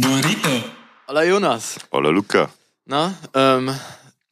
Burrito. 0.00 0.50
Hola 1.06 1.22
Jonas. 1.22 1.76
Hola 1.92 2.10
Luca. 2.10 2.50
Na, 2.84 3.14
ähm, 3.32 3.70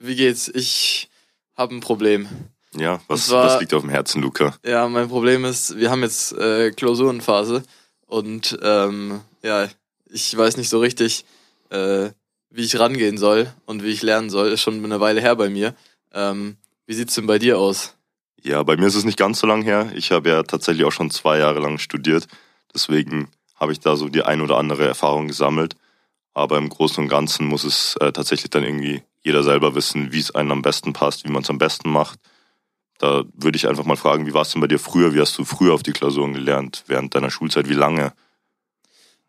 wie 0.01 0.17
geht's? 0.17 0.49
Ich 0.49 1.09
habe 1.57 1.73
ein 1.77 1.79
Problem. 1.81 2.27
Ja, 2.75 3.01
was, 3.07 3.27
zwar- 3.29 3.47
was 3.47 3.61
liegt 3.61 3.73
auf 3.73 3.83
dem 3.83 3.91
Herzen, 3.91 4.23
Luca? 4.23 4.57
Ja, 4.67 4.89
mein 4.89 5.09
Problem 5.09 5.45
ist, 5.45 5.77
wir 5.79 5.89
haben 5.89 6.03
jetzt 6.03 6.33
äh, 6.33 6.73
Klausurenphase 6.73 7.63
und 8.07 8.59
ähm, 8.61 9.21
ja, 9.45 9.69
ich 10.11 10.37
weiß 10.37 10.57
nicht 10.57 10.69
so 10.69 10.81
richtig, 10.81 11.25
äh, 11.71 12.11
wie 12.51 12.63
ich 12.65 12.77
rangehen 12.81 13.17
soll 13.17 13.53
und 13.65 13.85
wie 13.85 13.91
ich 13.91 14.03
lernen 14.03 14.31
soll. 14.31 14.49
Ist 14.51 14.63
schon 14.63 14.85
eine 14.85 14.99
Weile 14.99 15.21
her 15.21 15.37
bei 15.37 15.49
mir. 15.49 15.77
Ähm, 16.13 16.57
wie 16.87 16.95
sieht's 16.95 17.15
denn 17.15 17.29
bei 17.29 17.39
dir 17.39 17.61
aus? 17.61 17.95
Ja, 18.43 18.65
bei 18.65 18.77
mir 18.77 18.87
ist 18.89 18.97
es 18.97 19.05
nicht 19.05 19.17
ganz 19.19 19.39
so 19.39 19.47
lang 19.47 19.63
her. 19.63 19.93
Ich 19.95 20.11
habe 20.11 20.29
ja 20.29 20.43
tatsächlich 20.43 20.85
auch 20.85 20.91
schon 20.93 21.13
zwei 21.13 21.39
Jahre 21.39 21.61
lang 21.61 21.79
studiert. 21.79 22.27
Deswegen 22.75 23.29
habe 23.63 23.73
ich 23.73 23.79
da 23.79 23.95
so 23.95 24.09
die 24.09 24.23
ein 24.23 24.41
oder 24.41 24.59
andere 24.59 24.87
Erfahrung 24.87 25.29
gesammelt. 25.29 25.77
Aber 26.35 26.59
im 26.59 26.69
Großen 26.69 27.03
und 27.03 27.09
Ganzen 27.09 27.47
muss 27.47 27.63
es 27.63 27.95
äh, 28.01 28.11
tatsächlich 28.11 28.51
dann 28.51 28.65
irgendwie 28.65 29.05
jeder 29.23 29.45
selber 29.45 29.77
wissen, 29.77 30.13
wie 30.13 30.19
es 30.19 30.35
einem 30.35 30.51
am 30.51 30.63
besten 30.63 30.93
passt, 30.93 31.25
wie 31.25 31.31
man 31.31 31.43
es 31.43 31.51
am 31.51 31.59
besten 31.59 31.89
macht. 31.89 32.19
Da 32.99 33.23
würde 33.35 33.57
ich 33.57 33.69
einfach 33.69 33.85
mal 33.85 33.97
fragen, 33.97 34.27
wie 34.27 34.35
war 34.35 34.43
es 34.43 34.51
denn 34.51 34.61
bei 34.61 34.67
dir 34.67 34.81
früher? 34.81 35.15
Wie 35.15 35.21
hast 35.21 35.39
du 35.39 35.45
früher 35.45 35.75
auf 35.75 35.85
die 35.85 35.93
Klausuren 35.93 36.35
gelernt? 36.35 36.83
Während 36.89 37.15
deiner 37.15 37.31
Schulzeit? 37.31 37.69
Wie 37.69 37.75
lange? 37.75 38.13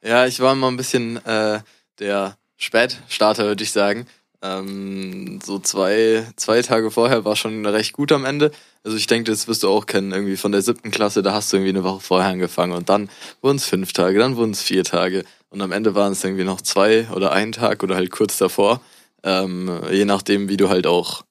Ja, 0.02 0.26
ich 0.26 0.40
war 0.40 0.54
immer 0.54 0.68
ein 0.68 0.78
bisschen 0.78 1.23
äh, 1.26 1.59
der 2.00 2.36
Spätstarter, 2.58 3.45
würde 3.45 3.64
ich 3.64 3.72
sagen. 3.72 4.08
Ähm, 4.42 5.42
so 5.44 5.59
zwei, 5.59 6.28
zwei 6.38 6.64
Tage 6.64 6.90
vorher 6.90 7.23
war 7.23 7.36
schon 7.36 7.66
recht 7.68 7.94
gut 7.94 8.12
am 8.12 8.26
Ende. 8.26 8.52
Also 8.84 8.98
ich 8.98 9.08
denke, 9.08 9.32
das 9.32 9.48
wirst 9.48 9.64
du 9.64 9.70
auch 9.70 9.86
kennen, 9.86 10.12
irgendwie 10.12 10.36
von 10.36 10.52
der 10.52 10.62
siebten 10.62 10.92
Klasse, 10.92 11.22
da 11.22 11.34
hast 11.34 11.52
du 11.52 11.58
irgendwie 11.58 11.70
eine 11.70 11.84
Woche 11.84 12.02
vorher 12.02 12.30
angefangen 12.30 12.73
und 12.73 12.89
dann 12.89 13.09
wurden 13.42 13.56
es 13.56 13.66
fünf 13.66 13.94
Tage, 13.94 14.20
dann 14.20 14.36
wurden 14.36 14.52
es 14.52 14.62
vier 14.62 14.84
Tage 14.84 15.23
und 15.50 15.62
am 15.62 15.72
Ende 15.72 15.95
waren 15.95 16.12
es 16.12 16.23
irgendwie 16.23 16.44
noch 16.44 16.59
zwei 16.62 17.08
oder 17.11 17.31
ein 17.31 17.54
Tag 17.54 17.84
oder 17.84 17.95
halt 17.95 18.11
kurz 18.11 18.38
davor. 18.38 18.81
Ähm, 19.23 19.72
je 19.89 20.04
nachdem, 20.04 20.50
wie 20.50 20.58
du 20.58 20.67
halt 20.67 20.86
auch 20.86 21.23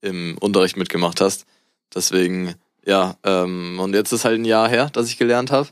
im 0.00 0.38
Unterricht 0.38 0.76
mitgemacht 0.76 1.20
hast. 1.20 1.46
Deswegen, 1.94 2.54
ja, 2.84 3.16
ähm, 3.24 3.78
und 3.80 3.94
jetzt 3.94 4.12
ist 4.12 4.24
halt 4.24 4.40
ein 4.40 4.44
Jahr 4.44 4.68
her, 4.68 4.88
dass 4.90 5.08
ich 5.08 5.18
gelernt 5.18 5.50
habe. 5.50 5.68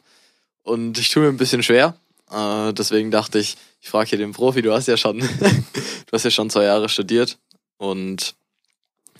Und 0.62 0.98
ich 0.98 1.08
tue 1.08 1.22
mir 1.22 1.28
ein 1.28 1.36
bisschen 1.36 1.62
schwer. 1.62 1.96
Äh, 2.30 2.72
deswegen 2.72 3.10
dachte 3.10 3.38
ich, 3.38 3.56
ich 3.80 3.88
frage 3.88 4.10
hier 4.10 4.18
den 4.18 4.32
Profi, 4.32 4.60
du 4.60 4.72
hast 4.72 4.88
ja 4.88 4.96
schon, 4.96 5.18
du 5.20 6.12
hast 6.12 6.24
ja 6.24 6.30
schon 6.30 6.50
zwei 6.50 6.64
Jahre 6.64 6.88
studiert. 6.88 7.38
Und 7.76 8.34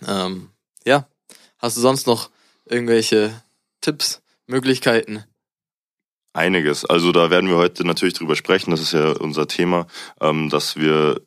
ähm, 0.07 0.49
ja, 0.85 1.07
hast 1.65 1.77
du 1.77 1.81
sonst 1.81 2.05
noch 2.05 2.29
irgendwelche 2.65 3.41
Tipps, 3.81 4.21
Möglichkeiten? 4.45 5.23
Einiges. 6.31 6.85
Also 6.85 7.11
da 7.11 7.31
werden 7.31 7.49
wir 7.49 7.57
heute 7.57 7.85
natürlich 7.85 8.13
drüber 8.13 8.35
sprechen. 8.35 8.71
Das 8.71 8.81
ist 8.81 8.93
ja 8.93 9.11
unser 9.13 9.47
Thema, 9.47 9.87
ähm, 10.21 10.49
dass 10.49 10.75
wir 10.75 11.21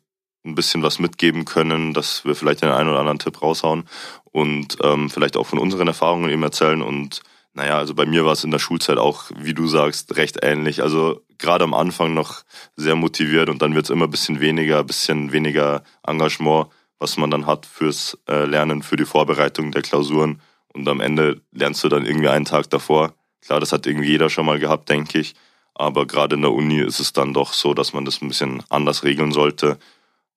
ein 0.45 0.55
bisschen 0.55 0.81
was 0.81 0.99
mitgeben 0.99 1.43
können, 1.43 1.93
dass 1.93 2.23
wir 2.23 2.35
vielleicht 2.35 2.61
den 2.61 2.69
einen 2.69 2.89
oder 2.89 2.99
anderen 2.99 3.19
Tipp 3.19 3.41
raushauen 3.41 3.83
und 4.31 4.77
ähm, 4.81 5.09
vielleicht 5.09 5.35
auch 5.35 5.45
von 5.45 5.59
unseren 5.59 5.87
Erfahrungen 5.87 6.29
eben 6.29 6.43
erzählen. 6.43 6.81
Und 6.81 7.21
naja, 7.53 7.77
also 7.77 7.93
bei 7.93 8.05
mir 8.05 8.23
war 8.23 8.31
es 8.31 8.45
in 8.45 8.51
der 8.51 8.59
Schulzeit 8.59 8.97
auch, 8.97 9.25
wie 9.35 9.53
du 9.53 9.67
sagst, 9.67 10.15
recht 10.15 10.39
ähnlich. 10.41 10.81
Also 10.81 11.21
gerade 11.37 11.65
am 11.65 11.73
Anfang 11.73 12.13
noch 12.13 12.43
sehr 12.77 12.95
motiviert 12.95 13.49
und 13.49 13.61
dann 13.61 13.75
wird 13.75 13.85
es 13.85 13.89
immer 13.89 14.05
ein 14.05 14.11
bisschen 14.11 14.39
weniger, 14.39 14.79
ein 14.79 14.87
bisschen 14.87 15.33
weniger 15.33 15.83
Engagement, 16.07 16.69
was 16.99 17.17
man 17.17 17.31
dann 17.31 17.47
hat 17.47 17.65
fürs 17.65 18.17
äh, 18.29 18.45
Lernen, 18.45 18.83
für 18.83 18.97
die 18.97 19.05
Vorbereitung 19.05 19.71
der 19.71 19.81
Klausuren. 19.81 20.41
Und 20.73 20.87
am 20.87 20.99
Ende 20.99 21.41
lernst 21.51 21.83
du 21.83 21.89
dann 21.89 22.05
irgendwie 22.05 22.29
einen 22.29 22.45
Tag 22.45 22.69
davor. 22.69 23.13
Klar, 23.41 23.59
das 23.59 23.71
hat 23.71 23.87
irgendwie 23.87 24.09
jeder 24.09 24.29
schon 24.29 24.45
mal 24.45 24.59
gehabt, 24.59 24.89
denke 24.89 25.19
ich. 25.19 25.33
Aber 25.73 26.05
gerade 26.05 26.35
in 26.35 26.41
der 26.41 26.51
Uni 26.51 26.81
ist 26.81 26.99
es 26.99 27.13
dann 27.13 27.33
doch 27.33 27.53
so, 27.53 27.73
dass 27.73 27.93
man 27.93 28.03
das 28.03 28.21
ein 28.21 28.27
bisschen 28.27 28.61
anders 28.69 29.03
regeln 29.03 29.31
sollte. 29.31 29.79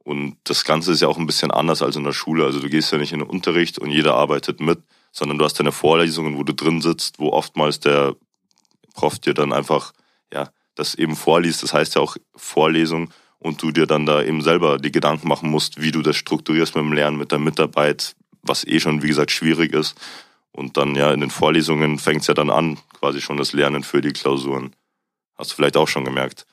Und 0.04 0.36
das 0.44 0.64
Ganze 0.64 0.92
ist 0.92 1.02
ja 1.02 1.08
auch 1.08 1.18
ein 1.18 1.26
bisschen 1.26 1.50
anders 1.50 1.82
als 1.82 1.96
in 1.96 2.04
der 2.04 2.12
Schule. 2.12 2.44
Also 2.44 2.60
du 2.60 2.68
gehst 2.68 2.92
ja 2.92 2.98
nicht 2.98 3.12
in 3.12 3.18
den 3.18 3.28
Unterricht 3.28 3.78
und 3.78 3.90
jeder 3.90 4.14
arbeitet 4.14 4.60
mit, 4.60 4.80
sondern 5.10 5.38
du 5.38 5.44
hast 5.44 5.58
deine 5.58 5.72
Vorlesungen, 5.72 6.38
wo 6.38 6.44
du 6.44 6.54
drin 6.54 6.80
sitzt, 6.80 7.18
wo 7.18 7.30
oftmals 7.30 7.80
der 7.80 8.14
Prof 8.94 9.18
dir 9.18 9.34
dann 9.34 9.52
einfach, 9.52 9.92
ja, 10.32 10.48
das 10.74 10.94
eben 10.94 11.16
vorliest. 11.16 11.62
Das 11.62 11.74
heißt 11.74 11.96
ja 11.96 12.02
auch 12.02 12.16
Vorlesung 12.34 13.10
und 13.42 13.60
du 13.60 13.72
dir 13.72 13.86
dann 13.86 14.06
da 14.06 14.22
eben 14.22 14.40
selber 14.40 14.78
die 14.78 14.92
Gedanken 14.92 15.28
machen 15.28 15.50
musst, 15.50 15.80
wie 15.80 15.90
du 15.90 16.02
das 16.02 16.16
strukturierst 16.16 16.74
mit 16.76 16.84
dem 16.84 16.92
Lernen, 16.92 17.18
mit 17.18 17.32
der 17.32 17.38
Mitarbeit, 17.38 18.14
was 18.42 18.64
eh 18.66 18.78
schon, 18.78 19.02
wie 19.02 19.08
gesagt, 19.08 19.32
schwierig 19.32 19.72
ist. 19.72 19.96
Und 20.52 20.76
dann 20.76 20.94
ja 20.94 21.12
in 21.12 21.20
den 21.20 21.30
Vorlesungen 21.30 21.98
fängt 21.98 22.20
es 22.20 22.28
ja 22.28 22.34
dann 22.34 22.50
an, 22.50 22.78
quasi 22.98 23.20
schon 23.20 23.36
das 23.36 23.52
Lernen 23.52 23.82
für 23.82 24.00
die 24.00 24.12
Klausuren. 24.12 24.74
Hast 25.36 25.50
du 25.50 25.56
vielleicht 25.56 25.76
auch 25.76 25.88
schon 25.88 26.04
gemerkt. 26.04 26.46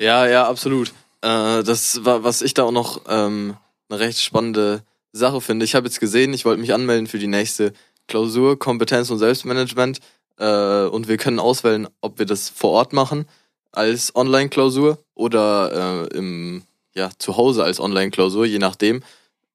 Ja, 0.00 0.26
ja, 0.26 0.48
absolut. 0.48 0.88
Äh, 1.20 1.62
das 1.62 2.04
war, 2.04 2.24
was 2.24 2.40
ich 2.40 2.54
da 2.54 2.62
auch 2.62 2.72
noch 2.72 3.02
ähm, 3.08 3.56
eine 3.90 4.00
recht 4.00 4.20
spannende 4.20 4.84
Sache 5.12 5.40
finde. 5.40 5.64
Ich 5.64 5.74
habe 5.74 5.86
jetzt 5.86 6.00
gesehen, 6.00 6.32
ich 6.32 6.44
wollte 6.44 6.60
mich 6.60 6.72
anmelden 6.72 7.08
für 7.08 7.18
die 7.18 7.26
nächste 7.26 7.74
Klausur, 8.08 8.58
Kompetenz 8.58 9.10
und 9.10 9.18
Selbstmanagement. 9.18 10.00
Äh, 10.38 10.84
und 10.86 11.08
wir 11.08 11.18
können 11.18 11.38
auswählen, 11.38 11.88
ob 12.00 12.18
wir 12.18 12.26
das 12.26 12.48
vor 12.48 12.70
Ort 12.70 12.92
machen 12.94 13.26
als 13.72 14.14
Online-Klausur 14.14 14.98
oder 15.14 16.08
äh, 16.12 16.16
im, 16.16 16.62
ja, 16.94 17.10
zu 17.18 17.36
Hause 17.36 17.64
als 17.64 17.80
Online-Klausur, 17.80 18.46
je 18.46 18.58
nachdem. 18.58 19.02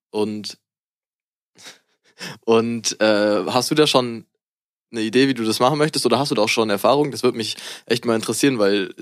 Und, 0.10 0.58
und 2.46 3.00
äh, 3.00 3.46
hast 3.48 3.72
du 3.72 3.76
da 3.76 3.88
schon 3.88 4.26
eine 4.92 5.02
Idee, 5.02 5.28
wie 5.28 5.34
du 5.34 5.44
das 5.44 5.60
machen 5.60 5.78
möchtest, 5.78 6.06
oder 6.06 6.20
hast 6.20 6.32
du 6.32 6.36
da 6.36 6.44
auch 6.44 6.50
schon 6.50 6.70
Erfahrung? 6.70 7.12
Das 7.12 7.24
würde 7.24 7.38
mich 7.38 7.58
echt 7.86 8.06
mal 8.06 8.16
interessieren, 8.16 8.58
weil 8.58 8.94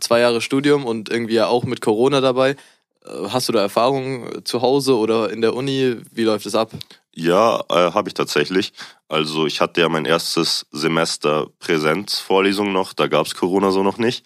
zwei 0.00 0.20
Jahre 0.20 0.40
Studium 0.40 0.86
und 0.86 1.08
irgendwie 1.08 1.34
ja 1.34 1.48
auch 1.48 1.64
mit 1.64 1.80
Corona 1.80 2.20
dabei. 2.20 2.56
Äh, 3.04 3.28
Hast 3.28 3.48
du 3.48 3.52
da 3.52 3.60
Erfahrung 3.60 4.44
zu 4.44 4.62
Hause 4.62 4.96
oder 4.96 5.30
in 5.30 5.40
der 5.40 5.54
Uni? 5.54 5.96
Wie 6.12 6.24
läuft 6.24 6.46
es 6.46 6.54
ab? 6.54 6.70
Ja, 7.14 7.60
äh, 7.68 7.92
habe 7.92 8.08
ich 8.08 8.14
tatsächlich. 8.14 8.72
Also 9.08 9.46
ich 9.46 9.60
hatte 9.60 9.82
ja 9.82 9.88
mein 9.88 10.06
erstes 10.06 10.66
Semester 10.70 11.48
Präsenzvorlesung 11.58 12.72
noch, 12.72 12.94
da 12.94 13.06
gab's 13.06 13.34
Corona 13.34 13.70
so 13.70 13.82
noch 13.82 13.98
nicht. 13.98 14.24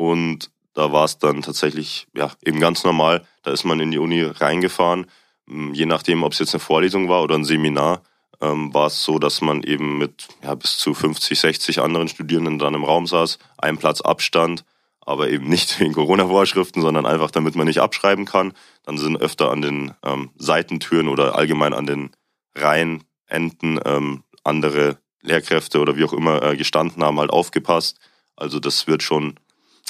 Und 0.00 0.50
da 0.72 0.92
war 0.92 1.04
es 1.04 1.18
dann 1.18 1.42
tatsächlich 1.42 2.06
ja 2.14 2.30
eben 2.42 2.58
ganz 2.58 2.84
normal. 2.84 3.22
Da 3.42 3.50
ist 3.50 3.64
man 3.64 3.80
in 3.80 3.90
die 3.90 3.98
Uni 3.98 4.22
reingefahren. 4.22 5.10
M, 5.46 5.74
Je 5.74 5.84
nachdem, 5.84 6.22
ob 6.22 6.32
es 6.32 6.38
jetzt 6.38 6.54
eine 6.54 6.60
Vorlesung 6.60 7.10
war 7.10 7.22
oder 7.22 7.34
ein 7.34 7.44
Seminar, 7.44 8.00
ähm, 8.40 8.72
war 8.72 8.86
es 8.86 9.04
so, 9.04 9.18
dass 9.18 9.42
man 9.42 9.62
eben 9.62 9.98
mit 9.98 10.28
ja, 10.42 10.54
bis 10.54 10.78
zu 10.78 10.94
50, 10.94 11.38
60 11.38 11.80
anderen 11.80 12.08
Studierenden 12.08 12.58
dann 12.58 12.72
im 12.72 12.84
Raum 12.84 13.06
saß, 13.06 13.38
ein 13.58 13.76
Platz 13.76 14.00
Abstand, 14.00 14.64
aber 15.02 15.28
eben 15.28 15.50
nicht 15.50 15.78
wegen 15.80 15.92
Corona-Vorschriften, 15.92 16.80
sondern 16.80 17.04
einfach, 17.04 17.30
damit 17.30 17.54
man 17.54 17.66
nicht 17.66 17.82
abschreiben 17.82 18.24
kann. 18.24 18.54
Dann 18.84 18.96
sind 18.96 19.20
öfter 19.20 19.50
an 19.50 19.60
den 19.60 19.92
ähm, 20.02 20.30
Seitentüren 20.38 21.08
oder 21.08 21.34
allgemein 21.34 21.74
an 21.74 21.84
den 21.84 22.10
Reihenenden 22.54 23.78
ähm, 23.84 24.24
andere 24.44 24.96
Lehrkräfte 25.20 25.78
oder 25.78 25.98
wie 25.98 26.04
auch 26.04 26.14
immer 26.14 26.42
äh, 26.42 26.56
gestanden 26.56 27.02
haben, 27.02 27.20
halt 27.20 27.28
aufgepasst. 27.28 27.98
Also 28.34 28.60
das 28.60 28.86
wird 28.86 29.02
schon, 29.02 29.34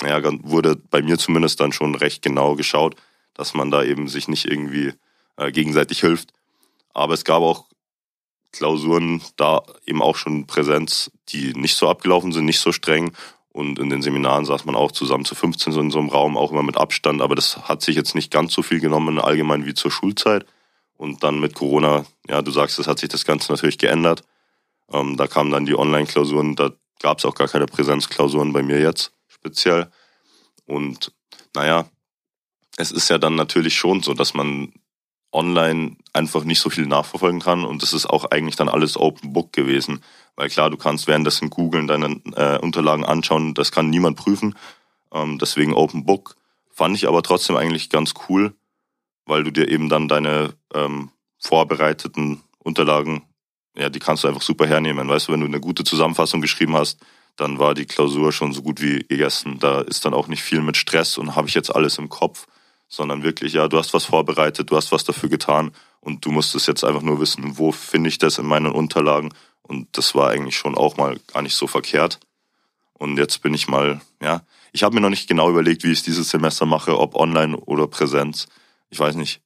ja, 0.04 0.20
wurde 0.42 0.76
bei 0.76 1.02
mir 1.02 1.18
zumindest 1.18 1.60
dann 1.60 1.72
schon 1.72 1.94
recht 1.94 2.22
genau 2.22 2.54
geschaut, 2.54 2.96
dass 3.34 3.54
man 3.54 3.70
da 3.70 3.82
eben 3.82 4.08
sich 4.08 4.28
nicht 4.28 4.46
irgendwie 4.46 4.92
äh, 5.36 5.52
gegenseitig 5.52 6.00
hilft. 6.00 6.32
Aber 6.92 7.14
es 7.14 7.24
gab 7.24 7.42
auch 7.42 7.66
Klausuren 8.52 9.22
da 9.36 9.62
eben 9.86 10.02
auch 10.02 10.16
schon 10.16 10.46
Präsenz, 10.46 11.10
die 11.28 11.52
nicht 11.54 11.76
so 11.76 11.88
abgelaufen 11.88 12.32
sind, 12.32 12.44
nicht 12.44 12.60
so 12.60 12.72
streng. 12.72 13.12
Und 13.52 13.78
in 13.78 13.90
den 13.90 14.02
Seminaren 14.02 14.44
saß 14.44 14.64
man 14.64 14.76
auch 14.76 14.92
zusammen 14.92 15.24
zu 15.24 15.34
15 15.34 15.72
so 15.72 15.80
in 15.80 15.90
so 15.90 15.98
einem 15.98 16.08
Raum, 16.08 16.36
auch 16.36 16.52
immer 16.52 16.62
mit 16.62 16.76
Abstand. 16.76 17.20
Aber 17.20 17.34
das 17.34 17.68
hat 17.68 17.82
sich 17.82 17.96
jetzt 17.96 18.14
nicht 18.14 18.32
ganz 18.32 18.52
so 18.52 18.62
viel 18.62 18.80
genommen 18.80 19.18
allgemein 19.18 19.66
wie 19.66 19.74
zur 19.74 19.90
Schulzeit. 19.90 20.46
Und 20.96 21.22
dann 21.22 21.40
mit 21.40 21.54
Corona, 21.54 22.04
ja, 22.28 22.42
du 22.42 22.50
sagst, 22.50 22.78
es 22.78 22.86
hat 22.86 22.98
sich 22.98 23.08
das 23.08 23.24
Ganze 23.24 23.52
natürlich 23.52 23.78
geändert. 23.78 24.22
Ähm, 24.92 25.16
da 25.16 25.26
kamen 25.26 25.50
dann 25.50 25.64
die 25.64 25.76
Online-Klausuren, 25.76 26.56
da 26.56 26.72
gab 27.00 27.18
es 27.18 27.24
auch 27.24 27.34
gar 27.34 27.48
keine 27.48 27.66
Präsenzklausuren 27.66 28.52
bei 28.52 28.62
mir 28.62 28.80
jetzt 28.80 29.12
speziell. 29.28 29.90
Und 30.70 31.12
naja, 31.54 31.86
es 32.76 32.92
ist 32.92 33.10
ja 33.10 33.18
dann 33.18 33.34
natürlich 33.34 33.74
schon 33.74 34.02
so, 34.02 34.14
dass 34.14 34.34
man 34.34 34.72
online 35.32 35.96
einfach 36.12 36.44
nicht 36.44 36.60
so 36.60 36.70
viel 36.70 36.86
nachverfolgen 36.86 37.40
kann 37.40 37.64
und 37.64 37.82
das 37.82 37.92
ist 37.92 38.06
auch 38.06 38.24
eigentlich 38.26 38.56
dann 38.56 38.68
alles 38.68 38.96
Open 38.96 39.32
Book 39.32 39.52
gewesen. 39.52 40.02
Weil 40.36 40.48
klar, 40.48 40.70
du 40.70 40.76
kannst 40.76 41.06
währenddessen 41.06 41.50
googeln, 41.50 41.86
deine 41.86 42.20
äh, 42.34 42.58
Unterlagen 42.58 43.04
anschauen, 43.04 43.54
das 43.54 43.72
kann 43.72 43.90
niemand 43.90 44.16
prüfen. 44.16 44.56
Ähm, 45.12 45.38
deswegen 45.38 45.74
Open 45.74 46.04
Book. 46.04 46.36
Fand 46.70 46.96
ich 46.96 47.06
aber 47.06 47.22
trotzdem 47.22 47.56
eigentlich 47.56 47.90
ganz 47.90 48.14
cool, 48.28 48.54
weil 49.26 49.44
du 49.44 49.50
dir 49.50 49.68
eben 49.68 49.88
dann 49.88 50.08
deine 50.08 50.54
ähm, 50.72 51.10
vorbereiteten 51.38 52.42
Unterlagen, 52.58 53.22
ja, 53.76 53.88
die 53.88 53.98
kannst 53.98 54.24
du 54.24 54.28
einfach 54.28 54.42
super 54.42 54.66
hernehmen. 54.66 55.08
Weißt 55.08 55.28
du, 55.28 55.32
wenn 55.32 55.40
du 55.40 55.46
eine 55.46 55.60
gute 55.60 55.84
Zusammenfassung 55.84 56.40
geschrieben 56.40 56.74
hast, 56.74 57.00
dann 57.40 57.58
war 57.58 57.74
die 57.74 57.86
Klausur 57.86 58.32
schon 58.32 58.52
so 58.52 58.62
gut 58.62 58.82
wie 58.82 58.98
gegessen. 58.98 59.58
Da 59.58 59.80
ist 59.80 60.04
dann 60.04 60.12
auch 60.14 60.28
nicht 60.28 60.42
viel 60.42 60.60
mit 60.60 60.76
Stress 60.76 61.16
und 61.16 61.36
habe 61.36 61.48
ich 61.48 61.54
jetzt 61.54 61.74
alles 61.74 61.96
im 61.96 62.08
Kopf, 62.08 62.46
sondern 62.88 63.22
wirklich, 63.22 63.54
ja, 63.54 63.66
du 63.66 63.78
hast 63.78 63.94
was 63.94 64.04
vorbereitet, 64.04 64.70
du 64.70 64.76
hast 64.76 64.92
was 64.92 65.04
dafür 65.04 65.30
getan 65.30 65.72
und 66.00 66.24
du 66.26 66.30
musst 66.30 66.54
es 66.54 66.66
jetzt 66.66 66.84
einfach 66.84 67.02
nur 67.02 67.20
wissen, 67.20 67.56
wo 67.58 67.72
finde 67.72 68.08
ich 68.08 68.18
das 68.18 68.38
in 68.38 68.46
meinen 68.46 68.72
Unterlagen. 68.72 69.32
Und 69.62 69.88
das 69.96 70.14
war 70.14 70.30
eigentlich 70.30 70.56
schon 70.56 70.76
auch 70.76 70.96
mal 70.96 71.18
gar 71.32 71.42
nicht 71.42 71.54
so 71.54 71.66
verkehrt. 71.66 72.20
Und 72.92 73.16
jetzt 73.16 73.40
bin 73.40 73.54
ich 73.54 73.68
mal, 73.68 74.00
ja, 74.22 74.42
Ich 74.72 74.82
habe 74.82 74.94
mir 74.94 75.00
noch 75.00 75.10
nicht 75.10 75.28
genau 75.28 75.50
überlegt, 75.50 75.82
wie 75.82 75.90
ich 75.90 75.98
es 75.98 76.04
dieses 76.04 76.30
Semester 76.30 76.66
mache, 76.66 76.98
ob 76.98 77.16
online 77.16 77.56
oder 77.56 77.86
Präsenz. 77.86 78.46
Ich 78.90 79.00
weiß 79.00 79.16
nicht. 79.16 79.40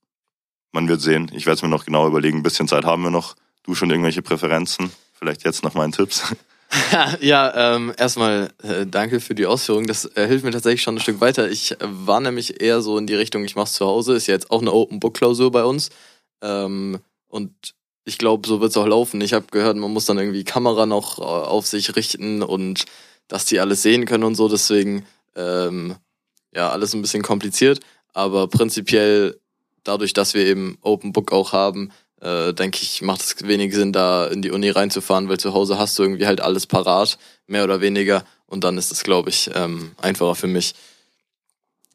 Man 0.72 0.88
wird 0.88 1.00
sehen. 1.00 1.30
Ich 1.32 1.46
werde 1.46 1.56
es 1.56 1.62
mir 1.62 1.68
noch 1.68 1.84
genau 1.84 2.06
überlegen. 2.06 2.38
Ein 2.38 2.42
bisschen 2.42 2.68
Zeit 2.68 2.84
haben 2.84 3.02
wir 3.02 3.10
noch. 3.10 3.36
Du 3.62 3.74
schon 3.74 3.90
irgendwelche 3.90 4.20
Präferenzen? 4.20 4.90
Vielleicht 5.12 5.44
jetzt 5.44 5.62
nach 5.62 5.74
meinen 5.74 5.92
Tipps. 5.92 6.34
ja, 7.20 7.74
ähm, 7.74 7.92
erstmal 7.96 8.50
äh, 8.62 8.86
danke 8.86 9.20
für 9.20 9.34
die 9.34 9.46
Ausführung. 9.46 9.86
Das 9.86 10.04
äh, 10.16 10.26
hilft 10.26 10.44
mir 10.44 10.50
tatsächlich 10.50 10.82
schon 10.82 10.96
ein 10.96 11.00
Stück 11.00 11.20
weiter. 11.20 11.50
Ich 11.50 11.72
äh, 11.72 11.76
war 11.80 12.20
nämlich 12.20 12.60
eher 12.60 12.80
so 12.80 12.98
in 12.98 13.06
die 13.06 13.14
Richtung, 13.14 13.44
ich 13.44 13.56
mache 13.56 13.66
es 13.66 13.74
zu 13.74 13.86
Hause. 13.86 14.14
Ist 14.14 14.26
ja 14.26 14.34
jetzt 14.34 14.50
auch 14.50 14.60
eine 14.60 14.72
Open 14.72 15.00
Book 15.00 15.14
Klausur 15.14 15.50
bei 15.50 15.64
uns. 15.64 15.90
Ähm, 16.42 16.98
und 17.28 17.52
ich 18.04 18.18
glaube, 18.18 18.48
so 18.48 18.60
wird 18.60 18.70
es 18.70 18.76
auch 18.76 18.86
laufen. 18.86 19.20
Ich 19.20 19.32
habe 19.32 19.46
gehört, 19.50 19.76
man 19.76 19.92
muss 19.92 20.06
dann 20.06 20.18
irgendwie 20.18 20.44
Kamera 20.44 20.86
noch 20.86 21.18
äh, 21.18 21.22
auf 21.22 21.66
sich 21.66 21.96
richten 21.96 22.42
und 22.42 22.84
dass 23.28 23.46
die 23.46 23.60
alles 23.60 23.82
sehen 23.82 24.04
können 24.04 24.24
und 24.24 24.34
so. 24.34 24.48
Deswegen, 24.48 25.06
ähm, 25.36 25.96
ja, 26.54 26.70
alles 26.70 26.94
ein 26.94 27.02
bisschen 27.02 27.22
kompliziert. 27.22 27.80
Aber 28.12 28.48
prinzipiell, 28.48 29.38
dadurch, 29.82 30.12
dass 30.12 30.34
wir 30.34 30.46
eben 30.46 30.78
Open 30.82 31.12
Book 31.12 31.32
auch 31.32 31.52
haben, 31.52 31.90
äh, 32.20 32.52
denke 32.52 32.78
ich, 32.82 33.02
macht 33.02 33.20
es 33.20 33.46
wenig 33.46 33.74
Sinn, 33.74 33.92
da 33.92 34.26
in 34.26 34.42
die 34.42 34.50
Uni 34.50 34.70
reinzufahren, 34.70 35.28
weil 35.28 35.38
zu 35.38 35.52
Hause 35.54 35.78
hast 35.78 35.98
du 35.98 36.02
irgendwie 36.02 36.26
halt 36.26 36.40
alles 36.40 36.66
parat, 36.66 37.18
mehr 37.46 37.64
oder 37.64 37.80
weniger. 37.80 38.24
Und 38.46 38.64
dann 38.64 38.78
ist 38.78 38.92
es, 38.92 39.02
glaube 39.02 39.30
ich, 39.30 39.50
ähm, 39.54 39.92
einfacher 40.00 40.34
für 40.34 40.46
mich. 40.46 40.74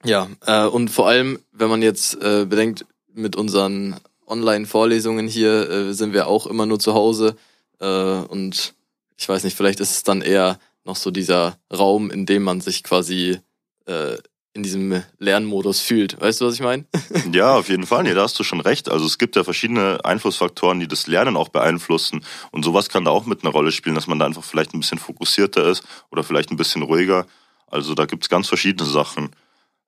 Ja, 0.04 0.30
äh, 0.46 0.66
und 0.66 0.90
vor 0.90 1.08
allem, 1.08 1.40
wenn 1.52 1.70
man 1.70 1.82
jetzt 1.82 2.16
äh, 2.22 2.46
bedenkt, 2.46 2.86
mit 3.14 3.36
unseren 3.36 3.96
Online-Vorlesungen 4.28 5.28
hier 5.28 5.70
äh, 5.70 5.94
sind 5.94 6.14
wir 6.14 6.28
auch 6.28 6.48
immer 6.48 6.66
nur 6.66 6.80
zu 6.80 6.94
Hause. 6.94 7.36
Äh, 7.80 7.86
und 7.86 8.74
ich 9.18 9.28
weiß 9.28 9.44
nicht, 9.44 9.58
vielleicht 9.58 9.80
ist 9.80 9.92
es 9.92 10.04
dann 10.04 10.22
eher 10.22 10.60
noch 10.86 10.96
so 10.96 11.12
dieser 11.12 11.58
Raum, 11.74 12.12
in 12.12 12.26
dem 12.26 12.44
man 12.44 12.62
sich 12.62 12.84
quasi 12.84 13.40
äh, 13.86 14.18
in 14.54 14.64
diesem 14.64 15.04
Lernmodus 15.20 15.80
fühlt. 15.80 16.20
Weißt 16.20 16.42
du, 16.42 16.46
was 16.46 16.56
ich 16.56 16.62
meine? 16.62 16.86
ja, 17.32 17.56
auf 17.56 17.70
jeden 17.70 17.86
Fall. 17.86 18.04
Nee, 18.04 18.14
da 18.14 18.24
hast 18.24 18.40
du 18.40 18.44
schon 18.44 18.62
recht. 18.62 18.90
Also 18.90 19.06
es 19.06 19.18
gibt 19.18 19.36
ja 19.36 19.44
verschiedene 19.44 20.04
Einflussfaktoren, 20.04 20.80
die 20.80 20.88
das 20.88 21.08
Lernen 21.08 21.38
auch 21.38 21.50
beeinflussen. 21.50 22.26
Und 22.52 22.64
sowas 22.64 22.90
kann 22.90 23.06
da 23.06 23.12
auch 23.12 23.26
mit 23.26 23.44
einer 23.44 23.52
Rolle 23.52 23.72
spielen, 23.72 23.96
dass 23.96 24.08
man 24.08 24.20
da 24.20 24.26
einfach 24.26 24.44
vielleicht 24.44 24.74
ein 24.74 24.80
bisschen 24.80 24.98
fokussierter 24.98 25.68
ist 25.68 25.84
oder 26.12 26.24
vielleicht 26.24 26.52
ein 26.52 26.58
bisschen 26.58 26.82
ruhiger. 26.82 27.26
Also 27.68 27.94
da 27.94 28.06
gibt's 28.06 28.30
ganz 28.30 28.48
verschiedene 28.48 28.90
Sachen. 28.90 29.30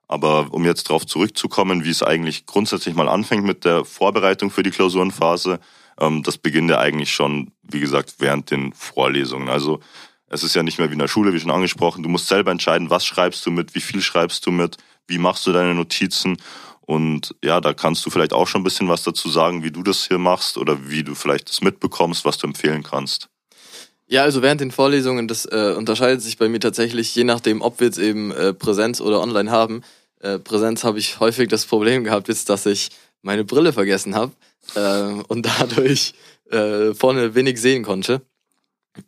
Aber 0.08 0.48
um 0.52 0.66
jetzt 0.66 0.90
darauf 0.90 1.06
zurückzukommen, 1.06 1.84
wie 1.84 1.90
es 1.90 2.04
eigentlich 2.04 2.46
grundsätzlich 2.46 2.96
mal 2.96 3.10
anfängt 3.10 3.46
mit 3.46 3.66
der 3.66 3.86
Vorbereitung 3.86 4.52
für 4.52 4.62
die 4.62 4.72
Klausurenphase, 4.72 5.60
ähm, 6.00 6.22
das 6.22 6.38
beginnt 6.38 6.70
ja 6.70 6.80
eigentlich 6.80 7.14
schon, 7.14 7.52
wie 7.64 7.80
gesagt, 7.80 8.16
während 8.20 8.52
den 8.52 8.74
Vorlesungen. 8.74 9.50
Also 9.50 9.80
es 10.32 10.44
ist 10.44 10.56
ja 10.56 10.64
nicht 10.64 10.80
mehr 10.80 10.90
wie 10.90 10.94
in 10.94 11.00
der 11.00 11.10
Schule, 11.10 11.34
wie 11.34 11.40
schon 11.40 11.52
angesprochen. 11.52 12.04
Du 12.04 12.10
musst 12.10 12.28
selber 12.28 12.52
entscheiden, 12.52 12.90
was 12.90 13.06
schreibst 13.06 13.46
du 13.46 13.52
mit, 13.52 13.76
wie 13.76 13.82
viel 13.82 14.02
schreibst 14.02 14.46
du 14.46 14.52
mit, 14.52 14.78
wie 15.08 15.18
machst 15.18 15.46
du 15.46 15.52
deine 15.52 15.76
Notizen. 15.76 16.38
Und 16.80 17.36
ja, 17.44 17.60
da 17.60 17.74
kannst 17.74 18.06
du 18.06 18.10
vielleicht 18.10 18.32
auch 18.32 18.48
schon 18.48 18.62
ein 18.62 18.64
bisschen 18.64 18.88
was 18.88 19.04
dazu 19.04 19.30
sagen, 19.30 19.64
wie 19.64 19.72
du 19.72 19.84
das 19.84 20.08
hier 20.08 20.18
machst 20.18 20.58
oder 20.58 20.90
wie 20.90 21.04
du 21.04 21.16
vielleicht 21.16 21.50
das 21.50 21.62
mitbekommst, 21.62 22.24
was 22.24 22.38
du 22.38 22.48
empfehlen 22.48 22.82
kannst. 22.82 23.28
Ja, 24.08 24.24
also 24.24 24.42
während 24.42 24.62
den 24.62 24.72
Vorlesungen, 24.72 25.28
das 25.28 25.46
äh, 25.46 25.74
unterscheidet 25.78 26.22
sich 26.22 26.38
bei 26.38 26.48
mir 26.50 26.60
tatsächlich, 26.60 27.14
je 27.14 27.24
nachdem, 27.26 27.62
ob 27.62 27.80
wir 27.80 27.88
jetzt 27.88 28.00
eben 28.00 28.32
äh, 28.32 28.54
Präsenz 28.54 29.02
oder 29.02 29.22
online 29.22 29.52
haben. 29.52 29.84
Äh, 30.20 30.40
Präsenz 30.40 30.84
habe 30.84 31.00
ich 31.00 31.20
häufig 31.20 31.50
das 31.50 31.66
Problem 31.66 32.04
gehabt, 32.04 32.30
jetzt, 32.30 32.50
dass 32.50 32.66
ich 32.66 32.90
meine 33.22 33.44
Brille 33.44 33.74
vergessen 33.74 34.16
habe 34.16 34.32
äh, 34.76 35.24
und 35.28 35.46
dadurch 35.60 36.14
äh, 36.50 36.94
vorne 36.94 37.36
wenig 37.36 37.60
sehen 37.60 37.84
konnte. 37.84 38.22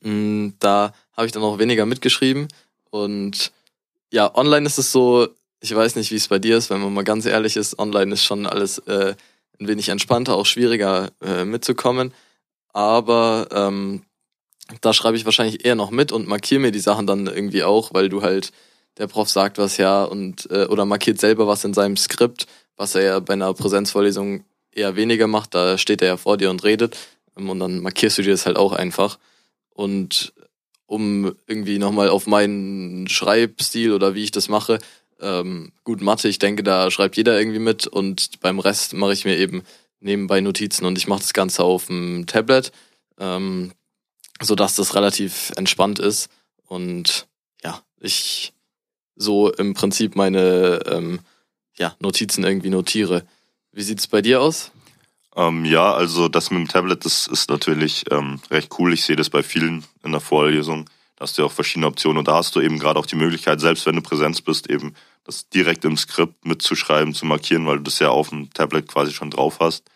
Mm, 0.02 0.50
da 0.60 0.94
habe 1.16 1.26
ich 1.26 1.32
dann 1.32 1.44
auch 1.44 1.60
weniger 1.60 1.86
mitgeschrieben. 1.86 2.48
Und 2.90 3.52
ja, 4.12 4.36
online 4.36 4.66
ist 4.66 4.78
es 4.78 4.92
so, 4.92 5.28
ich 5.60 5.74
weiß 5.74 5.96
nicht, 5.96 6.12
wie 6.12 6.16
es 6.16 6.28
bei 6.28 6.40
dir 6.40 6.58
ist, 6.58 6.70
wenn 6.70 6.82
man 6.82 6.94
mal 6.94 7.04
ganz 7.04 7.26
ehrlich 7.26 7.56
ist, 7.56 7.80
online 7.80 8.14
ist 8.14 8.24
schon 8.24 8.46
alles 8.46 8.80
äh, 8.80 9.16
ein 9.60 9.68
wenig 9.68 9.90
entspannter, 9.90 10.36
auch 10.36 10.46
schwieriger 10.46 11.12
äh, 11.22 11.46
mitzukommen. 11.46 12.14
Aber 12.74 13.48
ähm, 13.52 14.04
da 14.82 14.94
schreibe 14.94 15.18
ich 15.18 15.26
wahrscheinlich 15.26 15.66
eher 15.66 15.76
noch 15.76 15.92
mit 15.92 16.12
und 16.12 16.28
markiere 16.28 16.62
mir 16.62 16.72
die 16.72 16.80
Sachen 16.80 17.08
dann 17.08 17.28
irgendwie 17.28 17.64
auch, 17.64 17.94
weil 17.94 18.10
du 18.10 18.22
halt, 18.22 18.52
der 18.98 19.08
Prof 19.08 19.30
sagt 19.30 19.58
was 19.58 19.78
ja 19.78 20.04
und 20.04 20.50
äh, 20.52 20.66
oder 20.66 20.86
markiert 20.86 21.20
selber 21.20 21.48
was 21.48 21.64
in 21.64 21.74
seinem 21.74 21.98
Skript, 21.98 22.48
was 22.78 22.96
er 22.96 23.04
ja 23.04 23.20
bei 23.20 23.34
einer 23.34 23.54
Präsenzvorlesung 23.54 24.44
eher 24.72 24.96
weniger 24.96 25.28
macht, 25.28 25.56
da 25.56 25.78
steht 25.78 26.02
er 26.02 26.10
ja 26.10 26.18
vor 26.18 26.38
dir 26.38 26.50
und 26.50 26.64
redet 26.64 26.98
ähm, 27.38 27.50
und 27.50 27.60
dann 27.60 27.82
markierst 27.82 28.18
du 28.18 28.22
dir 28.22 28.32
das 28.32 28.46
halt 28.46 28.58
auch 28.58 28.74
einfach. 28.74 29.18
Und 29.74 30.34
um 30.86 31.36
irgendwie 31.48 31.80
nochmal 31.80 32.10
auf 32.10 32.28
meinen 32.28 33.08
Schreibstil 33.08 33.94
oder 33.94 34.16
wie 34.16 34.24
ich 34.24 34.32
das 34.32 34.50
mache, 34.50 34.80
ähm, 35.20 35.72
gut, 35.84 36.02
Mathe, 36.02 36.28
ich 36.28 36.40
denke, 36.40 36.64
da 36.64 36.92
schreibt 36.92 37.16
jeder 37.18 37.38
irgendwie 37.40 37.60
mit 37.60 37.88
und 37.88 38.40
beim 38.42 38.60
Rest 38.60 38.94
mache 38.94 39.14
ich 39.14 39.26
mir 39.26 39.38
eben 39.38 39.64
nebenbei 40.00 40.42
Notizen 40.42 40.86
und 40.86 40.98
ich 40.98 41.08
mache 41.08 41.22
das 41.22 41.34
Ganze 41.34 41.64
auf 41.64 41.88
dem 41.88 42.26
Tablet, 42.28 42.72
ähm, 43.18 43.72
sodass 44.42 44.76
das 44.76 44.96
relativ 44.96 45.52
entspannt 45.56 46.00
ist 46.00 46.30
und 46.68 47.28
ja, 47.64 47.82
ich 48.02 48.54
so 49.16 49.52
im 49.52 49.74
Prinzip 49.74 50.16
meine 50.16 50.82
ähm, 50.88 51.20
ja, 51.78 51.96
Notizen 52.00 52.44
irgendwie 52.44 52.70
notiere. 52.70 53.26
Wie 53.72 53.84
sieht's 53.84 54.08
bei 54.08 54.22
dir 54.22 54.42
aus? 54.42 54.73
Ähm, 55.36 55.66
ja, 55.66 55.94
also 55.94 56.28
das 56.28 56.52
mit 56.52 56.60
dem 56.60 56.68
Tablet, 56.68 57.06
das 57.06 57.28
ist 57.28 57.50
natürlich 57.50 58.06
ähm, 58.12 58.40
recht 58.52 58.72
cool. 58.78 58.94
Ich 58.94 59.04
sehe 59.04 59.16
das 59.16 59.30
bei 59.30 59.44
vielen 59.44 59.84
in 60.04 60.12
der 60.12 60.22
Vorlesung. 60.22 60.86
Da 61.16 61.24
hast 61.24 61.38
du 61.38 61.42
ja 61.42 61.48
auch 61.48 61.52
verschiedene 61.52 61.88
Optionen 61.88 62.20
und 62.20 62.28
da 62.28 62.36
hast 62.36 62.56
du 62.56 62.62
eben 62.62 62.80
gerade 62.80 63.00
auch 63.00 63.06
die 63.06 63.16
Möglichkeit, 63.16 63.60
selbst 63.60 63.86
wenn 63.86 63.96
du 63.96 64.02
Präsenz 64.02 64.42
bist, 64.42 64.70
eben 64.70 64.94
das 65.24 65.50
direkt 65.50 65.86
im 65.86 65.98
Skript 65.98 66.46
mitzuschreiben, 66.46 67.14
zu 67.14 67.26
markieren, 67.26 67.66
weil 67.66 67.78
du 67.78 67.84
das 67.84 68.00
ja 68.00 68.10
auf 68.10 68.30
dem 68.30 68.52
Tablet 68.54 68.88
quasi 68.88 69.12
schon 69.12 69.32
drauf 69.32 69.60
hast. 69.60 69.90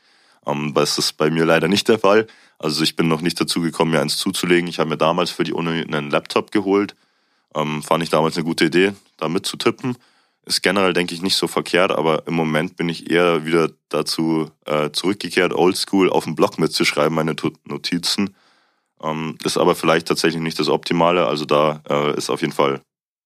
Ähm, 0.46 0.74
das 0.74 0.98
ist 0.98 1.18
bei 1.18 1.30
mir 1.30 1.46
leider 1.46 1.68
nicht 1.68 1.88
der 1.88 2.00
Fall. 2.00 2.28
Also 2.60 2.84
ich 2.84 2.96
bin 2.96 3.08
noch 3.08 3.22
nicht 3.22 3.40
dazu 3.40 3.62
gekommen, 3.62 3.92
mir 3.92 4.02
eins 4.02 4.18
zuzulegen. 4.18 4.68
Ich 4.68 4.80
habe 4.80 4.90
mir 4.90 4.98
damals 4.98 5.30
für 5.30 5.44
die 5.44 5.54
Uni 5.54 5.84
einen 5.84 6.10
Laptop 6.10 6.52
geholt. 6.52 6.96
Ähm, 7.56 7.84
fand 7.84 8.04
ich 8.04 8.10
damals 8.10 8.36
eine 8.36 8.46
gute 8.46 8.66
Idee, 8.66 8.94
da 9.18 9.30
mitzutippen. 9.30 9.98
Ist 10.48 10.64
generell, 10.64 10.94
denke 10.94 11.14
ich, 11.14 11.22
nicht 11.22 11.36
so 11.36 11.48
verkehrt, 11.48 11.92
aber 11.92 12.26
im 12.26 12.34
Moment 12.34 12.78
bin 12.78 12.88
ich 12.88 13.12
eher 13.12 13.46
wieder 13.46 13.70
dazu 13.90 14.50
äh, 14.66 14.92
zurückgekehrt, 14.92 15.52
oldschool 15.52 16.10
auf 16.10 16.24
dem 16.24 16.36
Blog 16.36 16.58
mitzuschreiben, 16.58 17.14
meine 17.14 17.36
Notizen. 17.66 18.34
Ähm, 19.04 19.38
ist 19.44 19.58
aber 19.58 19.76
vielleicht 19.76 20.08
tatsächlich 20.08 20.42
nicht 20.42 20.58
das 20.58 20.70
Optimale. 20.70 21.28
Also 21.28 21.44
da 21.44 21.82
äh, 21.90 22.18
ist 22.18 22.30
auf 22.30 22.40
jeden 22.40 22.54
Fall 22.54 22.80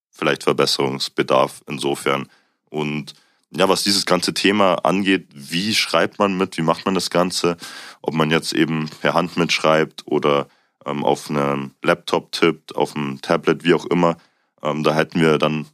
vielleicht 0.10 0.43
Verbesserungsbedarf 0.43 1.62
insofern. 1.67 2.27
Und 2.72 3.13
ja, 3.51 3.69
was 3.69 3.84
dieses 3.84 4.07
ganze 4.07 4.34
Thema 4.34 4.84
angeht, 4.84 5.27
wie 5.31 5.75
schreibt 5.75 6.17
man 6.17 6.36
mit, 6.36 6.57
wie 6.57 6.63
macht 6.63 6.86
man 6.86 6.96
das 6.96 7.12
Ganze, 7.12 7.55
ob 8.01 8.15
man 8.15 8.31
jetzt 8.31 8.53
eben 8.53 8.89
per 9.01 9.13
Hand 9.13 9.38
mitschreibt 9.38 10.07
oder 10.07 10.48
ähm, 10.86 11.03
auf 11.03 11.29
einem 11.29 11.75
Laptop 11.84 12.31
tippt, 12.31 12.75
auf 12.75 12.96
einem 12.96 13.22
Tablet, 13.22 13.63
wie 13.63 13.75
auch 13.75 13.86
immer, 13.86 14.17
ähm, 14.63 14.84
da 14.84 14.96
hätten 14.96 15.22
wir 15.22 15.38
dann 15.38 15.67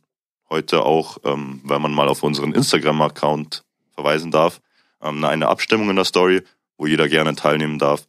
heute 0.50 0.84
auch, 0.84 1.18
ähm, 1.24 1.62
wenn 1.63 1.82
man 1.82 1.94
mal 1.94 2.08
auf 2.08 2.24
unseren 2.24 2.54
Instagram-Account 2.54 3.63
verweisen 3.94 4.32
darf, 4.32 4.62
ähm, 5.01 5.24
eine 5.24 5.48
Abstimmung 5.48 5.89
in 5.89 5.96
der 5.96 6.06
Story, 6.06 6.44
wo 6.77 6.86
jeder 6.88 7.10
gerne 7.10 7.36
teilnehmen 7.36 7.80
darf. 7.80 8.08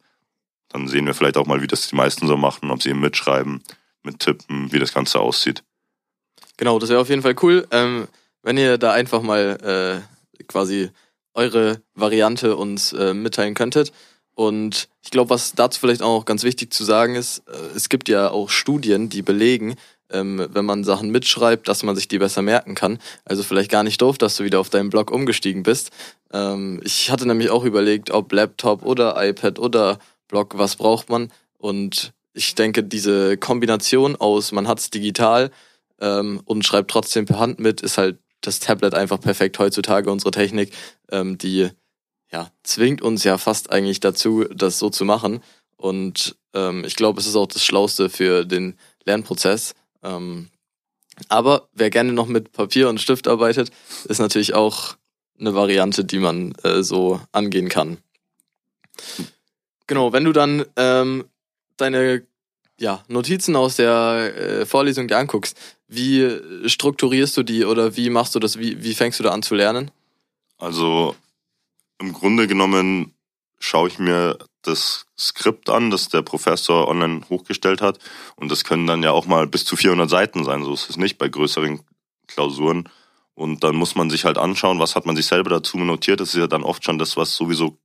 Dann 0.69 0.87
sehen 0.87 1.05
wir 1.05 1.13
vielleicht 1.13 1.37
auch 1.37 1.47
mal, 1.47 1.61
wie 1.61 1.67
das 1.67 1.87
die 1.87 1.95
meisten 1.95 2.27
so 2.27 2.37
machen, 2.37 2.71
ob 2.71 2.81
sie 2.81 2.89
eben 2.89 2.99
mitschreiben, 2.99 3.63
mittippen, 4.03 4.71
wie 4.71 4.79
das 4.79 4.93
Ganze 4.93 5.19
aussieht. 5.19 5.63
Genau, 6.57 6.77
das 6.77 6.89
wäre 6.89 7.01
auf 7.01 7.09
jeden 7.09 7.21
Fall 7.21 7.35
cool, 7.41 7.67
ähm, 7.71 8.07
wenn 8.43 8.57
ihr 8.57 8.77
da 8.77 8.91
einfach 8.91 9.21
mal 9.21 10.03
äh, 10.39 10.43
quasi 10.43 10.91
eure 11.33 11.81
Variante 11.95 12.55
uns 12.55 12.93
äh, 12.93 13.13
mitteilen 13.13 13.55
könntet. 13.55 13.91
Und 14.35 14.87
ich 15.01 15.11
glaube, 15.11 15.31
was 15.31 15.53
dazu 15.53 15.79
vielleicht 15.79 16.01
auch 16.01 16.25
ganz 16.25 16.43
wichtig 16.43 16.71
zu 16.71 16.83
sagen 16.83 17.15
ist, 17.15 17.39
äh, 17.47 17.75
es 17.75 17.89
gibt 17.89 18.07
ja 18.09 18.29
auch 18.29 18.49
Studien, 18.49 19.09
die 19.09 19.21
belegen, 19.21 19.75
ähm, 20.11 20.47
wenn 20.51 20.65
man 20.65 20.83
Sachen 20.83 21.09
mitschreibt, 21.09 21.67
dass 21.67 21.83
man 21.83 21.95
sich 21.95 22.07
die 22.07 22.19
besser 22.19 22.41
merken 22.41 22.75
kann. 22.75 22.99
Also 23.25 23.43
vielleicht 23.43 23.71
gar 23.71 23.83
nicht 23.83 24.01
doof, 24.01 24.17
dass 24.17 24.37
du 24.37 24.43
wieder 24.43 24.59
auf 24.59 24.69
deinen 24.69 24.89
Blog 24.89 25.11
umgestiegen 25.11 25.63
bist. 25.63 25.91
Ähm, 26.31 26.81
ich 26.83 27.11
hatte 27.11 27.27
nämlich 27.27 27.49
auch 27.49 27.63
überlegt, 27.63 28.11
ob 28.11 28.31
Laptop 28.31 28.83
oder 28.83 29.15
iPad 29.23 29.59
oder 29.59 29.99
Blog, 30.27 30.57
was 30.57 30.75
braucht 30.75 31.09
man? 31.09 31.31
Und 31.57 32.13
ich 32.33 32.55
denke, 32.55 32.83
diese 32.83 33.37
Kombination 33.37 34.15
aus, 34.15 34.51
man 34.51 34.67
hat 34.67 34.79
es 34.79 34.89
digital 34.89 35.51
ähm, 35.99 36.41
und 36.45 36.65
schreibt 36.65 36.91
trotzdem 36.91 37.25
per 37.25 37.39
Hand 37.39 37.59
mit, 37.59 37.81
ist 37.81 37.97
halt 37.97 38.17
das 38.41 38.59
Tablet 38.59 38.93
einfach 38.93 39.19
perfekt 39.19 39.59
heutzutage, 39.59 40.09
unsere 40.09 40.31
Technik, 40.31 40.71
ähm, 41.11 41.37
die 41.37 41.69
ja, 42.31 42.51
zwingt 42.63 43.01
uns 43.01 43.23
ja 43.23 43.37
fast 43.37 43.71
eigentlich 43.71 43.99
dazu, 43.99 44.45
das 44.53 44.79
so 44.79 44.89
zu 44.89 45.03
machen. 45.03 45.41
Und 45.77 46.35
ähm, 46.53 46.83
ich 46.85 46.95
glaube, 46.95 47.19
es 47.19 47.27
ist 47.27 47.35
auch 47.35 47.47
das 47.47 47.63
Schlauste 47.63 48.09
für 48.09 48.45
den 48.45 48.77
Lernprozess. 49.05 49.73
Ähm, 50.03 50.49
aber 51.27 51.67
wer 51.73 51.89
gerne 51.89 52.13
noch 52.13 52.27
mit 52.27 52.51
Papier 52.51 52.89
und 52.89 53.01
Stift 53.01 53.27
arbeitet, 53.27 53.71
ist 54.05 54.19
natürlich 54.19 54.53
auch 54.53 54.95
eine 55.39 55.53
Variante, 55.55 56.05
die 56.05 56.19
man 56.19 56.53
äh, 56.63 56.83
so 56.83 57.19
angehen 57.31 57.69
kann. 57.69 57.97
Genau, 59.87 60.13
wenn 60.13 60.23
du 60.23 60.31
dann 60.31 60.65
ähm, 60.75 61.25
deine 61.77 62.25
ja, 62.79 63.03
Notizen 63.07 63.55
aus 63.55 63.75
der 63.75 64.33
äh, 64.35 64.65
Vorlesung 64.65 65.07
dir 65.07 65.17
anguckst, 65.17 65.57
wie 65.87 66.39
strukturierst 66.65 67.35
du 67.35 67.43
die 67.43 67.65
oder 67.65 67.97
wie 67.97 68.09
machst 68.09 68.35
du 68.35 68.39
das? 68.39 68.59
Wie, 68.59 68.83
wie 68.83 68.93
fängst 68.93 69.19
du 69.19 69.23
da 69.23 69.31
an 69.31 69.43
zu 69.43 69.55
lernen? 69.55 69.91
Also 70.57 71.15
im 71.99 72.13
Grunde 72.13 72.47
genommen 72.47 73.13
schaue 73.59 73.89
ich 73.89 73.99
mir 73.99 74.37
das 74.61 75.05
Skript 75.17 75.69
an, 75.69 75.89
das 75.89 76.09
der 76.09 76.21
Professor 76.21 76.87
online 76.87 77.21
hochgestellt 77.29 77.81
hat. 77.81 77.99
Und 78.35 78.51
das 78.51 78.63
können 78.63 78.87
dann 78.87 79.03
ja 79.03 79.11
auch 79.11 79.25
mal 79.25 79.47
bis 79.47 79.65
zu 79.65 79.75
400 79.75 80.09
Seiten 80.09 80.43
sein. 80.43 80.63
So 80.63 80.73
ist 80.73 80.89
es 80.89 80.97
nicht 80.97 81.17
bei 81.17 81.29
größeren 81.29 81.81
Klausuren. 82.27 82.89
Und 83.35 83.63
dann 83.63 83.75
muss 83.75 83.95
man 83.95 84.09
sich 84.09 84.25
halt 84.25 84.37
anschauen, 84.37 84.79
was 84.79 84.95
hat 84.95 85.05
man 85.05 85.15
sich 85.15 85.25
selber 85.25 85.49
dazu 85.49 85.77
notiert. 85.77 86.19
Das 86.19 86.29
ist 86.29 86.39
ja 86.39 86.47
dann 86.47 86.63
oft 86.63 86.83
schon 86.83 86.99
das, 86.99 87.15
was 87.15 87.35
sowieso 87.35 87.77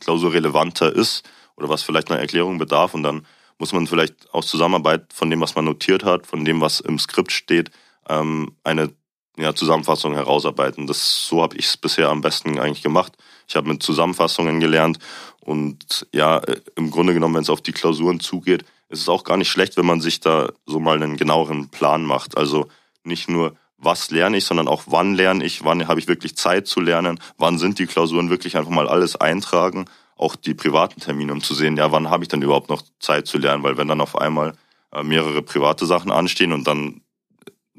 klausurrelevanter 0.00 0.92
ist 0.92 1.28
oder 1.56 1.68
was 1.68 1.82
vielleicht 1.82 2.10
einer 2.10 2.20
Erklärung 2.20 2.58
bedarf. 2.58 2.94
Und 2.94 3.04
dann 3.04 3.26
muss 3.58 3.72
man 3.72 3.86
vielleicht 3.86 4.32
aus 4.32 4.48
Zusammenarbeit 4.48 5.12
von 5.12 5.30
dem, 5.30 5.40
was 5.40 5.54
man 5.54 5.64
notiert 5.64 6.04
hat, 6.04 6.26
von 6.26 6.44
dem, 6.44 6.60
was 6.60 6.80
im 6.80 6.98
Skript 6.98 7.32
steht, 7.32 7.70
ähm, 8.08 8.56
eine 8.64 8.92
ja, 9.36 9.54
Zusammenfassung 9.54 10.14
herausarbeiten. 10.14 10.86
Das 10.86 11.26
so 11.26 11.42
habe 11.42 11.56
ich 11.56 11.66
es 11.66 11.76
bisher 11.76 12.08
am 12.08 12.20
besten 12.20 12.58
eigentlich 12.58 12.82
gemacht. 12.82 13.16
Ich 13.48 13.56
habe 13.56 13.68
mit 13.68 13.82
Zusammenfassungen 13.82 14.60
gelernt 14.60 14.98
und 15.40 16.06
ja, 16.12 16.42
im 16.76 16.90
Grunde 16.90 17.14
genommen, 17.14 17.34
wenn 17.34 17.42
es 17.42 17.50
auf 17.50 17.62
die 17.62 17.72
Klausuren 17.72 18.20
zugeht, 18.20 18.64
ist 18.90 19.00
es 19.00 19.08
auch 19.08 19.24
gar 19.24 19.38
nicht 19.38 19.48
schlecht, 19.48 19.78
wenn 19.78 19.86
man 19.86 20.02
sich 20.02 20.20
da 20.20 20.50
so 20.66 20.78
mal 20.78 21.02
einen 21.02 21.16
genaueren 21.16 21.70
Plan 21.70 22.04
macht. 22.04 22.36
Also 22.36 22.68
nicht 23.04 23.30
nur, 23.30 23.56
was 23.78 24.10
lerne 24.10 24.36
ich, 24.36 24.44
sondern 24.44 24.68
auch, 24.68 24.84
wann 24.86 25.14
lerne 25.14 25.44
ich, 25.44 25.64
wann 25.64 25.88
habe 25.88 25.98
ich 25.98 26.08
wirklich 26.08 26.36
Zeit 26.36 26.66
zu 26.66 26.80
lernen, 26.80 27.18
wann 27.38 27.58
sind 27.58 27.78
die 27.78 27.86
Klausuren, 27.86 28.28
wirklich 28.28 28.56
einfach 28.58 28.70
mal 28.70 28.86
alles 28.86 29.16
eintragen, 29.16 29.86
auch 30.16 30.36
die 30.36 30.54
privaten 30.54 31.00
Termine, 31.00 31.32
um 31.32 31.42
zu 31.42 31.54
sehen, 31.54 31.78
ja, 31.78 31.90
wann 31.90 32.10
habe 32.10 32.24
ich 32.24 32.28
denn 32.28 32.42
überhaupt 32.42 32.68
noch 32.68 32.82
Zeit 33.00 33.26
zu 33.26 33.38
lernen, 33.38 33.62
weil 33.62 33.78
wenn 33.78 33.88
dann 33.88 34.02
auf 34.02 34.18
einmal 34.18 34.52
äh, 34.92 35.02
mehrere 35.02 35.40
private 35.40 35.86
Sachen 35.86 36.10
anstehen 36.10 36.52
und 36.52 36.66
dann 36.66 37.00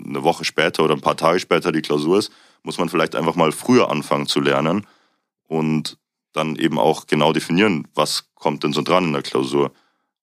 eine 0.03 0.23
Woche 0.23 0.45
später 0.45 0.83
oder 0.83 0.95
ein 0.95 1.01
paar 1.01 1.17
Tage 1.17 1.39
später 1.39 1.71
die 1.71 1.81
Klausur 1.81 2.17
ist, 2.17 2.31
muss 2.63 2.79
man 2.79 2.89
vielleicht 2.89 3.15
einfach 3.15 3.35
mal 3.35 3.51
früher 3.51 3.91
anfangen 3.91 4.25
zu 4.25 4.39
lernen 4.39 4.87
und 5.49 5.97
dann 6.31 6.55
eben 6.55 6.79
auch 6.79 7.07
genau 7.07 7.33
definieren, 7.33 7.87
was 7.95 8.29
kommt 8.35 8.63
denn 8.63 8.71
so 8.71 8.81
dran 8.81 9.05
in 9.05 9.13
der 9.13 9.23
Klausur. 9.23 9.71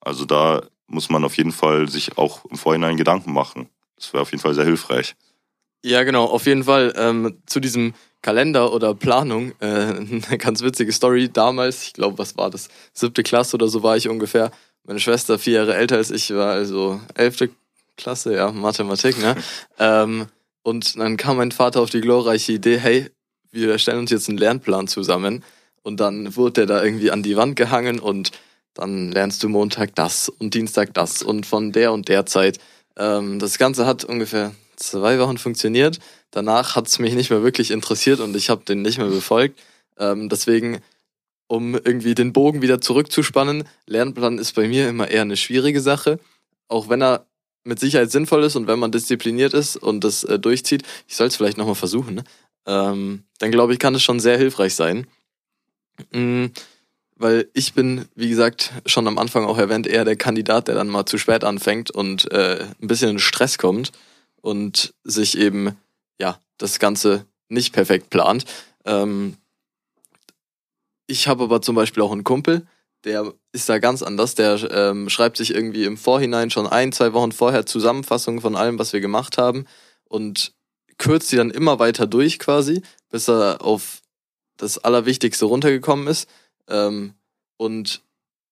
Also 0.00 0.24
da 0.24 0.62
muss 0.86 1.10
man 1.10 1.24
auf 1.24 1.36
jeden 1.36 1.52
Fall 1.52 1.88
sich 1.88 2.16
auch 2.16 2.44
im 2.46 2.56
Vorhinein 2.56 2.96
Gedanken 2.96 3.32
machen. 3.32 3.68
Das 3.96 4.12
wäre 4.12 4.22
auf 4.22 4.30
jeden 4.30 4.40
Fall 4.40 4.54
sehr 4.54 4.64
hilfreich. 4.64 5.16
Ja, 5.84 6.04
genau, 6.04 6.24
auf 6.24 6.46
jeden 6.46 6.64
Fall. 6.64 6.92
Ähm, 6.96 7.42
zu 7.46 7.60
diesem 7.60 7.94
Kalender 8.22 8.72
oder 8.72 8.94
Planung, 8.94 9.52
äh, 9.60 9.66
eine 9.66 10.38
ganz 10.38 10.62
witzige 10.62 10.92
Story. 10.92 11.28
Damals, 11.28 11.82
ich 11.82 11.92
glaube, 11.92 12.18
was 12.18 12.36
war 12.36 12.50
das? 12.50 12.68
Siebte 12.92 13.22
Klasse 13.22 13.56
oder 13.56 13.68
so 13.68 13.82
war 13.82 13.96
ich 13.96 14.08
ungefähr. 14.08 14.52
Meine 14.84 15.00
Schwester, 15.00 15.38
vier 15.38 15.54
Jahre 15.54 15.74
älter 15.74 15.96
als 15.96 16.12
ich, 16.12 16.32
war 16.32 16.52
also 16.52 17.00
elfte 17.14 17.50
Klasse, 17.96 18.34
ja, 18.34 18.52
Mathematik, 18.52 19.18
ne? 19.18 19.36
ähm, 19.78 20.26
und 20.62 20.98
dann 20.98 21.16
kam 21.16 21.36
mein 21.36 21.52
Vater 21.52 21.80
auf 21.80 21.90
die 21.90 22.00
glorreiche 22.00 22.52
Idee, 22.52 22.78
hey, 22.78 23.10
wir 23.62 23.78
stellen 23.78 23.98
uns 23.98 24.10
jetzt 24.10 24.28
einen 24.28 24.38
Lernplan 24.38 24.88
zusammen. 24.88 25.42
Und 25.82 26.00
dann 26.00 26.36
wurde 26.36 26.52
der 26.52 26.66
da 26.66 26.84
irgendwie 26.84 27.10
an 27.10 27.22
die 27.22 27.36
Wand 27.36 27.56
gehangen 27.56 28.00
und 28.00 28.32
dann 28.74 29.12
lernst 29.12 29.42
du 29.42 29.48
Montag 29.48 29.94
das 29.94 30.28
und 30.28 30.54
Dienstag 30.54 30.92
das 30.94 31.22
und 31.22 31.46
von 31.46 31.72
der 31.72 31.92
und 31.92 32.08
der 32.08 32.26
Zeit. 32.26 32.58
Ähm, 32.96 33.38
das 33.38 33.58
Ganze 33.58 33.86
hat 33.86 34.04
ungefähr 34.04 34.52
zwei 34.76 35.18
Wochen 35.18 35.38
funktioniert. 35.38 35.98
Danach 36.30 36.76
hat 36.76 36.88
es 36.88 36.98
mich 36.98 37.14
nicht 37.14 37.30
mehr 37.30 37.42
wirklich 37.42 37.70
interessiert 37.70 38.20
und 38.20 38.36
ich 38.36 38.50
habe 38.50 38.64
den 38.64 38.82
nicht 38.82 38.98
mehr 38.98 39.06
befolgt. 39.06 39.60
Ähm, 39.98 40.28
deswegen, 40.28 40.80
um 41.46 41.74
irgendwie 41.74 42.14
den 42.14 42.32
Bogen 42.32 42.62
wieder 42.62 42.80
zurückzuspannen, 42.80 43.64
Lernplan 43.86 44.38
ist 44.38 44.54
bei 44.54 44.68
mir 44.68 44.88
immer 44.88 45.08
eher 45.08 45.22
eine 45.22 45.36
schwierige 45.36 45.80
Sache. 45.80 46.18
Auch 46.68 46.88
wenn 46.88 47.02
er 47.02 47.26
mit 47.64 47.80
Sicherheit 47.80 48.10
sinnvoll 48.10 48.44
ist 48.44 48.56
und 48.56 48.66
wenn 48.66 48.78
man 48.78 48.92
diszipliniert 48.92 49.54
ist 49.54 49.76
und 49.76 50.04
das 50.04 50.24
äh, 50.24 50.38
durchzieht, 50.38 50.82
ich 51.08 51.16
soll 51.16 51.28
es 51.28 51.36
vielleicht 51.36 51.58
nochmal 51.58 51.74
versuchen, 51.74 52.16
ne? 52.16 52.24
Ähm, 52.66 53.24
dann 53.38 53.50
glaube 53.50 53.72
ich, 53.72 53.78
kann 53.78 53.94
es 53.94 54.02
schon 54.02 54.20
sehr 54.20 54.38
hilfreich 54.38 54.74
sein. 54.74 55.06
Mhm, 56.12 56.52
weil 57.16 57.48
ich 57.54 57.72
bin, 57.72 58.06
wie 58.14 58.28
gesagt, 58.28 58.72
schon 58.84 59.08
am 59.08 59.18
Anfang 59.18 59.44
auch 59.46 59.58
erwähnt, 59.58 59.86
eher 59.86 60.04
der 60.04 60.16
Kandidat, 60.16 60.68
der 60.68 60.74
dann 60.74 60.88
mal 60.88 61.06
zu 61.06 61.16
spät 61.16 61.44
anfängt 61.44 61.90
und 61.90 62.30
äh, 62.30 62.66
ein 62.80 62.88
bisschen 62.88 63.10
in 63.10 63.18
Stress 63.18 63.56
kommt 63.56 63.92
und 64.42 64.94
sich 65.04 65.38
eben, 65.38 65.76
ja, 66.20 66.38
das 66.58 66.78
Ganze 66.78 67.26
nicht 67.48 67.72
perfekt 67.72 68.10
plant. 68.10 68.44
Ähm, 68.84 69.36
ich 71.06 71.28
habe 71.28 71.44
aber 71.44 71.62
zum 71.62 71.74
Beispiel 71.76 72.02
auch 72.02 72.12
einen 72.12 72.24
Kumpel, 72.24 72.66
der 73.04 73.32
ist 73.52 73.68
da 73.68 73.78
ganz 73.78 74.02
anders. 74.02 74.34
Der 74.34 74.58
ähm, 74.70 75.08
schreibt 75.08 75.36
sich 75.36 75.54
irgendwie 75.54 75.84
im 75.84 75.96
Vorhinein 75.96 76.50
schon 76.50 76.66
ein, 76.66 76.92
zwei 76.92 77.12
Wochen 77.12 77.32
vorher 77.32 77.64
Zusammenfassungen 77.64 78.40
von 78.40 78.56
allem, 78.56 78.78
was 78.78 78.92
wir 78.92 79.00
gemacht 79.00 79.38
haben 79.38 79.66
und 80.04 80.52
kürzt 80.98 81.30
die 81.32 81.36
dann 81.36 81.50
immer 81.50 81.78
weiter 81.78 82.06
durch 82.06 82.38
quasi, 82.38 82.82
bis 83.10 83.28
er 83.28 83.62
auf 83.62 84.02
das 84.56 84.78
Allerwichtigste 84.78 85.44
runtergekommen 85.44 86.06
ist. 86.06 86.28
Ähm, 86.68 87.14
und 87.56 88.02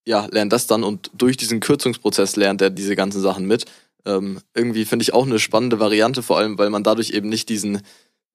ja, 0.07 0.27
lernt 0.31 0.53
das 0.53 0.67
dann 0.67 0.85
und 0.85 1.11
durch 1.15 1.37
diesen 1.37 1.61
Kürzungsprozess 1.61 2.37
lernt 2.37 2.61
er 2.61 2.71
diese 2.71 2.97
ganzen 2.97 3.21
Sachen 3.21 3.47
mit. 3.47 3.65
Ähm, 4.05 4.41
irgendwie 4.55 4.85
finde 4.85 5.03
ich 5.03 5.15
auch 5.15 5.25
eine 5.25 5.39
spannende 5.39 5.81
Variante, 5.81 6.23
vor 6.23 6.39
allem, 6.39 6.59
weil 6.59 6.71
man 6.71 6.85
dadurch 6.85 7.11
eben 7.11 7.29
nicht 7.29 7.49
diesen 7.49 7.81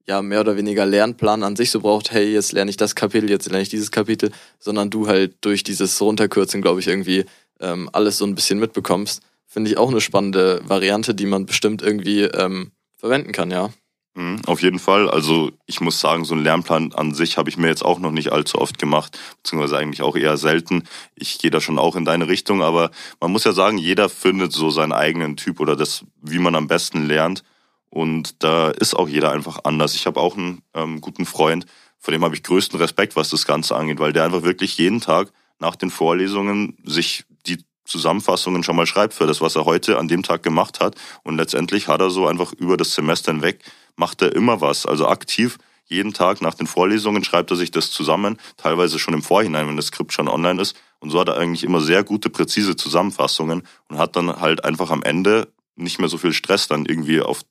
ja 0.08 0.24
mehr 0.24 0.42
oder 0.42 0.58
weniger 0.58 0.86
Lernplan 0.86 1.44
an 1.44 1.56
sich 1.56 1.70
so 1.70 1.82
braucht, 1.82 2.12
hey, 2.12 2.34
jetzt 2.34 2.52
lerne 2.52 2.72
ich 2.72 2.78
das 2.78 2.96
Kapitel, 2.96 3.30
jetzt 3.30 3.46
lerne 3.46 3.62
ich 3.62 3.70
dieses 3.70 3.92
Kapitel, 3.92 4.32
sondern 4.58 4.90
du 4.90 5.08
halt 5.08 5.36
durch 5.42 5.64
dieses 5.64 6.02
Runterkürzen, 6.02 6.64
glaube 6.64 6.80
ich, 6.80 6.88
irgendwie 6.88 7.26
ähm, 7.60 7.90
alles 7.94 8.18
so 8.18 8.26
ein 8.26 8.34
bisschen 8.34 8.60
mitbekommst. 8.60 9.22
Finde 9.46 9.70
ich 9.70 9.78
auch 9.78 9.90
eine 9.90 10.02
spannende 10.02 10.62
Variante, 10.68 11.14
die 11.14 11.28
man 11.28 11.46
bestimmt 11.46 11.84
irgendwie 11.84 12.22
ähm, 12.22 12.72
verwenden 12.98 13.32
kann, 13.32 13.52
ja. 13.52 13.70
Mhm, 14.16 14.42
auf 14.48 14.62
jeden 14.62 14.80
Fall. 14.80 15.10
Also 15.10 15.52
ich 15.66 15.82
muss 15.82 16.00
sagen, 16.00 16.26
so 16.26 16.34
einen 16.34 16.44
Lernplan 16.44 16.94
an 16.94 17.14
sich 17.14 17.38
habe 17.38 17.50
ich 17.50 17.58
mir 17.58 17.68
jetzt 17.68 17.86
auch 17.86 18.00
noch 18.00 18.12
nicht 18.12 18.32
allzu 18.32 18.58
oft 18.58 18.80
gemacht, 18.80 19.18
beziehungsweise 19.38 19.78
eigentlich 19.78 20.02
auch 20.02 20.16
eher 20.16 20.38
selten. 20.38 20.84
Ich 21.16 21.38
gehe 21.38 21.52
da 21.52 21.62
schon 21.62 21.80
auch 21.80 21.96
in 21.96 22.06
deine 22.06 22.28
Richtung, 22.28 22.62
aber 22.62 22.92
man 23.20 23.32
muss 23.32 23.44
ja 23.44 23.54
sagen, 23.54 23.78
jeder 23.78 24.10
findet 24.10 24.52
so 24.52 24.72
seinen 24.72 24.94
eigenen 24.94 25.38
Typ 25.38 25.60
oder 25.60 25.76
das, 25.76 26.06
wie 26.22 26.40
man 26.40 26.56
am 26.56 26.68
besten 26.68 27.06
lernt. 27.06 27.44
Und 27.90 28.44
da 28.44 28.70
ist 28.70 28.96
auch 28.96 29.08
jeder 29.08 29.32
einfach 29.32 29.60
anders. 29.64 29.96
Ich 29.96 30.06
habe 30.06 30.20
auch 30.20 30.38
einen 30.38 30.62
ähm, 30.74 31.02
guten 31.02 31.26
Freund, 31.26 31.66
vor 31.98 32.12
dem 32.12 32.24
habe 32.24 32.36
ich 32.36 32.44
größten 32.44 32.80
Respekt, 32.80 33.16
was 33.16 33.30
das 33.30 33.46
Ganze 33.46 33.76
angeht, 33.76 34.00
weil 34.00 34.14
der 34.14 34.24
einfach 34.26 34.44
wirklich 34.44 34.78
jeden 34.78 35.02
Tag 35.02 35.32
nach 35.60 35.76
den 35.76 35.90
Vorlesungen 35.90 36.78
sich 36.84 37.26
die 37.46 37.58
Zusammenfassungen 37.86 38.64
schon 38.64 38.76
mal 38.76 38.86
schreibt 38.86 39.14
für 39.14 39.28
das, 39.28 39.42
was 39.42 39.56
er 39.56 39.66
heute 39.66 39.98
an 39.98 40.08
dem 40.08 40.24
Tag 40.24 40.44
gemacht 40.44 40.80
hat. 40.80 40.96
Und 41.24 41.38
letztendlich 41.38 41.88
hat 41.88 42.00
er 42.02 42.10
so 42.10 42.28
einfach 42.28 42.54
über 42.54 42.78
das 42.78 42.94
Semester 42.94 43.32
hinweg, 43.32 43.64
macht 44.00 44.22
er 44.22 44.34
immer 44.36 44.62
was. 44.62 44.86
Also 44.86 45.08
aktiv 45.08 45.58
jeden 45.86 46.14
Tag 46.14 46.42
nach 46.42 46.54
den 46.54 46.68
Vorlesungen 46.68 47.24
schreibt 47.24 47.52
er 47.52 47.58
sich 47.58 47.72
das 47.72 47.92
zusammen, 47.92 48.38
teilweise 48.58 49.00
schon 49.00 49.14
im 49.14 49.24
Vorhinein, 49.24 49.68
wenn 49.68 49.76
das 49.76 49.88
Skript 49.88 50.14
schon 50.14 50.28
online 50.28 50.62
ist. 50.62 50.76
Und 51.00 51.10
so 51.10 51.20
hat 51.20 51.28
er 51.28 51.38
eigentlich 51.38 51.64
immer 51.64 51.82
sehr 51.82 52.04
gute, 52.04 52.30
präzise 52.30 52.76
Zusammenfassungen 52.76 53.64
und 53.88 53.98
hat 53.98 54.16
dann 54.16 54.40
halt 54.40 54.64
einfach 54.64 54.92
am 54.92 55.04
Ende 55.04 55.48
nicht 55.76 56.00
mehr 56.00 56.10
so 56.10 56.18
viel 56.18 56.34
Stress 56.34 56.68
dann 56.68 56.86
irgendwie 56.86 57.22
auf 57.22 57.42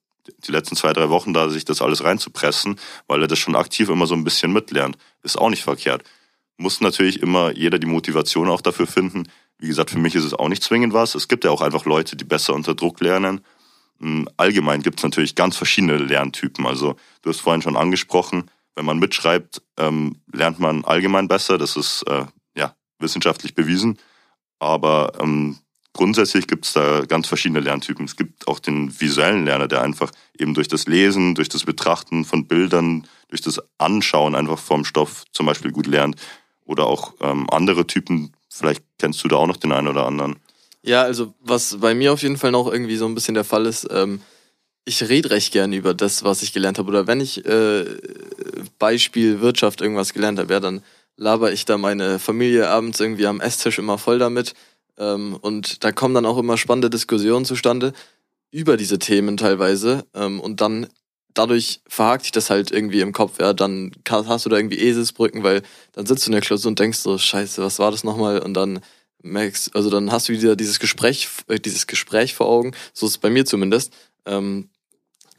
die 0.46 0.52
letzten 0.52 0.76
zwei, 0.76 0.92
drei 0.92 1.08
Wochen 1.08 1.32
da, 1.32 1.48
sich 1.48 1.64
das 1.64 1.82
alles 1.82 2.04
reinzupressen, 2.04 2.78
weil 3.06 3.22
er 3.22 3.28
das 3.28 3.38
schon 3.38 3.56
aktiv 3.56 3.88
immer 3.88 4.06
so 4.06 4.14
ein 4.14 4.24
bisschen 4.24 4.52
mitlernt. 4.52 4.96
Ist 5.22 5.38
auch 5.38 5.50
nicht 5.50 5.64
verkehrt. 5.64 6.04
Muss 6.58 6.80
natürlich 6.80 7.22
immer 7.22 7.50
jeder 7.52 7.78
die 7.78 7.86
Motivation 7.86 8.48
auch 8.48 8.60
dafür 8.60 8.86
finden. 8.86 9.28
Wie 9.58 9.68
gesagt, 9.68 9.90
für 9.90 9.98
mich 9.98 10.14
ist 10.14 10.24
es 10.24 10.34
auch 10.34 10.48
nicht 10.48 10.62
zwingend 10.62 10.92
was. 10.92 11.14
Es 11.14 11.28
gibt 11.28 11.44
ja 11.44 11.50
auch 11.50 11.62
einfach 11.62 11.84
Leute, 11.84 12.16
die 12.16 12.24
besser 12.24 12.54
unter 12.54 12.74
Druck 12.74 13.00
lernen. 13.00 13.40
Hm, 14.00 14.28
allgemein 14.36 14.82
gibt 14.82 15.00
es 15.00 15.04
natürlich 15.04 15.34
ganz 15.34 15.56
verschiedene 15.56 15.96
Lerntypen. 15.96 16.66
Also 16.66 16.96
du 17.22 17.30
hast 17.30 17.40
vorhin 17.40 17.62
schon 17.62 17.76
angesprochen, 17.76 18.50
wenn 18.76 18.84
man 18.84 18.98
mitschreibt, 18.98 19.62
ähm, 19.76 20.20
lernt 20.32 20.60
man 20.60 20.84
allgemein 20.84 21.28
besser. 21.28 21.58
Das 21.58 21.76
ist 21.76 22.02
äh, 22.02 22.26
ja 22.56 22.74
wissenschaftlich 23.00 23.54
bewiesen. 23.54 23.98
Aber 24.60 25.12
ähm, 25.20 25.58
grundsätzlich 25.92 26.46
gibt 26.46 26.64
es 26.64 26.74
da 26.74 27.04
ganz 27.06 27.26
verschiedene 27.26 27.60
Lerntypen. 27.60 28.04
Es 28.04 28.16
gibt 28.16 28.46
auch 28.46 28.60
den 28.60 29.00
visuellen 29.00 29.44
Lerner, 29.44 29.66
der 29.66 29.82
einfach 29.82 30.12
eben 30.38 30.54
durch 30.54 30.68
das 30.68 30.86
Lesen, 30.86 31.34
durch 31.34 31.48
das 31.48 31.64
Betrachten 31.64 32.24
von 32.24 32.46
Bildern, 32.46 33.06
durch 33.28 33.40
das 33.40 33.60
Anschauen 33.78 34.36
einfach 34.36 34.58
vom 34.58 34.84
Stoff 34.84 35.24
zum 35.32 35.46
Beispiel 35.46 35.72
gut 35.72 35.86
lernt. 35.86 36.16
Oder 36.64 36.86
auch 36.86 37.14
ähm, 37.20 37.48
andere 37.50 37.86
Typen, 37.86 38.32
vielleicht 38.48 38.84
kennst 38.98 39.24
du 39.24 39.28
da 39.28 39.36
auch 39.36 39.46
noch 39.46 39.56
den 39.56 39.72
einen 39.72 39.88
oder 39.88 40.06
anderen. 40.06 40.36
Ja, 40.84 41.02
also 41.02 41.34
was 41.40 41.78
bei 41.80 41.94
mir 41.94 42.12
auf 42.12 42.22
jeden 42.22 42.36
Fall 42.36 42.52
noch 42.52 42.70
irgendwie 42.70 42.96
so 42.96 43.06
ein 43.06 43.14
bisschen 43.14 43.34
der 43.34 43.44
Fall 43.44 43.66
ist, 43.66 43.86
ähm, 43.90 44.20
ich 44.84 45.08
rede 45.08 45.30
recht 45.30 45.52
gerne 45.52 45.76
über 45.76 45.94
das, 45.94 46.24
was 46.24 46.42
ich 46.42 46.52
gelernt 46.52 46.78
habe. 46.78 46.88
Oder 46.88 47.06
wenn 47.06 47.20
ich 47.20 47.44
äh, 47.46 47.84
Beispiel 48.78 49.40
Wirtschaft 49.40 49.80
irgendwas 49.82 50.14
gelernt 50.14 50.38
habe, 50.38 50.52
ja, 50.52 50.60
dann 50.60 50.82
laber 51.16 51.52
ich 51.52 51.64
da 51.64 51.78
meine 51.78 52.18
Familie 52.18 52.68
abends 52.70 53.00
irgendwie 53.00 53.26
am 53.26 53.40
Esstisch 53.40 53.78
immer 53.78 53.98
voll 53.98 54.18
damit 54.18 54.54
ähm, 54.98 55.36
und 55.40 55.84
da 55.84 55.92
kommen 55.92 56.14
dann 56.14 56.26
auch 56.26 56.38
immer 56.38 56.56
spannende 56.58 56.90
Diskussionen 56.90 57.44
zustande 57.44 57.92
über 58.52 58.76
diese 58.76 58.98
Themen 58.98 59.36
teilweise. 59.36 60.04
Ähm, 60.14 60.40
und 60.40 60.60
dann 60.60 60.88
dadurch 61.34 61.80
verhakt 61.88 62.24
sich 62.24 62.32
das 62.32 62.50
halt 62.50 62.70
irgendwie 62.72 63.00
im 63.00 63.12
Kopf. 63.12 63.40
Ja, 63.40 63.52
dann 63.52 63.92
hast 64.08 64.46
du 64.46 64.50
da 64.50 64.56
irgendwie 64.56 64.78
Eselsbrücken, 64.78 65.42
weil 65.42 65.62
dann 65.92 66.06
sitzt 66.06 66.26
du 66.26 66.30
in 66.30 66.32
der 66.32 66.40
Klausur 66.40 66.70
und 66.70 66.78
denkst 66.78 66.98
so, 66.98 67.18
scheiße, 67.18 67.62
was 67.62 67.78
war 67.78 67.90
das 67.90 68.04
nochmal? 68.04 68.40
Und 68.40 68.54
dann 68.54 68.80
merkst, 69.28 69.74
also 69.74 69.90
dann 69.90 70.10
hast 70.12 70.28
du 70.28 70.32
wieder 70.32 70.56
dieses 70.56 70.78
Gespräch, 70.80 71.28
äh, 71.48 71.58
dieses 71.58 71.86
Gespräch 71.86 72.34
vor 72.34 72.46
Augen. 72.48 72.72
So 72.92 73.06
ist 73.06 73.12
es 73.12 73.18
bei 73.18 73.30
mir 73.30 73.44
zumindest. 73.44 73.92
Ähm, 74.26 74.68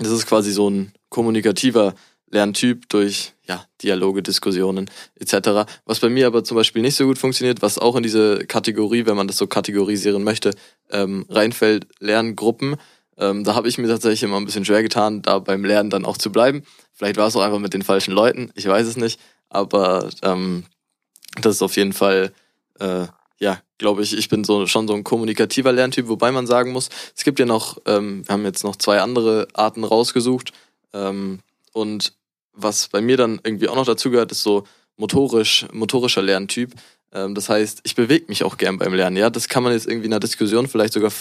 Das 0.01 0.11
ist 0.11 0.27
quasi 0.27 0.53
so 0.53 0.69
ein 0.69 0.93
kommunikativer 1.09 1.93
Lerntyp 2.31 2.87
durch 2.89 3.33
ja, 3.47 3.65
Dialoge, 3.81 4.21
Diskussionen 4.23 4.89
etc. 5.19 5.69
Was 5.85 5.99
bei 5.99 6.09
mir 6.09 6.27
aber 6.27 6.43
zum 6.43 6.55
Beispiel 6.55 6.81
nicht 6.81 6.95
so 6.95 7.05
gut 7.05 7.17
funktioniert, 7.17 7.61
was 7.61 7.77
auch 7.79 7.95
in 7.95 8.03
diese 8.03 8.45
Kategorie, 8.45 9.05
wenn 9.05 9.17
man 9.17 9.27
das 9.27 9.37
so 9.37 9.47
kategorisieren 9.47 10.23
möchte, 10.23 10.51
ähm, 10.91 11.25
reinfällt, 11.27 11.87
Lerngruppen. 11.99 12.77
Ähm, 13.17 13.43
da 13.43 13.55
habe 13.55 13.67
ich 13.67 13.77
mir 13.77 13.87
tatsächlich 13.87 14.23
immer 14.23 14.37
ein 14.37 14.45
bisschen 14.45 14.63
schwer 14.63 14.83
getan, 14.83 15.21
da 15.21 15.39
beim 15.39 15.65
Lernen 15.65 15.89
dann 15.89 16.05
auch 16.05 16.17
zu 16.17 16.31
bleiben. 16.31 16.63
Vielleicht 16.93 17.17
war 17.17 17.27
es 17.27 17.35
auch 17.35 17.41
einfach 17.41 17.59
mit 17.59 17.73
den 17.73 17.81
falschen 17.81 18.13
Leuten, 18.13 18.51
ich 18.55 18.67
weiß 18.67 18.87
es 18.87 18.95
nicht. 18.95 19.19
Aber 19.49 20.07
ähm, 20.21 20.63
das 21.41 21.55
ist 21.55 21.61
auf 21.61 21.75
jeden 21.75 21.93
Fall, 21.93 22.31
äh, 22.79 23.07
ja, 23.39 23.61
glaube 23.77 24.03
ich, 24.03 24.17
ich 24.17 24.29
bin 24.29 24.43
so 24.43 24.67
schon 24.67 24.87
so 24.87 24.93
ein 24.93 25.03
kommunikativer 25.03 25.71
Lerntyp, 25.71 26.07
wobei 26.07 26.31
man 26.31 26.45
sagen 26.45 26.71
muss, 26.71 26.89
es 27.15 27.23
gibt 27.23 27.39
ja 27.39 27.45
noch, 27.45 27.79
ähm, 27.85 28.27
wir 28.27 28.33
haben 28.33 28.45
jetzt 28.45 28.63
noch 28.63 28.75
zwei 28.75 28.99
andere 29.01 29.47
Arten 29.53 29.83
rausgesucht. 29.83 30.51
Ähm, 30.93 31.39
und 31.71 32.13
was 32.53 32.89
bei 32.89 33.01
mir 33.01 33.17
dann 33.17 33.39
irgendwie 33.43 33.69
auch 33.69 33.75
noch 33.75 33.85
dazu 33.85 34.11
gehört, 34.11 34.31
ist 34.31 34.43
so 34.43 34.65
motorisch, 34.97 35.65
motorischer 35.71 36.21
Lerntyp. 36.21 36.73
Ähm, 37.13 37.33
das 37.33 37.49
heißt, 37.49 37.79
ich 37.83 37.95
bewege 37.95 38.25
mich 38.27 38.43
auch 38.43 38.57
gern 38.57 38.77
beim 38.77 38.93
Lernen. 38.93 39.15
Ja, 39.15 39.29
das 39.29 39.47
kann 39.47 39.63
man 39.63 39.71
jetzt 39.71 39.87
irgendwie 39.87 40.07
in 40.07 40.13
einer 40.13 40.19
Diskussion 40.19 40.67
vielleicht 40.67 40.93
sogar 40.93 41.11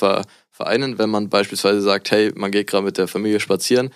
vereinen, 0.51 0.99
wenn 0.99 1.11
man 1.11 1.29
beispielsweise 1.29 1.81
sagt, 1.81 2.11
hey, 2.11 2.33
man 2.35 2.51
geht 2.51 2.67
gerade 2.67 2.85
mit 2.85 2.99
der 2.99 3.07
Familie 3.07 3.39
spazieren, 3.39 3.91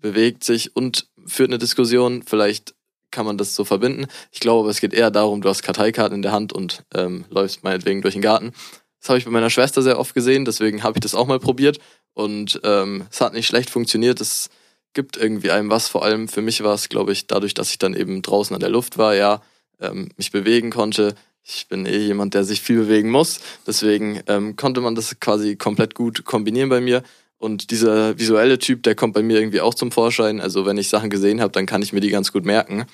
bewegt 0.00 0.44
sich 0.44 0.74
und 0.74 1.08
führt 1.26 1.50
eine 1.50 1.58
Diskussion. 1.58 2.22
Vielleicht 2.22 2.74
kann 3.16 3.24
man 3.24 3.38
das 3.38 3.54
so 3.54 3.64
verbinden. 3.64 4.08
Ich 4.30 4.40
glaube, 4.40 4.68
es 4.68 4.78
geht 4.78 4.92
eher 4.92 5.10
darum, 5.10 5.40
du 5.40 5.48
hast 5.48 5.62
Karteikarten 5.62 6.16
in 6.16 6.20
der 6.20 6.32
Hand 6.32 6.52
und 6.52 6.84
ähm, 6.94 7.24
läufst 7.30 7.64
meinetwegen 7.64 8.02
durch 8.02 8.12
den 8.12 8.20
Garten. 8.20 8.52
Das 9.00 9.08
habe 9.08 9.18
ich 9.18 9.24
bei 9.24 9.30
meiner 9.30 9.48
Schwester 9.48 9.80
sehr 9.80 9.98
oft 9.98 10.14
gesehen, 10.14 10.44
deswegen 10.44 10.82
habe 10.82 10.98
ich 10.98 11.00
das 11.00 11.14
auch 11.14 11.26
mal 11.26 11.40
probiert 11.40 11.78
und 12.12 12.60
ähm, 12.62 13.06
es 13.10 13.22
hat 13.22 13.32
nicht 13.32 13.46
schlecht 13.46 13.70
funktioniert. 13.70 14.20
Es 14.20 14.50
gibt 14.92 15.16
irgendwie 15.16 15.50
einem 15.50 15.70
was. 15.70 15.88
Vor 15.88 16.04
allem 16.04 16.28
für 16.28 16.42
mich 16.42 16.62
war 16.62 16.74
es, 16.74 16.90
glaube 16.90 17.12
ich, 17.12 17.26
dadurch, 17.26 17.54
dass 17.54 17.70
ich 17.70 17.78
dann 17.78 17.94
eben 17.94 18.20
draußen 18.20 18.54
an 18.54 18.60
der 18.60 18.68
Luft 18.68 18.98
war, 18.98 19.14
ja, 19.14 19.40
ähm, 19.80 20.10
mich 20.18 20.30
bewegen 20.30 20.68
konnte. 20.68 21.14
Ich 21.42 21.68
bin 21.68 21.86
eh 21.86 21.96
jemand, 21.96 22.34
der 22.34 22.44
sich 22.44 22.60
viel 22.60 22.80
bewegen 22.80 23.10
muss. 23.10 23.40
Deswegen 23.66 24.20
ähm, 24.26 24.56
konnte 24.56 24.82
man 24.82 24.94
das 24.94 25.18
quasi 25.20 25.56
komplett 25.56 25.94
gut 25.94 26.26
kombinieren 26.26 26.68
bei 26.68 26.82
mir. 26.82 27.02
Und 27.38 27.70
dieser 27.70 28.18
visuelle 28.18 28.58
Typ, 28.58 28.82
der 28.82 28.94
kommt 28.94 29.14
bei 29.14 29.22
mir 29.22 29.38
irgendwie 29.38 29.60
auch 29.60 29.74
zum 29.74 29.92
Vorschein. 29.92 30.40
Also 30.40 30.64
wenn 30.64 30.78
ich 30.78 30.88
Sachen 30.88 31.10
gesehen 31.10 31.40
habe, 31.40 31.52
dann 31.52 31.66
kann 31.66 31.82
ich 31.82 31.92
mir 31.92 32.00
die 32.00 32.08
ganz 32.08 32.32
gut 32.32 32.44
merken. 32.44 32.86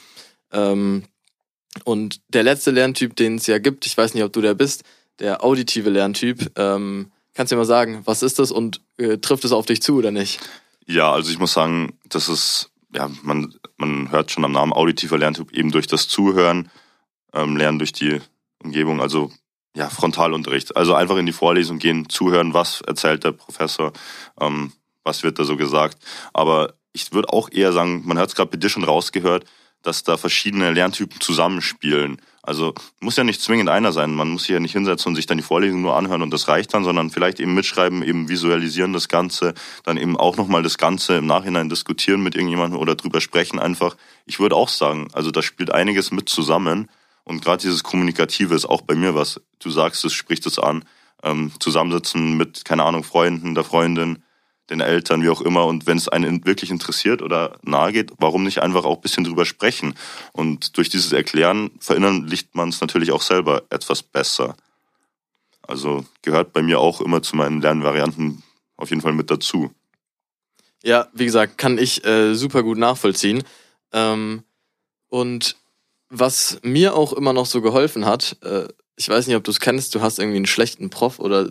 Ähm, 0.51 1.05
und 1.85 2.21
der 2.29 2.43
letzte 2.43 2.71
Lerntyp, 2.71 3.17
den 3.17 3.37
es 3.37 3.47
ja 3.47 3.59
gibt, 3.59 3.87
ich 3.87 3.97
weiß 3.97 4.15
nicht, 4.15 4.25
ob 4.25 4.33
du 4.33 4.41
der 4.41 4.55
bist, 4.55 4.85
der 5.21 5.45
auditive 5.45 5.91
Lerntyp. 5.91 6.51
Ähm, 6.57 7.13
kannst 7.35 7.53
du 7.53 7.57
mir 7.57 7.61
mal 7.61 7.67
sagen, 7.67 8.03
was 8.05 8.23
ist 8.23 8.39
das 8.39 8.51
und 8.51 8.81
äh, 8.99 9.19
trifft 9.19 9.45
es 9.45 9.53
auf 9.53 9.67
dich 9.67 9.81
zu 9.81 9.97
oder 9.97 10.11
nicht? 10.11 10.41
Ja, 10.87 11.13
also 11.13 11.31
ich 11.31 11.39
muss 11.39 11.53
sagen, 11.53 11.99
das 12.09 12.29
ist, 12.29 12.71
ja, 12.95 13.11
man, 13.23 13.55
man 13.77 14.11
hört 14.11 14.31
schon 14.31 14.45
am 14.45 14.53
Namen 14.53 14.73
auditiver 14.73 15.19
Lerntyp 15.19 15.53
eben 15.53 15.71
durch 15.71 15.87
das 15.87 16.09
Zuhören, 16.09 16.69
ähm, 17.33 17.57
Lernen 17.57 17.79
durch 17.79 17.93
die 17.93 18.21
Umgebung, 18.63 19.01
also 19.01 19.31
ja, 19.75 19.89
Frontalunterricht. 19.89 20.77
Also 20.77 20.95
einfach 20.95 21.17
in 21.17 21.27
die 21.27 21.33
Vorlesung 21.33 21.79
gehen, 21.79 22.09
zuhören, 22.09 22.55
was 22.55 22.81
erzählt 22.83 23.25
der 23.25 23.33
Professor, 23.33 23.93
ähm, 24.41 24.73
was 25.03 25.23
wird 25.23 25.39
da 25.39 25.45
so 25.45 25.57
gesagt. 25.57 25.99
Aber 26.33 26.75
ich 26.93 27.13
würde 27.13 27.33
auch 27.33 27.51
eher 27.51 27.73
sagen, 27.73 28.03
man 28.05 28.19
hat 28.19 28.29
es 28.29 28.35
gerade 28.35 28.51
bei 28.51 28.59
dir 28.59 28.69
schon 28.69 28.85
rausgehört, 28.85 29.45
dass 29.83 30.05
da 30.05 30.17
verschiedene 30.17 30.71
Lerntypen 30.71 31.21
zusammenspielen. 31.21 32.21
Also 32.43 32.75
muss 33.01 33.17
ja 33.17 33.25
nicht 33.25 33.41
zwingend 33.41 33.69
einer 33.69 33.93
sein. 33.93 34.15
Man 34.15 34.29
muss 34.29 34.43
sich 34.43 34.51
ja 34.51 34.61
nicht 34.61 34.73
hinsetzen 34.73 35.11
und 35.11 35.17
sich 35.17 35.27
dann 35.27 35.39
die 35.39 35.45
Vorlesung 35.45 35.81
nur 35.81 35.97
anhören 35.97 36.23
und 36.23 36.31
das 36.33 36.49
reicht 36.49 36.75
dann, 36.75 36.85
sondern 36.85 37.11
vielleicht 37.11 37.41
eben 37.41 37.55
mitschreiben, 37.55 38.03
eben 38.03 38.29
visualisieren 38.29 38.93
das 38.93 39.09
Ganze, 39.09 39.55
dann 39.85 39.97
eben 39.97 40.17
auch 40.17 40.37
nochmal 40.37 40.63
das 40.63 40.77
Ganze 40.77 41.17
im 41.17 41.27
Nachhinein 41.27 41.69
diskutieren 41.69 42.23
mit 42.23 42.35
irgendjemandem 42.35 42.79
oder 42.79 42.97
drüber 42.97 43.21
sprechen 43.21 43.59
einfach. 43.59 43.97
Ich 44.27 44.41
würde 44.41 44.57
auch 44.57 44.69
sagen, 44.69 45.09
also 45.13 45.31
da 45.31 45.41
spielt 45.41 45.73
einiges 45.73 46.11
mit 46.11 46.29
zusammen 46.29 46.89
und 47.25 47.43
gerade 47.43 47.63
dieses 47.63 47.83
Kommunikative 47.83 48.55
ist 48.55 48.65
auch 48.65 48.83
bei 48.83 48.95
mir 48.95 49.15
was. 49.15 49.41
Du 49.59 49.71
sagst 49.71 50.05
es, 50.05 50.13
sprichst 50.13 50.47
es 50.47 50.59
an. 50.59 50.85
Ähm, 51.23 51.53
zusammensitzen 51.61 52.37
mit, 52.37 52.65
keine 52.65 52.83
Ahnung, 52.83 53.05
Freunden, 53.05 53.55
der 53.55 53.63
Freundin, 53.63 54.25
den 54.71 54.81
Eltern, 54.81 55.23
wie 55.23 55.29
auch 55.29 55.41
immer. 55.41 55.67
Und 55.67 55.87
wenn 55.87 55.97
es 55.97 56.09
einen 56.09 56.45
wirklich 56.45 56.71
interessiert 56.71 57.23
oder 57.23 57.59
nahe 57.63 57.93
geht, 57.93 58.11
warum 58.19 58.43
nicht 58.43 58.61
einfach 58.61 58.85
auch 58.85 58.97
ein 58.97 59.03
bisschen 59.03 59.23
drüber 59.23 59.45
sprechen? 59.45 59.95
Und 60.33 60.77
durch 60.77 60.89
dieses 60.89 61.13
Erklären 61.13 61.71
verinnerlicht 61.79 62.55
man 62.57 62.71
es 62.71 62.81
natürlich 62.81 63.13
auch 63.13 63.23
selber 63.23 63.63
etwas 63.71 64.03
besser. 64.03 64.57
Also 65.63 66.05
gehört 66.23 66.53
bei 66.53 66.63
mir 66.63 66.81
auch 66.81 67.01
immer 67.01 67.23
zu 67.23 67.37
meinen 67.37 67.61
Lernvarianten 67.61 68.43
auf 68.77 68.91
jeden 68.91 69.03
Fall 69.03 69.13
mit 69.13 69.31
dazu. 69.31 69.73
Ja, 70.83 71.07
wie 71.13 71.25
gesagt, 71.25 71.59
kann 71.59 71.79
ich 71.79 72.05
äh, 72.05 72.35
super 72.35 72.65
gut 72.65 72.79
nachvollziehen. 72.79 73.45
Ähm, 73.93 74.43
und 75.09 75.57
was 76.15 76.59
mir 76.63 76.95
auch 76.95 77.15
immer 77.15 77.33
noch 77.33 77.47
so 77.47 77.63
geholfen 77.63 78.05
hat, 78.05 78.37
äh, 78.45 78.69
ich 78.97 79.09
weiß 79.09 79.27
nicht, 79.27 79.37
ob 79.37 79.45
du 79.45 79.51
es 79.51 79.61
kennst, 79.61 79.95
du 79.95 80.03
hast 80.03 80.19
irgendwie 80.19 80.37
einen 80.37 80.47
schlechten 80.47 80.91
Prof 80.91 81.19
oder 81.19 81.49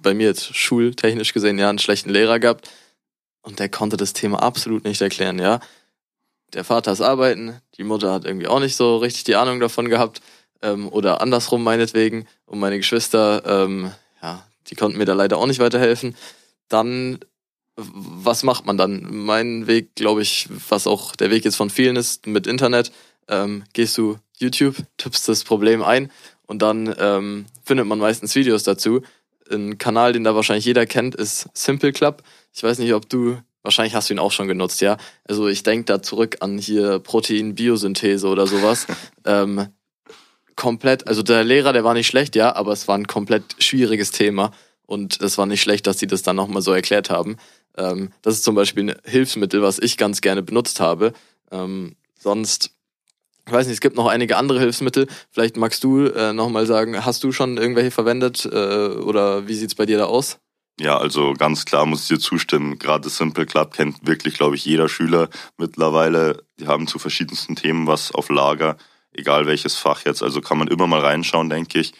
bei 0.00 0.14
mir 0.14 0.28
jetzt 0.28 0.56
schultechnisch 0.56 1.34
gesehen 1.34 1.58
ja 1.58 1.68
einen 1.68 1.80
schlechten 1.80 2.10
Lehrer 2.10 2.38
gehabt 2.38 2.70
und 3.42 3.58
der 3.58 3.68
konnte 3.68 3.96
das 3.96 4.12
Thema 4.12 4.40
absolut 4.40 4.84
nicht 4.84 5.02
erklären, 5.02 5.40
ja. 5.40 5.60
Der 6.52 6.62
Vater 6.62 6.92
ist 6.92 7.00
arbeiten, 7.00 7.60
die 7.76 7.82
Mutter 7.82 8.12
hat 8.12 8.24
irgendwie 8.24 8.46
auch 8.46 8.60
nicht 8.60 8.76
so 8.76 8.98
richtig 8.98 9.24
die 9.24 9.34
Ahnung 9.34 9.58
davon 9.58 9.88
gehabt 9.88 10.22
ähm, 10.62 10.88
oder 10.88 11.20
andersrum 11.20 11.64
meinetwegen 11.64 12.28
und 12.46 12.60
meine 12.60 12.76
Geschwister, 12.76 13.42
ähm, 13.44 13.90
ja, 14.22 14.46
die 14.68 14.76
konnten 14.76 14.96
mir 14.96 15.06
da 15.06 15.14
leider 15.14 15.38
auch 15.38 15.46
nicht 15.46 15.58
weiterhelfen. 15.58 16.14
Dann, 16.68 17.18
was 17.74 18.44
macht 18.44 18.64
man 18.64 18.78
dann? 18.78 19.08
Mein 19.10 19.66
Weg, 19.66 19.96
glaube 19.96 20.22
ich, 20.22 20.48
was 20.68 20.86
auch 20.86 21.16
der 21.16 21.30
Weg 21.30 21.44
jetzt 21.44 21.56
von 21.56 21.68
vielen 21.68 21.96
ist 21.96 22.28
mit 22.28 22.46
Internet, 22.46 22.92
ähm, 23.28 23.64
gehst 23.72 23.96
du 23.98 24.18
YouTube, 24.38 24.76
tippst 24.96 25.28
das 25.28 25.44
Problem 25.44 25.82
ein 25.82 26.10
und 26.46 26.62
dann 26.62 26.94
ähm, 26.98 27.46
findet 27.64 27.86
man 27.86 27.98
meistens 27.98 28.34
Videos 28.34 28.62
dazu. 28.62 29.02
Ein 29.50 29.78
Kanal, 29.78 30.12
den 30.12 30.24
da 30.24 30.34
wahrscheinlich 30.34 30.64
jeder 30.64 30.86
kennt, 30.86 31.14
ist 31.14 31.48
Simple 31.54 31.92
Club. 31.92 32.22
Ich 32.54 32.62
weiß 32.62 32.78
nicht, 32.78 32.94
ob 32.94 33.08
du, 33.08 33.38
wahrscheinlich 33.62 33.94
hast 33.94 34.08
du 34.08 34.14
ihn 34.14 34.18
auch 34.18 34.32
schon 34.32 34.48
genutzt, 34.48 34.80
ja. 34.80 34.96
Also 35.24 35.48
ich 35.48 35.62
denke 35.62 35.84
da 35.84 36.02
zurück 36.02 36.38
an 36.40 36.58
hier 36.58 36.98
Protein-Biosynthese 36.98 38.26
oder 38.28 38.46
sowas. 38.46 38.86
ähm, 39.24 39.68
komplett, 40.56 41.06
also 41.08 41.22
der 41.22 41.44
Lehrer, 41.44 41.72
der 41.72 41.84
war 41.84 41.94
nicht 41.94 42.06
schlecht, 42.06 42.36
ja, 42.36 42.54
aber 42.54 42.72
es 42.72 42.88
war 42.88 42.96
ein 42.96 43.06
komplett 43.06 43.56
schwieriges 43.58 44.10
Thema. 44.10 44.52
Und 44.86 45.20
es 45.22 45.38
war 45.38 45.46
nicht 45.46 45.62
schlecht, 45.62 45.86
dass 45.86 45.98
sie 45.98 46.06
das 46.06 46.22
dann 46.22 46.36
nochmal 46.36 46.62
so 46.62 46.72
erklärt 46.72 47.08
haben. 47.08 47.36
Ähm, 47.76 48.10
das 48.22 48.34
ist 48.34 48.44
zum 48.44 48.54
Beispiel 48.54 48.90
ein 48.90 48.96
Hilfsmittel, 49.04 49.62
was 49.62 49.78
ich 49.78 49.96
ganz 49.96 50.20
gerne 50.20 50.42
benutzt 50.42 50.80
habe. 50.80 51.12
Ähm, 51.50 51.96
sonst 52.18 52.73
ich 53.46 53.52
weiß 53.52 53.66
nicht, 53.66 53.74
es 53.74 53.80
gibt 53.80 53.96
noch 53.96 54.06
einige 54.06 54.36
andere 54.36 54.60
Hilfsmittel. 54.60 55.06
Vielleicht 55.30 55.56
magst 55.56 55.84
du 55.84 56.06
äh, 56.06 56.32
nochmal 56.32 56.66
sagen, 56.66 57.04
hast 57.04 57.24
du 57.24 57.32
schon 57.32 57.56
irgendwelche 57.56 57.90
verwendet 57.90 58.44
äh, 58.46 58.48
oder 58.48 59.46
wie 59.46 59.54
sieht's 59.54 59.74
bei 59.74 59.86
dir 59.86 59.98
da 59.98 60.06
aus? 60.06 60.38
Ja, 60.80 60.98
also 60.98 61.34
ganz 61.34 61.64
klar 61.64 61.86
muss 61.86 62.02
ich 62.02 62.08
dir 62.08 62.18
zustimmen. 62.18 62.78
Gerade 62.78 63.08
Simple 63.08 63.46
Club 63.46 63.74
kennt 63.74 64.06
wirklich, 64.06 64.34
glaube 64.34 64.56
ich, 64.56 64.64
jeder 64.64 64.88
Schüler 64.88 65.28
mittlerweile. 65.56 66.42
Die 66.58 66.66
haben 66.66 66.88
zu 66.88 66.98
verschiedensten 66.98 67.54
Themen 67.54 67.86
was 67.86 68.12
auf 68.12 68.28
Lager, 68.28 68.76
egal 69.12 69.46
welches 69.46 69.76
Fach 69.76 70.04
jetzt. 70.04 70.22
Also 70.22 70.40
kann 70.40 70.58
man 70.58 70.68
immer 70.68 70.86
mal 70.86 71.00
reinschauen, 71.00 71.48
denke 71.48 71.78
ich. 71.78 71.92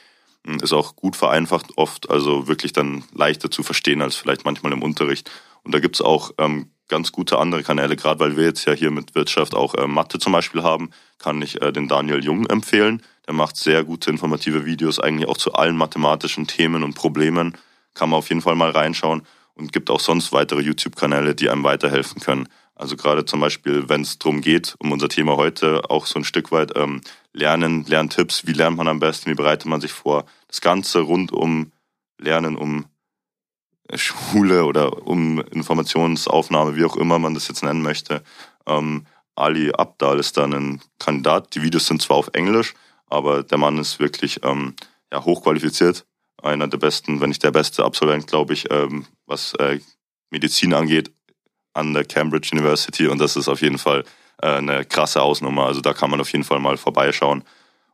Hm, 0.46 0.59
ist 0.61 0.72
auch 0.72 0.96
gut 0.96 1.14
vereinfacht 1.14 1.76
oft, 1.76 2.11
also 2.11 2.48
wirklich 2.48 2.72
dann 2.72 3.04
leichter 3.14 3.50
zu 3.50 3.62
verstehen 3.62 4.02
als 4.02 4.16
vielleicht 4.16 4.44
manchmal 4.44 4.72
im 4.72 4.83
Unterricht. 4.83 5.30
Und 5.62 5.72
da 5.72 5.78
gibt's 5.78 6.00
auch 6.00 6.33
ähm, 6.38 6.70
ganz 6.94 7.11
gute 7.11 7.38
andere 7.38 7.64
Kanäle, 7.64 7.96
gerade 7.96 8.20
weil 8.20 8.37
wir 8.37 8.44
jetzt 8.44 8.66
ja 8.66 8.72
hier 8.72 8.92
mit 8.92 9.16
Wirtschaft 9.16 9.52
auch 9.52 9.74
äh, 9.74 9.88
Mathe 9.88 10.20
zum 10.20 10.33
Beispiel 10.33 10.62
haben, 10.62 10.90
kann 11.18 11.42
ich 11.42 11.61
äh, 11.61 11.72
den 11.72 11.88
Daniel 11.88 12.24
Jung 12.24 12.46
empfehlen. 12.46 13.02
Der 13.26 13.35
macht 13.35 13.57
sehr 13.57 13.83
gute 13.83 14.11
informative 14.11 14.64
Videos 14.64 15.00
eigentlich 15.00 15.28
auch 15.28 15.37
zu 15.37 15.54
allen 15.54 15.76
mathematischen 15.76 16.46
Themen 16.46 16.85
und 16.85 16.94
Problemen. 16.94 17.59
Kann 17.94 18.11
man 18.11 18.18
auf 18.18 18.28
jeden 18.28 18.42
Fall 18.42 18.54
mal 18.54 18.70
reinschauen 18.70 19.22
und 19.54 19.72
gibt 19.72 19.90
auch 19.90 19.98
sonst 19.98 20.33
weitere 20.33 20.61
YouTube-Kanäle, 20.61 21.35
die 21.35 21.50
einem 21.50 21.64
weiterhelfen 21.64 22.22
können. 22.22 22.48
Also 22.76 22.94
gerade 22.94 23.24
zum 23.24 23.40
Beispiel, 23.40 23.88
wenn 23.88 24.02
es 24.02 24.20
darum 24.20 24.40
geht, 24.40 24.76
um 24.78 24.92
unser 24.92 25.09
Thema 25.09 25.37
heute 25.37 25.90
auch 25.90 26.07
so 26.07 26.20
ein 26.20 26.24
Stück 26.24 26.52
weit 26.52 26.76
ähm, 26.76 27.00
Lernen, 27.33 27.85
Lerntipps, 27.87 28.46
wie 28.46 28.52
lernt 28.52 28.76
man 28.76 28.87
am 28.87 29.00
besten, 29.00 29.33
wie 29.33 29.35
bereitet 29.35 29.66
man 29.66 29.80
sich 29.80 29.92
vor. 29.92 30.26
Das 30.46 30.61
Ganze 30.61 31.00
rund 31.00 31.33
um 31.33 31.72
Lernen, 32.18 32.54
um 32.54 32.87
Schule 33.92 34.64
oder 34.64 35.07
um 35.07 35.40
Informationsaufnahme, 35.40 36.77
wie 36.77 36.85
auch 36.85 36.97
immer 36.97 37.18
man 37.18 37.35
das 37.35 37.49
jetzt 37.49 37.62
nennen 37.62 37.83
möchte. 37.83 38.23
Ähm, 38.66 39.07
Ali 39.35 39.73
Abdal 39.73 40.18
ist 40.18 40.37
dann 40.37 40.55
ein 40.55 40.81
Kandidat. 40.99 41.55
Die 41.55 41.62
Videos 41.62 41.87
sind 41.87 42.01
zwar 42.01 42.16
auf 42.16 42.31
Englisch, 42.33 42.75
aber 43.07 43.42
der 43.42 43.59
Mann 43.59 43.79
ist 43.79 44.01
wirklich 44.01 44.40
ähm, 44.42 44.75
ja, 45.12 45.25
hochqualifiziert. 45.25 46.07
Einer 46.42 46.68
der 46.68 46.79
besten, 46.79 47.20
wenn 47.20 47.31
nicht 47.31 47.42
der 47.42 47.51
beste 47.51 47.85
Absolvent, 47.85 48.27
glaube 48.27 48.53
ich, 48.53 48.70
ähm, 48.70 49.07
was 49.27 49.55
äh, 49.55 49.81
Medizin 50.31 50.75
angeht, 50.75 51.12
an 51.73 51.94
der 51.94 52.05
Cambridge 52.05 52.51
University. 52.53 53.07
Und 53.07 53.18
das 53.18 53.37
ist 53.37 53.49
auf 53.49 53.61
jeden 53.61 53.79
Fall 53.79 54.05
äh, 54.42 54.57
eine 54.57 54.85
krasse 54.85 55.23
Ausnummer. 55.23 55.66
Also 55.66 55.81
da 55.81 55.92
kann 55.92 56.11
man 56.11 56.20
auf 56.20 56.33
jeden 56.33 56.44
Fall 56.44 56.61
mal 56.61 56.77
vorbeischauen. 56.77 57.44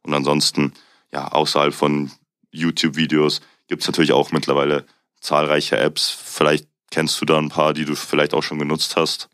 Und 0.03 0.14
ansonsten, 0.14 0.72
ja, 1.12 1.29
außerhalb 1.29 1.74
von 1.74 2.11
YouTube-Videos 2.53 3.40
gibt 3.68 3.83
es 3.83 3.88
natürlich 3.88 4.12
auch 4.12 4.33
mittlerweile 4.33 4.85
zahlreiche 5.20 5.78
Apps. 5.78 6.11
Vielleicht 6.11 6.66
kennst 6.90 7.20
du 7.20 7.24
da 7.24 7.38
ein 7.38 7.48
paar, 7.48 7.72
die 7.72 7.85
du 7.85 7.94
vielleicht 7.94 8.35
auch 8.35 8.42
schon 8.42 8.59
genutzt 8.59 8.96
hast. 8.96 9.28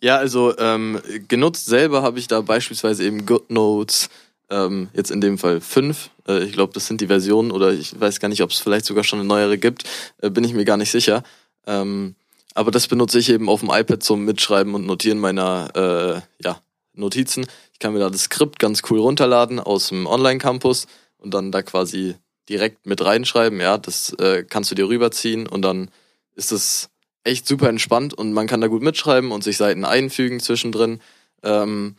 Ja, 0.00 0.16
also 0.16 0.56
ähm, 0.58 1.00
genutzt 1.28 1.66
selber 1.66 2.02
habe 2.02 2.18
ich 2.18 2.28
da 2.28 2.40
beispielsweise 2.40 3.04
eben 3.04 3.26
GoodNotes, 3.26 4.08
ähm, 4.50 4.88
jetzt 4.94 5.10
in 5.10 5.20
dem 5.20 5.38
Fall 5.38 5.60
fünf. 5.60 6.10
Äh, 6.26 6.44
ich 6.44 6.52
glaube, 6.52 6.72
das 6.72 6.86
sind 6.86 7.00
die 7.00 7.06
Versionen 7.06 7.50
oder 7.50 7.72
ich 7.72 7.98
weiß 7.98 8.20
gar 8.20 8.28
nicht, 8.28 8.42
ob 8.42 8.50
es 8.50 8.58
vielleicht 8.58 8.86
sogar 8.86 9.04
schon 9.04 9.18
eine 9.18 9.28
neuere 9.28 9.58
gibt. 9.58 9.84
Äh, 10.22 10.30
bin 10.30 10.44
ich 10.44 10.54
mir 10.54 10.64
gar 10.64 10.76
nicht 10.76 10.90
sicher. 10.90 11.22
Ähm, 11.66 12.14
aber 12.54 12.70
das 12.70 12.88
benutze 12.88 13.18
ich 13.18 13.28
eben 13.30 13.48
auf 13.48 13.60
dem 13.60 13.70
iPad 13.70 14.02
zum 14.02 14.24
Mitschreiben 14.24 14.74
und 14.74 14.86
Notieren 14.86 15.18
meiner 15.18 15.70
äh, 15.74 16.44
ja, 16.44 16.60
Notizen. 16.94 17.46
Ich 17.72 17.78
kann 17.78 17.92
mir 17.92 18.00
da 18.00 18.10
das 18.10 18.24
Skript 18.24 18.58
ganz 18.58 18.82
cool 18.90 18.98
runterladen 18.98 19.60
aus 19.60 19.88
dem 19.88 20.06
Online-Campus 20.06 20.86
und 21.18 21.34
dann 21.34 21.52
da 21.52 21.62
quasi 21.62 22.16
direkt 22.48 22.86
mit 22.86 23.04
reinschreiben. 23.04 23.60
Ja, 23.60 23.78
das 23.78 24.12
äh, 24.14 24.44
kannst 24.48 24.70
du 24.70 24.74
dir 24.74 24.88
rüberziehen 24.88 25.46
und 25.46 25.62
dann 25.62 25.90
ist 26.34 26.52
es 26.52 26.90
echt 27.24 27.46
super 27.46 27.68
entspannt 27.68 28.14
und 28.14 28.32
man 28.32 28.46
kann 28.46 28.60
da 28.60 28.68
gut 28.68 28.82
mitschreiben 28.82 29.32
und 29.32 29.44
sich 29.44 29.56
Seiten 29.56 29.84
einfügen 29.84 30.40
zwischendrin. 30.40 31.00
Ähm, 31.42 31.96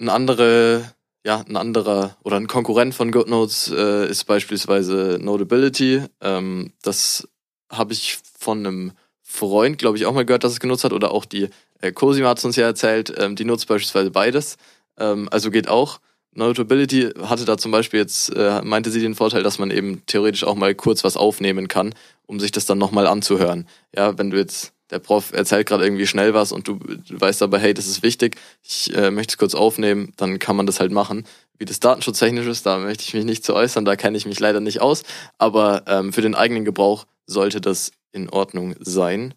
ein 0.00 0.08
andere, 0.08 0.92
ja, 1.24 1.44
ein 1.46 1.56
anderer 1.56 2.16
oder 2.24 2.36
ein 2.36 2.48
Konkurrent 2.48 2.94
von 2.94 3.12
GoodNotes 3.12 3.72
äh, 3.74 4.08
ist 4.08 4.24
beispielsweise 4.24 5.18
Notability. 5.20 6.02
Ähm, 6.20 6.72
das 6.82 7.28
habe 7.70 7.92
ich 7.92 8.18
von 8.38 8.66
einem 8.66 8.92
Freund, 9.22 9.78
glaube 9.78 9.96
ich, 9.96 10.06
auch 10.06 10.12
mal 10.12 10.26
gehört, 10.26 10.44
dass 10.44 10.52
es 10.52 10.60
genutzt 10.60 10.84
hat 10.84 10.92
oder 10.92 11.12
auch 11.12 11.24
die 11.24 11.48
äh, 11.80 11.92
Cosima 11.92 12.28
hat 12.28 12.38
es 12.38 12.44
uns 12.44 12.56
ja 12.56 12.66
erzählt, 12.66 13.12
ähm, 13.16 13.36
die 13.36 13.44
nutzt 13.44 13.68
beispielsweise 13.68 14.10
beides. 14.10 14.56
Ähm, 14.98 15.28
also 15.30 15.50
geht 15.50 15.68
auch. 15.68 16.00
Notability 16.34 17.10
hatte 17.22 17.44
da 17.44 17.58
zum 17.58 17.72
Beispiel 17.72 18.00
jetzt, 18.00 18.34
äh, 18.34 18.62
meinte 18.62 18.90
sie 18.90 19.00
den 19.00 19.14
Vorteil, 19.14 19.42
dass 19.42 19.58
man 19.58 19.70
eben 19.70 20.02
theoretisch 20.06 20.44
auch 20.44 20.54
mal 20.54 20.74
kurz 20.74 21.04
was 21.04 21.16
aufnehmen 21.16 21.68
kann, 21.68 21.94
um 22.26 22.40
sich 22.40 22.52
das 22.52 22.66
dann 22.66 22.78
nochmal 22.78 23.06
anzuhören. 23.06 23.66
Ja, 23.94 24.16
wenn 24.18 24.30
du 24.30 24.38
jetzt, 24.38 24.72
der 24.90 24.98
Prof 24.98 25.32
erzählt 25.32 25.68
gerade 25.68 25.84
irgendwie 25.84 26.06
schnell 26.06 26.32
was 26.34 26.52
und 26.52 26.68
du, 26.68 26.74
du 26.74 27.20
weißt 27.20 27.42
aber, 27.42 27.58
hey, 27.58 27.74
das 27.74 27.86
ist 27.86 28.02
wichtig, 28.02 28.36
ich 28.62 28.94
äh, 28.94 29.10
möchte 29.10 29.32
es 29.32 29.38
kurz 29.38 29.54
aufnehmen, 29.54 30.12
dann 30.16 30.38
kann 30.38 30.56
man 30.56 30.66
das 30.66 30.80
halt 30.80 30.92
machen. 30.92 31.24
Wie 31.58 31.64
das 31.64 31.80
datenschutztechnisch 31.80 32.46
ist, 32.46 32.64
da 32.64 32.78
möchte 32.78 33.04
ich 33.04 33.14
mich 33.14 33.24
nicht 33.24 33.44
zu 33.44 33.54
äußern, 33.54 33.84
da 33.84 33.96
kenne 33.96 34.16
ich 34.16 34.26
mich 34.26 34.40
leider 34.40 34.60
nicht 34.60 34.80
aus, 34.80 35.02
aber 35.38 35.82
ähm, 35.86 36.12
für 36.12 36.22
den 36.22 36.34
eigenen 36.34 36.64
Gebrauch 36.64 37.06
sollte 37.26 37.60
das 37.60 37.92
in 38.12 38.28
Ordnung 38.30 38.74
sein 38.80 39.34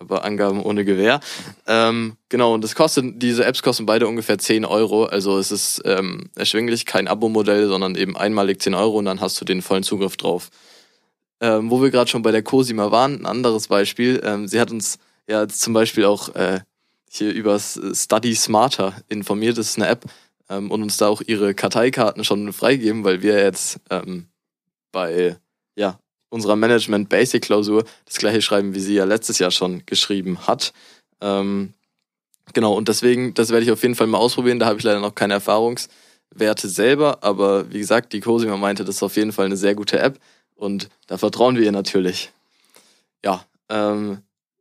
aber 0.00 0.24
Angaben 0.24 0.62
ohne 0.62 0.84
Gewähr. 0.84 1.20
Ähm, 1.66 2.16
genau, 2.28 2.54
und 2.54 2.64
das 2.64 2.74
kostet, 2.74 3.22
diese 3.22 3.44
Apps 3.44 3.62
kosten 3.62 3.86
beide 3.86 4.08
ungefähr 4.08 4.38
10 4.38 4.64
Euro. 4.64 5.04
Also 5.04 5.38
es 5.38 5.52
ist 5.52 5.82
ähm, 5.84 6.30
erschwinglich, 6.34 6.86
kein 6.86 7.06
Abo-Modell, 7.06 7.68
sondern 7.68 7.94
eben 7.94 8.16
einmalig 8.16 8.62
10 8.62 8.74
Euro 8.74 8.98
und 8.98 9.04
dann 9.04 9.20
hast 9.20 9.40
du 9.40 9.44
den 9.44 9.62
vollen 9.62 9.82
Zugriff 9.82 10.16
drauf. 10.16 10.50
Ähm, 11.40 11.70
wo 11.70 11.82
wir 11.82 11.90
gerade 11.90 12.10
schon 12.10 12.22
bei 12.22 12.32
der 12.32 12.42
Cosima 12.42 12.90
waren, 12.90 13.20
ein 13.20 13.26
anderes 13.26 13.68
Beispiel. 13.68 14.20
Ähm, 14.24 14.48
sie 14.48 14.60
hat 14.60 14.70
uns 14.70 14.98
ja 15.28 15.46
zum 15.48 15.74
Beispiel 15.74 16.06
auch 16.06 16.34
äh, 16.34 16.60
hier 17.08 17.32
über 17.32 17.58
Study 17.58 18.34
Smarter 18.34 18.94
informiert. 19.08 19.58
Das 19.58 19.70
ist 19.70 19.76
eine 19.76 19.88
App 19.88 20.04
ähm, 20.48 20.70
und 20.70 20.82
uns 20.82 20.96
da 20.96 21.08
auch 21.08 21.20
ihre 21.26 21.54
Karteikarten 21.54 22.24
schon 22.24 22.52
freigeben, 22.52 23.04
weil 23.04 23.22
wir 23.22 23.38
jetzt 23.38 23.80
ähm, 23.90 24.28
bei 24.92 25.36
ja, 25.76 25.98
unserer 26.30 26.56
Management 26.56 27.08
Basic 27.08 27.42
Klausur 27.42 27.84
das 28.06 28.16
gleiche 28.16 28.40
schreiben, 28.40 28.74
wie 28.74 28.80
sie 28.80 28.94
ja 28.94 29.04
letztes 29.04 29.38
Jahr 29.38 29.50
schon 29.50 29.82
geschrieben 29.84 30.46
hat. 30.46 30.72
Ähm, 31.20 31.74
genau, 32.54 32.74
und 32.74 32.88
deswegen, 32.88 33.34
das 33.34 33.50
werde 33.50 33.64
ich 33.64 33.72
auf 33.72 33.82
jeden 33.82 33.94
Fall 33.94 34.06
mal 34.06 34.18
ausprobieren. 34.18 34.58
Da 34.58 34.66
habe 34.66 34.78
ich 34.78 34.84
leider 34.84 35.00
noch 35.00 35.14
keine 35.14 35.34
Erfahrungswerte 35.34 36.68
selber, 36.68 37.22
aber 37.22 37.70
wie 37.70 37.78
gesagt, 37.78 38.12
die 38.12 38.20
Cosima 38.20 38.56
meinte, 38.56 38.84
das 38.84 38.96
ist 38.96 39.02
auf 39.02 39.16
jeden 39.16 39.32
Fall 39.32 39.46
eine 39.46 39.56
sehr 39.56 39.74
gute 39.74 39.98
App 39.98 40.18
und 40.54 40.88
da 41.06 41.18
vertrauen 41.18 41.56
wir 41.56 41.64
ihr 41.64 41.72
natürlich. 41.72 42.32
Ja, 43.24 43.44
ähm, 43.68 44.18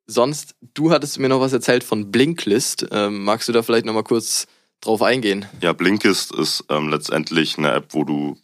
sonst, 0.07 0.55
du 0.73 0.91
hattest 0.91 1.19
mir 1.19 1.29
noch 1.29 1.39
was 1.39 1.53
erzählt 1.53 1.83
von 1.83 2.11
Blinklist. 2.11 2.87
Ähm, 2.91 3.23
magst 3.23 3.47
du 3.47 3.53
da 3.53 3.63
vielleicht 3.63 3.85
nochmal 3.85 4.03
kurz 4.03 4.47
drauf 4.81 5.01
eingehen? 5.01 5.45
Ja, 5.61 5.73
Blinkist 5.73 6.33
ist 6.33 6.65
ähm, 6.69 6.89
letztendlich 6.89 7.57
eine 7.57 7.71
App, 7.71 7.87
wo 7.93 8.03
du 8.03 8.37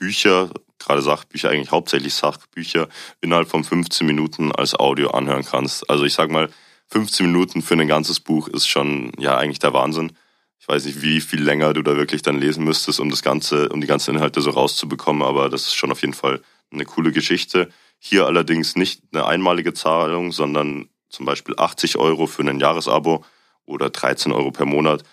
Bücher 0.00 0.50
gerade 0.80 1.02
Sachbücher, 1.02 1.50
eigentlich 1.50 1.70
hauptsächlich 1.70 2.14
Sachbücher, 2.14 2.88
innerhalb 3.20 3.48
von 3.48 3.62
15 3.62 4.04
Minuten 4.06 4.50
als 4.50 4.74
Audio 4.74 5.10
anhören 5.10 5.44
kannst. 5.44 5.88
Also 5.88 6.04
ich 6.04 6.14
sag 6.14 6.30
mal, 6.30 6.48
15 6.88 7.26
Minuten 7.26 7.62
für 7.62 7.74
ein 7.74 7.86
ganzes 7.86 8.18
Buch 8.18 8.48
ist 8.48 8.66
schon 8.66 9.12
ja 9.18 9.36
eigentlich 9.36 9.60
der 9.60 9.72
Wahnsinn. 9.72 10.12
Ich 10.58 10.66
weiß 10.66 10.86
nicht, 10.86 11.02
wie 11.02 11.20
viel 11.20 11.42
länger 11.42 11.72
du 11.72 11.82
da 11.82 11.96
wirklich 11.96 12.22
dann 12.22 12.40
lesen 12.40 12.64
müsstest, 12.64 12.98
um 12.98 13.10
das 13.10 13.22
Ganze, 13.22 13.68
um 13.68 13.80
die 13.80 13.86
ganzen 13.86 14.16
Inhalte 14.16 14.40
so 14.40 14.50
rauszubekommen, 14.50 15.22
aber 15.22 15.48
das 15.48 15.62
ist 15.62 15.76
schon 15.76 15.92
auf 15.92 16.00
jeden 16.00 16.14
Fall 16.14 16.42
eine 16.72 16.84
coole 16.84 17.12
Geschichte. 17.12 17.68
Hier 17.98 18.26
allerdings 18.26 18.76
nicht 18.76 19.02
eine 19.12 19.26
einmalige 19.26 19.74
Zahlung, 19.74 20.32
sondern 20.32 20.88
zum 21.08 21.26
Beispiel 21.26 21.54
80 21.56 21.96
Euro 21.96 22.26
für 22.26 22.42
ein 22.42 22.60
Jahresabo 22.60 23.24
oder 23.66 23.90
13 23.90 24.32
Euro 24.32 24.50
per 24.50 24.66
Monat. 24.66 25.04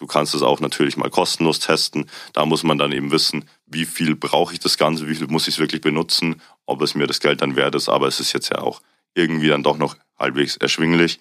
Du 0.00 0.06
kannst 0.06 0.34
es 0.34 0.40
auch 0.40 0.60
natürlich 0.60 0.96
mal 0.96 1.10
kostenlos 1.10 1.60
testen. 1.60 2.06
Da 2.32 2.46
muss 2.46 2.62
man 2.62 2.78
dann 2.78 2.90
eben 2.90 3.10
wissen, 3.10 3.44
wie 3.66 3.84
viel 3.84 4.16
brauche 4.16 4.54
ich 4.54 4.58
das 4.58 4.78
Ganze, 4.78 5.06
wie 5.08 5.14
viel 5.14 5.26
muss 5.26 5.46
ich 5.46 5.54
es 5.54 5.60
wirklich 5.60 5.82
benutzen, 5.82 6.40
ob 6.64 6.80
es 6.80 6.94
mir 6.94 7.06
das 7.06 7.20
Geld 7.20 7.42
dann 7.42 7.54
wert 7.54 7.74
ist. 7.74 7.90
Aber 7.90 8.08
es 8.08 8.18
ist 8.18 8.32
jetzt 8.32 8.48
ja 8.48 8.62
auch 8.62 8.80
irgendwie 9.14 9.48
dann 9.48 9.62
doch 9.62 9.76
noch 9.76 9.96
halbwegs 10.18 10.56
erschwinglich. 10.56 11.20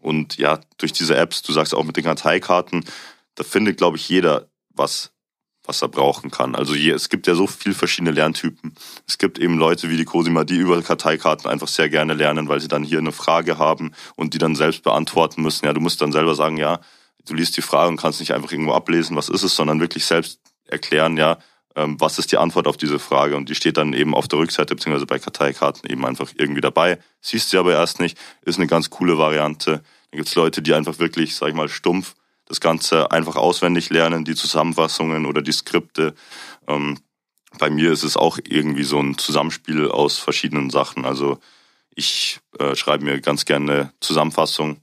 Und 0.00 0.38
ja, 0.38 0.58
durch 0.76 0.92
diese 0.92 1.16
Apps, 1.16 1.42
du 1.42 1.52
sagst 1.52 1.72
auch 1.72 1.84
mit 1.84 1.96
den 1.96 2.02
Karteikarten, 2.02 2.84
da 3.36 3.44
findet, 3.44 3.76
glaube 3.76 3.96
ich, 3.96 4.08
jeder 4.08 4.48
was, 4.70 5.12
was 5.64 5.80
er 5.82 5.88
brauchen 5.88 6.32
kann. 6.32 6.56
Also 6.56 6.74
je, 6.74 6.90
es 6.90 7.08
gibt 7.08 7.28
ja 7.28 7.36
so 7.36 7.46
viele 7.46 7.76
verschiedene 7.76 8.10
Lerntypen. 8.10 8.74
Es 9.06 9.18
gibt 9.18 9.38
eben 9.38 9.56
Leute 9.56 9.88
wie 9.88 9.96
die 9.96 10.04
Cosima, 10.04 10.42
die 10.42 10.56
über 10.56 10.82
Karteikarten 10.82 11.48
einfach 11.48 11.68
sehr 11.68 11.88
gerne 11.88 12.14
lernen, 12.14 12.48
weil 12.48 12.60
sie 12.60 12.68
dann 12.68 12.82
hier 12.82 12.98
eine 12.98 13.12
Frage 13.12 13.56
haben 13.56 13.92
und 14.16 14.34
die 14.34 14.38
dann 14.38 14.56
selbst 14.56 14.82
beantworten 14.82 15.42
müssen. 15.42 15.64
Ja, 15.64 15.72
du 15.72 15.80
musst 15.80 16.00
dann 16.00 16.10
selber 16.10 16.34
sagen, 16.34 16.56
ja, 16.56 16.80
du 17.26 17.34
liest 17.34 17.56
die 17.56 17.62
Frage 17.62 17.88
und 17.88 17.96
kannst 17.96 18.20
nicht 18.20 18.32
einfach 18.32 18.50
irgendwo 18.50 18.72
ablesen, 18.72 19.16
was 19.16 19.28
ist 19.28 19.42
es, 19.42 19.54
sondern 19.54 19.80
wirklich 19.80 20.04
selbst 20.04 20.40
erklären, 20.66 21.16
ja, 21.16 21.38
ähm, 21.76 22.00
was 22.00 22.18
ist 22.18 22.32
die 22.32 22.38
Antwort 22.38 22.66
auf 22.66 22.76
diese 22.76 22.98
Frage? 22.98 23.36
Und 23.36 23.48
die 23.48 23.54
steht 23.54 23.76
dann 23.76 23.92
eben 23.92 24.14
auf 24.14 24.28
der 24.28 24.38
Rückseite 24.38 24.74
beziehungsweise 24.74 25.06
bei 25.06 25.18
Karteikarten 25.18 25.88
eben 25.90 26.04
einfach 26.06 26.32
irgendwie 26.36 26.62
dabei. 26.62 26.98
Siehst 27.20 27.50
sie 27.50 27.58
aber 27.58 27.72
erst 27.72 28.00
nicht, 28.00 28.18
ist 28.42 28.58
eine 28.58 28.66
ganz 28.66 28.90
coole 28.90 29.18
Variante. 29.18 29.82
Dann 30.10 30.18
gibt's 30.18 30.34
Leute, 30.34 30.62
die 30.62 30.74
einfach 30.74 30.98
wirklich, 30.98 31.36
sag 31.36 31.48
ich 31.48 31.54
mal, 31.54 31.68
stumpf 31.68 32.14
das 32.46 32.60
Ganze 32.60 33.10
einfach 33.10 33.36
auswendig 33.36 33.90
lernen, 33.90 34.24
die 34.24 34.36
Zusammenfassungen 34.36 35.26
oder 35.26 35.42
die 35.42 35.52
Skripte. 35.52 36.14
Ähm, 36.66 36.98
bei 37.58 37.70
mir 37.70 37.92
ist 37.92 38.04
es 38.04 38.16
auch 38.16 38.38
irgendwie 38.42 38.84
so 38.84 38.98
ein 38.98 39.18
Zusammenspiel 39.18 39.90
aus 39.90 40.18
verschiedenen 40.18 40.70
Sachen. 40.70 41.04
Also 41.04 41.38
ich 41.94 42.38
äh, 42.58 42.74
schreibe 42.74 43.04
mir 43.04 43.20
ganz 43.20 43.44
gerne 43.44 43.92
Zusammenfassung 44.00 44.80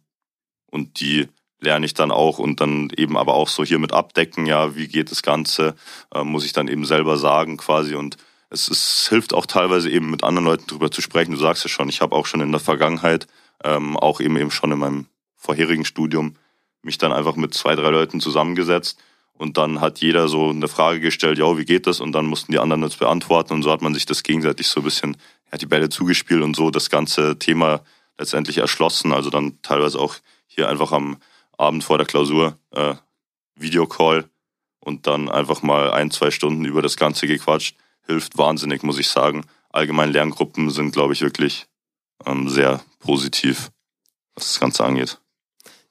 und 0.72 1.00
die 1.00 1.28
lerne 1.64 1.86
ich 1.86 1.94
dann 1.94 2.12
auch 2.12 2.40
und 2.40 2.62
dann 2.62 2.90
eben 2.96 3.18
aber 3.18 3.34
auch 3.34 3.48
so 3.48 3.64
hier 3.64 3.80
mit 3.80 3.94
abdecken, 3.94 4.46
ja, 4.46 4.76
wie 4.76 4.88
geht 4.88 5.12
das 5.12 5.24
Ganze, 5.24 5.76
äh, 6.14 6.24
muss 6.24 6.46
ich 6.46 6.54
dann 6.54 6.68
eben 6.68 6.86
selber 6.86 7.18
sagen 7.18 7.58
quasi 7.58 7.96
und 7.96 8.18
es, 8.50 8.68
es 8.68 9.08
hilft 9.10 9.34
auch 9.34 9.46
teilweise 9.46 9.90
eben 9.90 10.12
mit 10.12 10.24
anderen 10.24 10.46
Leuten 10.46 10.68
drüber 10.68 10.92
zu 10.92 11.02
sprechen. 11.02 11.32
Du 11.32 11.38
sagst 11.38 11.64
ja 11.64 11.70
schon, 11.70 11.90
ich 11.90 12.02
habe 12.02 12.16
auch 12.16 12.28
schon 12.28 12.42
in 12.42 12.52
der 12.52 12.60
Vergangenheit, 12.60 13.28
ähm, 13.64 13.98
auch 13.98 14.20
eben 14.20 14.38
eben 14.38 14.52
schon 14.52 14.72
in 14.72 14.80
meinem 14.80 15.08
vorherigen 15.36 15.86
Studium, 15.86 16.36
mich 16.84 16.98
dann 16.98 17.14
einfach 17.14 17.36
mit 17.36 17.54
zwei, 17.54 17.76
drei 17.76 17.90
Leuten 17.90 18.20
zusammengesetzt 18.20 19.00
und 19.34 19.58
dann 19.58 19.82
hat 19.82 20.00
jeder 20.00 20.28
so 20.28 20.50
eine 20.50 20.68
Frage 20.68 21.00
gestellt, 21.00 21.40
ja, 21.40 21.58
wie 21.58 21.66
geht 21.66 21.88
das? 21.88 22.00
Und 22.00 22.12
dann 22.12 22.28
mussten 22.28 22.52
die 22.52 22.60
anderen 22.60 22.82
das 22.82 22.98
beantworten 22.98 23.54
und 23.54 23.64
so 23.64 23.72
hat 23.72 23.82
man 23.82 23.94
sich 23.94 24.06
das 24.06 24.24
gegenseitig 24.24 24.68
so 24.68 24.82
ein 24.82 24.84
bisschen, 24.84 25.18
ja, 25.52 25.58
die 25.58 25.66
Bälle 25.66 25.90
zugespielt 25.90 26.44
und 26.44 26.56
so 26.56 26.70
das 26.70 26.90
ganze 26.90 27.40
Thema 27.40 27.82
letztendlich 28.18 28.60
erschlossen. 28.60 29.12
Also 29.12 29.30
dann 29.30 29.60
teilweise 29.62 30.00
auch 30.00 30.16
hier 30.48 30.70
einfach 30.70 30.92
am 30.92 31.18
Abend 31.64 31.84
vor 31.84 31.98
der 31.98 32.08
Klausur 32.08 32.58
äh, 32.72 32.96
Videocall 33.56 34.30
und 34.80 35.08
dann 35.08 35.30
einfach 35.30 35.62
mal 35.62 35.92
ein, 35.92 36.12
zwei 36.12 36.32
Stunden 36.32 36.66
über 36.66 36.82
das 36.82 36.98
Ganze 36.98 37.28
gequatscht. 37.28 37.76
Hilft 38.06 38.38
wahnsinnig, 38.38 38.84
muss 38.84 39.00
ich 39.00 39.08
sagen. 39.08 39.46
Allgemein 39.70 40.12
Lerngruppen 40.12 40.70
sind, 40.70 40.92
glaube 40.92 41.14
ich, 41.14 41.22
wirklich 41.22 41.68
ähm, 42.26 42.50
sehr 42.50 42.82
positiv, 43.00 43.72
was 44.36 44.50
das 44.50 44.60
Ganze 44.60 44.84
angeht. 44.84 45.20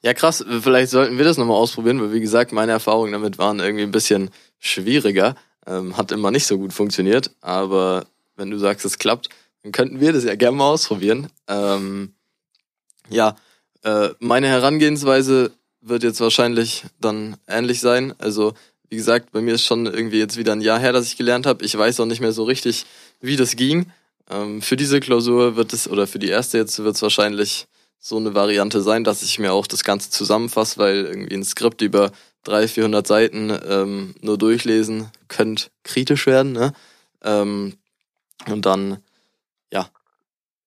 Ja, 0.03 0.13
krass. 0.13 0.43
Vielleicht 0.61 0.91
sollten 0.91 1.17
wir 1.17 1.25
das 1.25 1.37
nochmal 1.37 1.57
ausprobieren, 1.57 2.01
weil 2.01 2.13
wie 2.13 2.19
gesagt, 2.19 2.51
meine 2.51 2.73
Erfahrungen 2.73 3.13
damit 3.13 3.37
waren 3.37 3.59
irgendwie 3.59 3.83
ein 3.83 3.91
bisschen 3.91 4.29
schwieriger. 4.59 5.35
Ähm, 5.65 5.95
hat 5.95 6.11
immer 6.11 6.29
nicht 6.29 6.45
so 6.45 6.57
gut 6.57 6.73
funktioniert. 6.73 7.31
Aber 7.41 8.05
wenn 8.35 8.51
du 8.51 8.57
sagst, 8.57 8.85
es 8.85 8.99
klappt, 8.99 9.29
dann 9.63 9.71
könnten 9.71 10.01
wir 10.01 10.11
das 10.11 10.25
ja 10.25 10.35
gerne 10.35 10.57
mal 10.57 10.71
ausprobieren. 10.71 11.29
Ähm, 11.47 12.13
ja, 13.09 13.35
äh, 13.83 14.09
meine 14.19 14.47
Herangehensweise 14.47 15.51
wird 15.83 16.03
jetzt 16.03 16.21
wahrscheinlich 16.21 16.85
dann 16.99 17.37
ähnlich 17.47 17.81
sein. 17.81 18.13
Also, 18.17 18.53
wie 18.89 18.95
gesagt, 18.95 19.31
bei 19.31 19.41
mir 19.41 19.55
ist 19.55 19.65
schon 19.65 19.85
irgendwie 19.85 20.19
jetzt 20.19 20.37
wieder 20.37 20.53
ein 20.53 20.61
Jahr 20.61 20.79
her, 20.79 20.93
dass 20.93 21.07
ich 21.07 21.17
gelernt 21.17 21.45
habe. 21.45 21.63
Ich 21.65 21.77
weiß 21.77 21.99
auch 21.99 22.05
nicht 22.05 22.21
mehr 22.21 22.31
so 22.31 22.43
richtig, 22.43 22.85
wie 23.21 23.35
das 23.35 23.55
ging. 23.55 23.91
Ähm, 24.29 24.61
für 24.61 24.77
diese 24.77 24.99
Klausur 24.99 25.55
wird 25.55 25.73
es, 25.73 25.87
oder 25.87 26.07
für 26.07 26.19
die 26.19 26.29
erste 26.29 26.57
jetzt 26.57 26.79
wird 26.83 26.95
es 26.95 27.01
wahrscheinlich 27.01 27.67
so 27.99 28.17
eine 28.17 28.33
Variante 28.33 28.81
sein, 28.81 29.03
dass 29.03 29.23
ich 29.23 29.39
mir 29.39 29.53
auch 29.53 29.67
das 29.67 29.83
Ganze 29.83 30.09
zusammenfasse, 30.09 30.77
weil 30.77 31.05
irgendwie 31.05 31.35
ein 31.35 31.43
Skript 31.43 31.81
über 31.81 32.11
300, 32.43 32.69
400 32.69 33.07
Seiten 33.07 33.57
ähm, 33.67 34.15
nur 34.21 34.37
durchlesen 34.37 35.09
könnte 35.27 35.67
kritisch 35.83 36.25
werden. 36.25 36.51
Ne? 36.51 36.73
Ähm, 37.23 37.77
und 38.47 38.65
dann, 38.65 38.97
ja, 39.71 39.89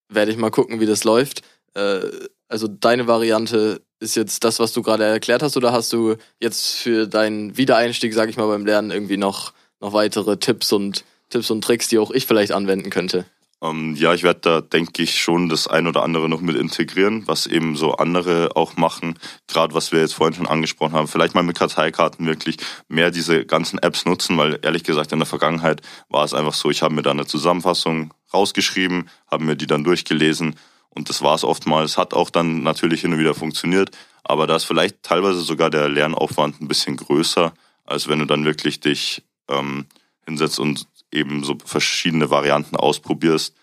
werde 0.09 0.31
ich 0.31 0.39
mal 0.39 0.51
gucken, 0.51 0.81
wie 0.81 0.87
das 0.87 1.05
läuft. 1.05 1.43
Äh, 1.75 2.01
also 2.49 2.69
deine 2.69 3.07
Variante 3.07 3.83
ist 4.01 4.17
jetzt 4.17 4.45
das, 4.45 4.59
was 4.59 4.73
du 4.73 4.83
gerade 4.83 5.05
erklärt 5.05 5.43
hast, 5.43 5.57
oder 5.57 5.73
hast 5.73 5.93
du 5.93 6.17
jetzt 6.41 6.75
für 6.75 7.07
deinen 7.07 7.57
Wiedereinstieg, 7.57 8.13
sag 8.15 8.29
ich 8.29 8.37
mal, 8.37 8.47
beim 8.47 8.67
Lernen 8.67 8.91
irgendwie 8.91 9.17
noch, 9.17 9.53
noch 9.81 9.93
weitere 9.93 10.37
Tipps 10.37 10.73
und 10.73 11.05
Tipps 11.31 11.51
und 11.51 11.63
Tricks, 11.63 11.89
die 11.89 11.99
auch 11.99 12.11
ich 12.11 12.27
vielleicht 12.27 12.53
anwenden 12.53 12.91
könnte? 12.91 13.27
Ähm, 13.63 13.95
ja, 13.97 14.13
ich 14.13 14.23
werde 14.23 14.41
da, 14.41 14.61
denke 14.61 15.03
ich, 15.03 15.19
schon 15.19 15.49
das 15.49 15.67
ein 15.67 15.87
oder 15.87 16.03
andere 16.03 16.29
noch 16.29 16.43
mit 16.43 16.57
integrieren, 16.57 17.27
was 17.27 17.47
eben 17.47 17.75
so 17.75 17.95
andere 17.95 18.51
auch 18.55 18.77
machen. 18.77 19.19
Gerade 19.49 19.75
was 19.75 19.93
wir 19.93 20.01
jetzt 20.01 20.13
vorhin 20.13 20.35
schon 20.35 20.47
angesprochen 20.47 20.93
haben, 20.93 21.09
vielleicht 21.09 21.35
mal 21.35 21.43
mit 21.43 21.59
Karteikarten 21.59 22.27
wirklich 22.27 22.59
mehr 22.89 23.11
diese 23.11 23.47
ganzen 23.47 23.79
Apps 23.79 24.05
nutzen, 24.05 24.37
weil 24.37 24.59
ehrlich 24.63 24.85
gesagt 24.85 25.13
in 25.13 25.21
der 25.21 25.27
Vergangenheit 25.27 25.81
war 26.11 26.25
es 26.25 26.35
einfach 26.35 26.53
so, 26.53 26.71
ich 26.71 26.83
habe 26.83 26.95
mir 26.95 27.03
da 27.03 27.13
eine 27.13 27.27
Zusammenfassung 27.27 28.13
rausgeschrieben, 28.33 29.09
habe 29.31 29.45
mir 29.45 29.57
die 29.57 29.67
dann 29.67 29.85
durchgelesen 29.85 30.57
und 30.97 31.11
das 31.11 31.23
war 31.23 31.35
es 31.35 31.45
oftmals. 31.45 31.99
Hat 31.99 32.15
auch 32.15 32.31
dann 32.31 32.63
natürlich 32.63 33.03
hin 33.03 33.13
und 33.13 33.19
wieder 33.19 33.35
funktioniert, 33.35 33.91
aber 34.25 34.47
da 34.47 34.57
ist 34.57 34.65
vielleicht 34.65 35.03
teilweise 35.03 35.43
sogar 35.43 35.71
der 35.71 35.89
Lernaufwand 35.89 36.61
ein 36.61 36.69
bisschen 36.69 36.97
größer, 36.97 37.53
als 37.85 38.09
wenn 38.09 38.19
du 38.19 38.25
dann 38.25 38.45
wirklich 38.45 38.81
dich 38.81 39.23
ähm, 39.49 39.87
hinsetzt 40.25 40.59
und 40.59 40.89
eben 41.13 41.45
so 41.45 41.57
verschiedene 41.65 42.31
Varianten 42.31 42.77
ausprobierst. 42.77 43.55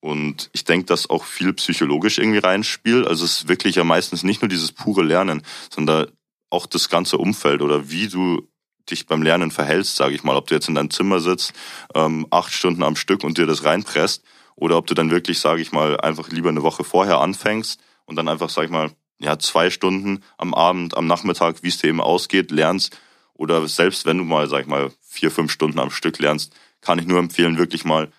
Und 0.00 0.50
ich 0.52 0.64
denke, 0.64 0.86
dass 0.86 1.10
auch 1.10 1.24
viel 1.24 1.52
psychologisch 1.54 2.18
irgendwie 2.18 2.38
reinspielt. 2.38 3.06
Also 3.06 3.24
es 3.24 3.40
ist 3.40 3.48
wirklich 3.48 3.76
ja 3.76 3.84
meistens 3.84 4.22
nicht 4.22 4.42
nur 4.42 4.48
dieses 4.48 4.70
pure 4.70 5.02
Lernen, 5.02 5.42
sondern 5.70 6.08
auch 6.50 6.66
das 6.66 6.88
ganze 6.88 7.18
Umfeld 7.18 7.62
oder 7.62 7.90
wie 7.90 8.08
du 8.08 8.46
dich 8.90 9.06
beim 9.06 9.22
Lernen 9.22 9.50
verhältst, 9.50 9.96
sage 9.96 10.14
ich 10.14 10.22
mal. 10.22 10.36
Ob 10.36 10.46
du 10.46 10.54
jetzt 10.54 10.68
in 10.68 10.74
deinem 10.74 10.90
Zimmer 10.90 11.20
sitzt, 11.20 11.52
ähm, 11.94 12.26
acht 12.30 12.52
Stunden 12.52 12.82
am 12.82 12.94
Stück 12.94 13.24
und 13.24 13.38
dir 13.38 13.46
das 13.46 13.64
reinpresst 13.64 14.22
oder 14.58 14.76
ob 14.76 14.86
du 14.86 14.94
dann 14.94 15.10
wirklich, 15.10 15.38
sage 15.38 15.62
ich 15.62 15.70
mal, 15.70 16.00
einfach 16.00 16.30
lieber 16.30 16.48
eine 16.48 16.62
Woche 16.62 16.82
vorher 16.82 17.20
anfängst 17.20 17.80
und 18.06 18.16
dann 18.16 18.28
einfach, 18.28 18.50
sage 18.50 18.66
ich 18.66 18.72
mal, 18.72 18.90
ja, 19.18 19.38
zwei 19.38 19.70
Stunden 19.70 20.22
am 20.36 20.52
Abend, 20.52 20.96
am 20.96 21.06
Nachmittag, 21.06 21.62
wie 21.62 21.68
es 21.68 21.78
dir 21.78 21.88
eben 21.88 22.00
ausgeht, 22.00 22.50
lernst. 22.50 22.98
Oder 23.34 23.66
selbst 23.68 24.04
wenn 24.04 24.18
du 24.18 24.24
mal, 24.24 24.48
sag 24.48 24.62
ich 24.62 24.66
mal, 24.66 24.90
vier, 25.00 25.30
fünf 25.30 25.52
Stunden 25.52 25.78
am 25.78 25.90
Stück 25.90 26.18
lernst, 26.18 26.52
kann 26.80 26.98
ich 26.98 27.06
nur 27.06 27.18
empfehlen, 27.18 27.58
wirklich 27.58 27.84
mal 27.84 28.10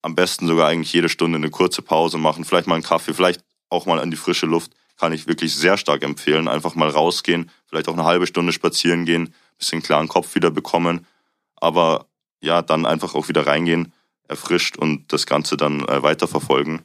am 0.00 0.14
besten 0.14 0.46
sogar 0.46 0.68
eigentlich 0.68 0.92
jede 0.92 1.08
Stunde 1.08 1.36
eine 1.36 1.50
kurze 1.50 1.82
Pause 1.82 2.18
machen, 2.18 2.44
vielleicht 2.44 2.66
mal 2.66 2.74
einen 2.74 2.84
Kaffee, 2.84 3.14
vielleicht 3.14 3.42
auch 3.68 3.86
mal 3.86 4.00
an 4.00 4.10
die 4.10 4.16
frische 4.16 4.46
Luft, 4.46 4.72
kann 4.96 5.12
ich 5.12 5.26
wirklich 5.26 5.54
sehr 5.54 5.76
stark 5.76 6.02
empfehlen. 6.02 6.48
Einfach 6.48 6.74
mal 6.74 6.88
rausgehen, 6.88 7.50
vielleicht 7.66 7.88
auch 7.88 7.94
eine 7.94 8.04
halbe 8.04 8.26
Stunde 8.26 8.52
spazieren 8.52 9.04
gehen, 9.04 9.34
bisschen 9.58 9.82
klaren 9.82 10.08
Kopf 10.08 10.34
wieder 10.34 10.50
bekommen, 10.50 11.06
aber 11.56 12.06
ja, 12.40 12.62
dann 12.62 12.86
einfach 12.86 13.14
auch 13.14 13.28
wieder 13.28 13.46
reingehen, 13.46 13.92
erfrischt 14.28 14.76
und 14.76 15.12
das 15.12 15.26
Ganze 15.26 15.56
dann 15.56 15.80
äh, 15.80 16.02
weiterverfolgen. 16.02 16.82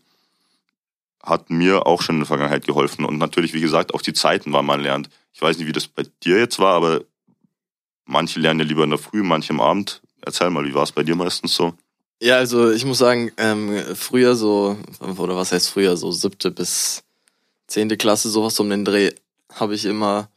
Hat 1.22 1.50
mir 1.50 1.86
auch 1.86 2.02
schon 2.02 2.16
in 2.16 2.22
der 2.22 2.28
Vergangenheit 2.28 2.66
geholfen. 2.66 3.06
Und 3.06 3.18
natürlich, 3.18 3.54
wie 3.54 3.62
gesagt, 3.62 3.94
auch 3.94 4.02
die 4.02 4.14
Zeiten, 4.14 4.54
wann 4.54 4.66
man 4.66 4.82
lernt. 4.82 5.10
Ich 5.34 5.42
weiß 5.42 5.58
nicht, 5.58 5.68
wie 5.68 5.74
das 5.74 5.88
bei 5.88 6.04
dir 6.24 6.38
jetzt 6.38 6.60
war, 6.60 6.74
aber 6.76 7.02
manche 8.06 8.40
lernen 8.40 8.62
ja 8.62 8.66
lieber 8.66 8.84
in 8.84 8.90
der 8.90 9.00
Früh, 9.00 9.24
manche 9.24 9.54
am 9.54 9.62
Abend. 9.62 10.02
Erzähl 10.22 10.50
mal, 10.50 10.66
wie 10.66 10.74
war 10.74 10.84
es 10.84 10.92
bei 10.92 11.04
dir 11.04 11.16
meistens 11.16 11.56
so? 11.56 11.74
Ja, 12.22 12.36
also 12.36 12.72
ich 12.72 12.84
muss 12.84 12.98
sagen, 12.98 13.32
ähm, 13.38 13.96
früher 13.96 14.36
so, 14.36 14.78
oder 15.00 15.38
was 15.38 15.54
heißt 15.54 15.70
früher, 15.70 15.96
so 15.96 16.12
siebte 16.12 16.52
bis 16.52 17.04
zehnte 17.68 17.96
Klasse, 17.96 18.30
sowas 18.30 18.60
um 18.60 18.70
den 18.70 18.84
Dreh, 18.84 19.12
habe 19.54 19.76
ich 19.76 19.86
immer 19.86 20.30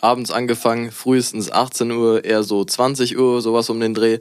abends 0.00 0.30
angefangen, 0.30 0.90
frühestens 0.90 1.50
18 1.50 1.90
Uhr, 1.92 2.24
eher 2.24 2.42
so 2.42 2.64
20 2.64 3.16
Uhr, 3.18 3.40
sowas 3.40 3.70
um 3.70 3.78
den 3.78 3.94
Dreh. 3.94 4.18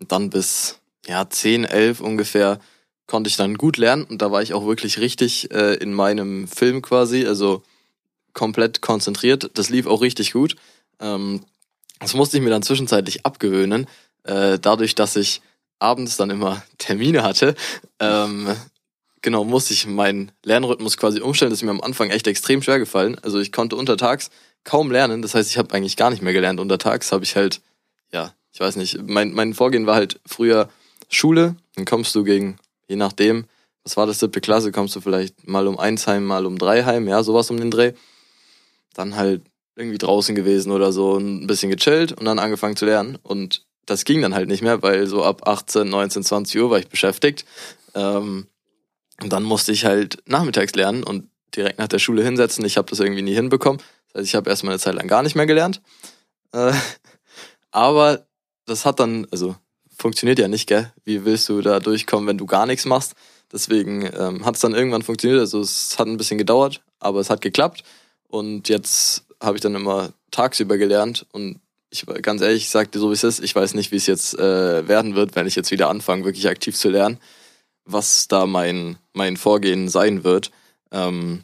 Und 0.00 0.10
dann 0.10 0.30
bis 0.30 0.80
ja 1.06 1.28
10, 1.28 1.64
11 1.64 2.00
ungefähr 2.00 2.60
konnte 3.06 3.28
ich 3.28 3.36
dann 3.36 3.56
gut 3.56 3.76
lernen 3.76 4.04
und 4.04 4.20
da 4.22 4.32
war 4.32 4.42
ich 4.42 4.52
auch 4.52 4.66
wirklich 4.66 4.98
richtig 4.98 5.50
äh, 5.52 5.74
in 5.74 5.92
meinem 5.92 6.48
Film 6.48 6.82
quasi, 6.82 7.26
also 7.26 7.62
komplett 8.32 8.82
konzentriert. 8.82 9.50
Das 9.54 9.70
lief 9.70 9.86
auch 9.86 10.02
richtig 10.02 10.32
gut. 10.32 10.56
Ähm, 11.00 11.44
das 12.00 12.14
musste 12.14 12.36
ich 12.36 12.42
mir 12.42 12.50
dann 12.50 12.62
zwischenzeitlich 12.62 13.24
abgewöhnen, 13.24 13.86
äh, 14.24 14.58
dadurch, 14.58 14.94
dass 14.94 15.16
ich 15.16 15.40
abends 15.78 16.16
dann 16.16 16.30
immer 16.30 16.62
Termine 16.78 17.22
hatte. 17.22 17.54
Ähm, 18.00 18.48
genau, 19.22 19.44
musste 19.44 19.72
ich 19.72 19.86
meinen 19.86 20.32
Lernrhythmus 20.44 20.96
quasi 20.96 21.20
umstellen. 21.20 21.50
Das 21.50 21.60
ist 21.60 21.64
mir 21.64 21.70
am 21.70 21.80
Anfang 21.80 22.10
echt 22.10 22.26
extrem 22.26 22.62
schwer 22.62 22.78
gefallen. 22.78 23.16
Also 23.22 23.38
ich 23.38 23.52
konnte 23.52 23.76
untertags 23.76 24.30
kaum 24.64 24.90
lernen. 24.90 25.22
Das 25.22 25.34
heißt, 25.34 25.50
ich 25.50 25.58
habe 25.58 25.72
eigentlich 25.72 25.96
gar 25.96 26.10
nicht 26.10 26.22
mehr 26.22 26.32
gelernt. 26.32 26.60
Untertags 26.60 27.12
habe 27.12 27.24
ich 27.24 27.36
halt, 27.36 27.60
ja, 28.12 28.34
ich 28.52 28.60
weiß 28.60 28.76
nicht, 28.76 28.98
mein, 29.06 29.32
mein 29.32 29.54
Vorgehen 29.54 29.86
war 29.86 29.94
halt 29.94 30.20
früher 30.26 30.68
Schule. 31.08 31.56
Dann 31.74 31.84
kommst 31.84 32.14
du 32.14 32.24
gegen, 32.24 32.58
je 32.88 32.96
nachdem, 32.96 33.46
was 33.84 33.96
war 33.96 34.06
das, 34.06 34.18
siebte 34.18 34.40
Klasse, 34.40 34.72
kommst 34.72 34.96
du 34.96 35.00
vielleicht 35.00 35.46
mal 35.46 35.66
um 35.66 35.78
eins 35.78 36.06
heim, 36.06 36.24
mal 36.24 36.46
um 36.46 36.58
drei 36.58 36.84
heim, 36.84 37.06
ja, 37.08 37.22
sowas 37.22 37.50
um 37.50 37.58
den 37.58 37.70
Dreh. 37.70 37.92
Dann 38.94 39.16
halt 39.16 39.42
irgendwie 39.76 39.98
draußen 39.98 40.34
gewesen 40.34 40.72
oder 40.72 40.92
so, 40.92 41.18
ein 41.18 41.46
bisschen 41.46 41.70
gechillt 41.70 42.12
und 42.12 42.24
dann 42.24 42.38
angefangen 42.38 42.76
zu 42.76 42.86
lernen. 42.86 43.18
Und 43.22 43.64
das 43.84 44.04
ging 44.04 44.22
dann 44.22 44.34
halt 44.34 44.48
nicht 44.48 44.62
mehr, 44.62 44.82
weil 44.82 45.06
so 45.06 45.22
ab 45.22 45.46
18, 45.46 45.88
19, 45.88 46.24
20 46.24 46.60
Uhr 46.60 46.70
war 46.70 46.78
ich 46.78 46.88
beschäftigt. 46.88 47.44
Ähm, 47.94 48.46
und 49.22 49.32
dann 49.32 49.44
musste 49.44 49.72
ich 49.72 49.84
halt 49.84 50.18
nachmittags 50.26 50.74
lernen 50.74 51.04
und 51.04 51.28
direkt 51.54 51.78
nach 51.78 51.88
der 51.88 51.98
Schule 51.98 52.22
hinsetzen. 52.22 52.64
Ich 52.64 52.76
habe 52.76 52.90
das 52.90 53.00
irgendwie 53.00 53.22
nie 53.22 53.34
hinbekommen. 53.34 53.80
Das 54.12 54.20
heißt, 54.20 54.28
ich 54.28 54.34
habe 54.34 54.50
erstmal 54.50 54.72
eine 54.72 54.80
Zeit 54.80 54.94
lang 54.94 55.08
gar 55.08 55.22
nicht 55.22 55.36
mehr 55.36 55.46
gelernt. 55.46 55.80
Äh, 56.52 56.72
aber 57.70 58.26
das 58.66 58.84
hat 58.84 59.00
dann, 59.00 59.26
also 59.30 59.56
funktioniert 60.06 60.38
ja 60.38 60.46
nicht, 60.46 60.68
gell? 60.68 60.92
Wie 61.04 61.24
willst 61.24 61.48
du 61.48 61.60
da 61.62 61.80
durchkommen, 61.80 62.28
wenn 62.28 62.38
du 62.38 62.46
gar 62.46 62.64
nichts 62.64 62.84
machst? 62.84 63.14
Deswegen 63.52 64.08
ähm, 64.16 64.44
hat 64.44 64.54
es 64.54 64.60
dann 64.60 64.72
irgendwann 64.72 65.02
funktioniert. 65.02 65.40
Also 65.40 65.60
es 65.60 65.98
hat 65.98 66.06
ein 66.06 66.16
bisschen 66.16 66.38
gedauert, 66.38 66.80
aber 67.00 67.18
es 67.18 67.28
hat 67.28 67.40
geklappt. 67.40 67.82
Und 68.28 68.68
jetzt 68.68 69.24
habe 69.42 69.56
ich 69.56 69.62
dann 69.62 69.74
immer 69.74 70.10
tagsüber 70.30 70.78
gelernt 70.78 71.26
und 71.32 71.58
ich 71.90 72.06
ganz 72.22 72.40
ehrlich, 72.40 72.62
ich 72.62 72.70
sag 72.70 72.92
dir 72.92 73.00
so 73.00 73.10
wie 73.10 73.14
es 73.14 73.24
ist, 73.24 73.42
ich 73.42 73.54
weiß 73.54 73.74
nicht, 73.74 73.90
wie 73.90 73.96
es 73.96 74.06
jetzt 74.06 74.38
äh, 74.38 74.86
werden 74.86 75.16
wird, 75.16 75.34
wenn 75.34 75.48
ich 75.48 75.56
jetzt 75.56 75.72
wieder 75.72 75.88
anfange, 75.88 76.24
wirklich 76.24 76.48
aktiv 76.48 76.76
zu 76.76 76.88
lernen, 76.88 77.18
was 77.84 78.28
da 78.28 78.46
mein, 78.46 78.98
mein 79.12 79.36
Vorgehen 79.36 79.88
sein 79.88 80.22
wird. 80.22 80.52
Ähm, 80.92 81.42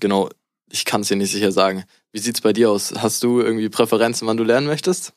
genau, 0.00 0.28
ich 0.72 0.84
kann 0.84 1.02
es 1.02 1.08
dir 1.08 1.16
nicht 1.16 1.30
sicher 1.30 1.52
sagen. 1.52 1.84
Wie 2.10 2.18
sieht's 2.18 2.40
bei 2.40 2.52
dir 2.52 2.70
aus? 2.70 2.92
Hast 2.96 3.22
du 3.22 3.40
irgendwie 3.40 3.68
Präferenzen, 3.68 4.26
wann 4.26 4.36
du 4.36 4.42
lernen 4.42 4.66
möchtest? 4.66 5.12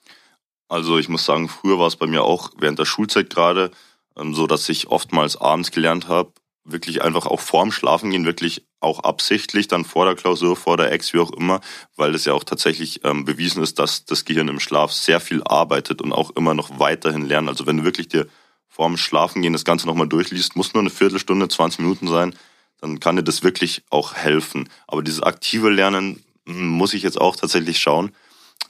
Also 0.68 0.98
ich 0.98 1.10
muss 1.10 1.26
sagen, 1.26 1.50
früher 1.50 1.80
war 1.80 1.88
es 1.88 1.96
bei 1.96 2.08
mir 2.08 2.24
auch 2.24 2.52
während 2.58 2.80
der 2.80 2.86
Schulzeit 2.86 3.30
gerade 3.30 3.72
ähm, 4.18 4.34
so, 4.34 4.48
dass 4.48 4.68
ich 4.70 4.88
oftmals 4.88 5.38
abends 5.38 5.72
gelernt 5.72 6.08
habe, 6.08 6.34
wirklich 6.66 7.02
einfach 7.02 7.26
auch 7.26 7.40
vorm 7.40 7.72
Schlafen 7.72 8.12
gehen, 8.12 8.26
wirklich 8.26 8.66
auch 8.80 9.00
absichtlich 9.00 9.68
dann 9.68 9.86
vor 9.86 10.06
der 10.06 10.16
Klausur, 10.16 10.56
vor 10.56 10.78
der 10.78 10.92
Ex, 10.92 11.14
wie 11.14 11.20
auch 11.20 11.32
immer, 11.32 11.60
weil 11.96 12.16
es 12.16 12.26
ja 12.26 12.34
auch 12.34 12.44
tatsächlich 12.44 13.02
ähm, 13.04 13.26
bewiesen 13.26 13.62
ist, 13.62 13.80
dass 13.80 14.06
das 14.06 14.26
Gehirn 14.26 14.48
im 14.48 14.60
Schlaf 14.60 14.92
sehr 14.92 15.20
viel 15.20 15.44
arbeitet 15.44 16.02
und 16.02 16.14
auch 16.14 16.32
immer 16.32 16.54
noch 16.54 16.80
weiterhin 16.80 17.26
lernt. 17.26 17.50
Also 17.50 17.66
wenn 17.66 17.78
du 17.78 17.84
wirklich 17.84 18.08
dir 18.08 18.28
vorm 18.68 18.98
Schlafen 18.98 19.42
gehen 19.42 19.54
das 19.54 19.66
Ganze 19.66 19.88
nochmal 19.88 20.08
durchliest, 20.08 20.56
muss 20.56 20.74
nur 20.74 20.82
eine 20.82 20.90
Viertelstunde, 20.90 21.48
20 21.48 21.80
Minuten 21.80 22.08
sein, 22.08 22.34
dann 22.82 23.00
kann 23.00 23.16
dir 23.16 23.24
das 23.24 23.44
wirklich 23.44 23.84
auch 23.90 24.14
helfen. 24.14 24.70
Aber 24.88 25.04
dieses 25.04 25.22
aktive 25.22 25.70
Lernen 25.70 26.24
hm, 26.48 26.68
muss 26.68 26.94
ich 26.94 27.04
jetzt 27.04 27.20
auch 27.20 27.36
tatsächlich 27.36 27.80
schauen. 27.80 28.12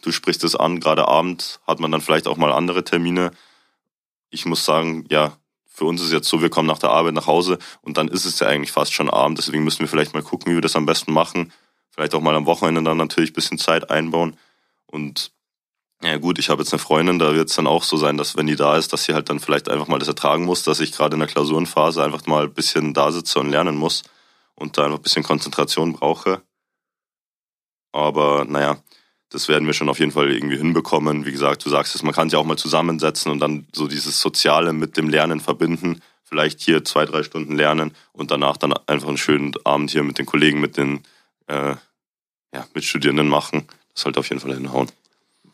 Du 0.01 0.11
sprichst 0.11 0.43
es 0.43 0.55
an, 0.55 0.79
gerade 0.79 1.07
abends 1.07 1.59
hat 1.67 1.79
man 1.79 1.91
dann 1.91 2.01
vielleicht 2.01 2.27
auch 2.27 2.37
mal 2.37 2.51
andere 2.51 2.83
Termine. 2.83 3.31
Ich 4.29 4.45
muss 4.45 4.65
sagen, 4.65 5.05
ja, 5.09 5.37
für 5.65 5.85
uns 5.85 6.01
ist 6.01 6.11
jetzt 6.11 6.29
so, 6.29 6.41
wir 6.41 6.49
kommen 6.49 6.67
nach 6.67 6.79
der 6.79 6.91
Arbeit 6.91 7.13
nach 7.13 7.27
Hause 7.27 7.57
und 7.81 7.97
dann 7.97 8.07
ist 8.07 8.25
es 8.25 8.39
ja 8.39 8.47
eigentlich 8.47 8.71
fast 8.71 8.93
schon 8.93 9.09
Abend. 9.09 9.37
Deswegen 9.37 9.63
müssen 9.63 9.79
wir 9.79 9.87
vielleicht 9.87 10.13
mal 10.13 10.21
gucken, 10.21 10.51
wie 10.51 10.55
wir 10.55 10.61
das 10.61 10.75
am 10.75 10.85
besten 10.85 11.13
machen. 11.13 11.51
Vielleicht 11.89 12.13
auch 12.13 12.21
mal 12.21 12.35
am 12.35 12.45
Wochenende 12.45 12.83
dann 12.83 12.97
natürlich 12.97 13.31
ein 13.31 13.35
bisschen 13.35 13.57
Zeit 13.57 13.89
einbauen. 13.89 14.37
Und 14.85 15.31
ja 16.03 16.17
gut, 16.17 16.37
ich 16.37 16.49
habe 16.49 16.61
jetzt 16.61 16.73
eine 16.73 16.79
Freundin, 16.79 17.17
da 17.17 17.33
wird 17.33 17.49
es 17.49 17.55
dann 17.55 17.65
auch 17.65 17.83
so 17.83 17.97
sein, 17.97 18.17
dass 18.17 18.35
wenn 18.35 18.45
die 18.45 18.55
da 18.55 18.77
ist, 18.77 18.93
dass 18.93 19.05
sie 19.05 19.13
halt 19.13 19.29
dann 19.29 19.39
vielleicht 19.39 19.69
einfach 19.69 19.87
mal 19.87 19.99
das 19.99 20.09
ertragen 20.09 20.43
muss, 20.43 20.63
dass 20.63 20.79
ich 20.79 20.91
gerade 20.91 21.13
in 21.13 21.19
der 21.19 21.29
Klausurenphase 21.29 22.03
einfach 22.03 22.25
mal 22.27 22.43
ein 22.43 22.53
bisschen 22.53 22.93
da 22.93 23.11
sitze 23.11 23.39
und 23.39 23.49
lernen 23.49 23.77
muss 23.77 24.03
und 24.55 24.77
da 24.77 24.83
einfach 24.83 24.99
ein 24.99 25.03
bisschen 25.03 25.23
Konzentration 25.23 25.93
brauche. 25.93 26.41
Aber 27.93 28.45
naja, 28.45 28.77
das 29.33 29.47
werden 29.47 29.65
wir 29.65 29.73
schon 29.73 29.89
auf 29.89 29.99
jeden 29.99 30.11
Fall 30.11 30.31
irgendwie 30.31 30.57
hinbekommen. 30.57 31.25
Wie 31.25 31.31
gesagt, 31.31 31.65
du 31.65 31.69
sagst 31.69 31.95
es, 31.95 32.03
man 32.03 32.13
kann 32.13 32.29
sich 32.29 32.37
auch 32.37 32.45
mal 32.45 32.57
zusammensetzen 32.57 33.31
und 33.31 33.39
dann 33.39 33.65
so 33.73 33.87
dieses 33.87 34.19
Soziale 34.19 34.73
mit 34.73 34.95
dem 34.95 35.09
Lernen 35.09 35.39
verbinden. 35.39 36.01
Vielleicht 36.23 36.61
hier 36.61 36.85
zwei, 36.85 37.05
drei 37.05 37.23
Stunden 37.23 37.55
lernen 37.55 37.93
und 38.11 38.29
danach 38.29 38.57
dann 38.57 38.73
einfach 38.85 39.07
einen 39.07 39.17
schönen 39.17 39.53
Abend 39.63 39.89
hier 39.89 40.03
mit 40.03 40.19
den 40.19 40.27
Kollegen, 40.27 40.61
mit 40.61 40.77
den 40.77 41.01
äh, 41.47 41.75
ja, 42.53 42.67
Mitstudierenden 42.75 43.27
machen. 43.27 43.65
Das 43.93 44.03
sollte 44.03 44.19
auf 44.19 44.29
jeden 44.29 44.39
Fall 44.39 44.53
hinhauen. 44.53 44.89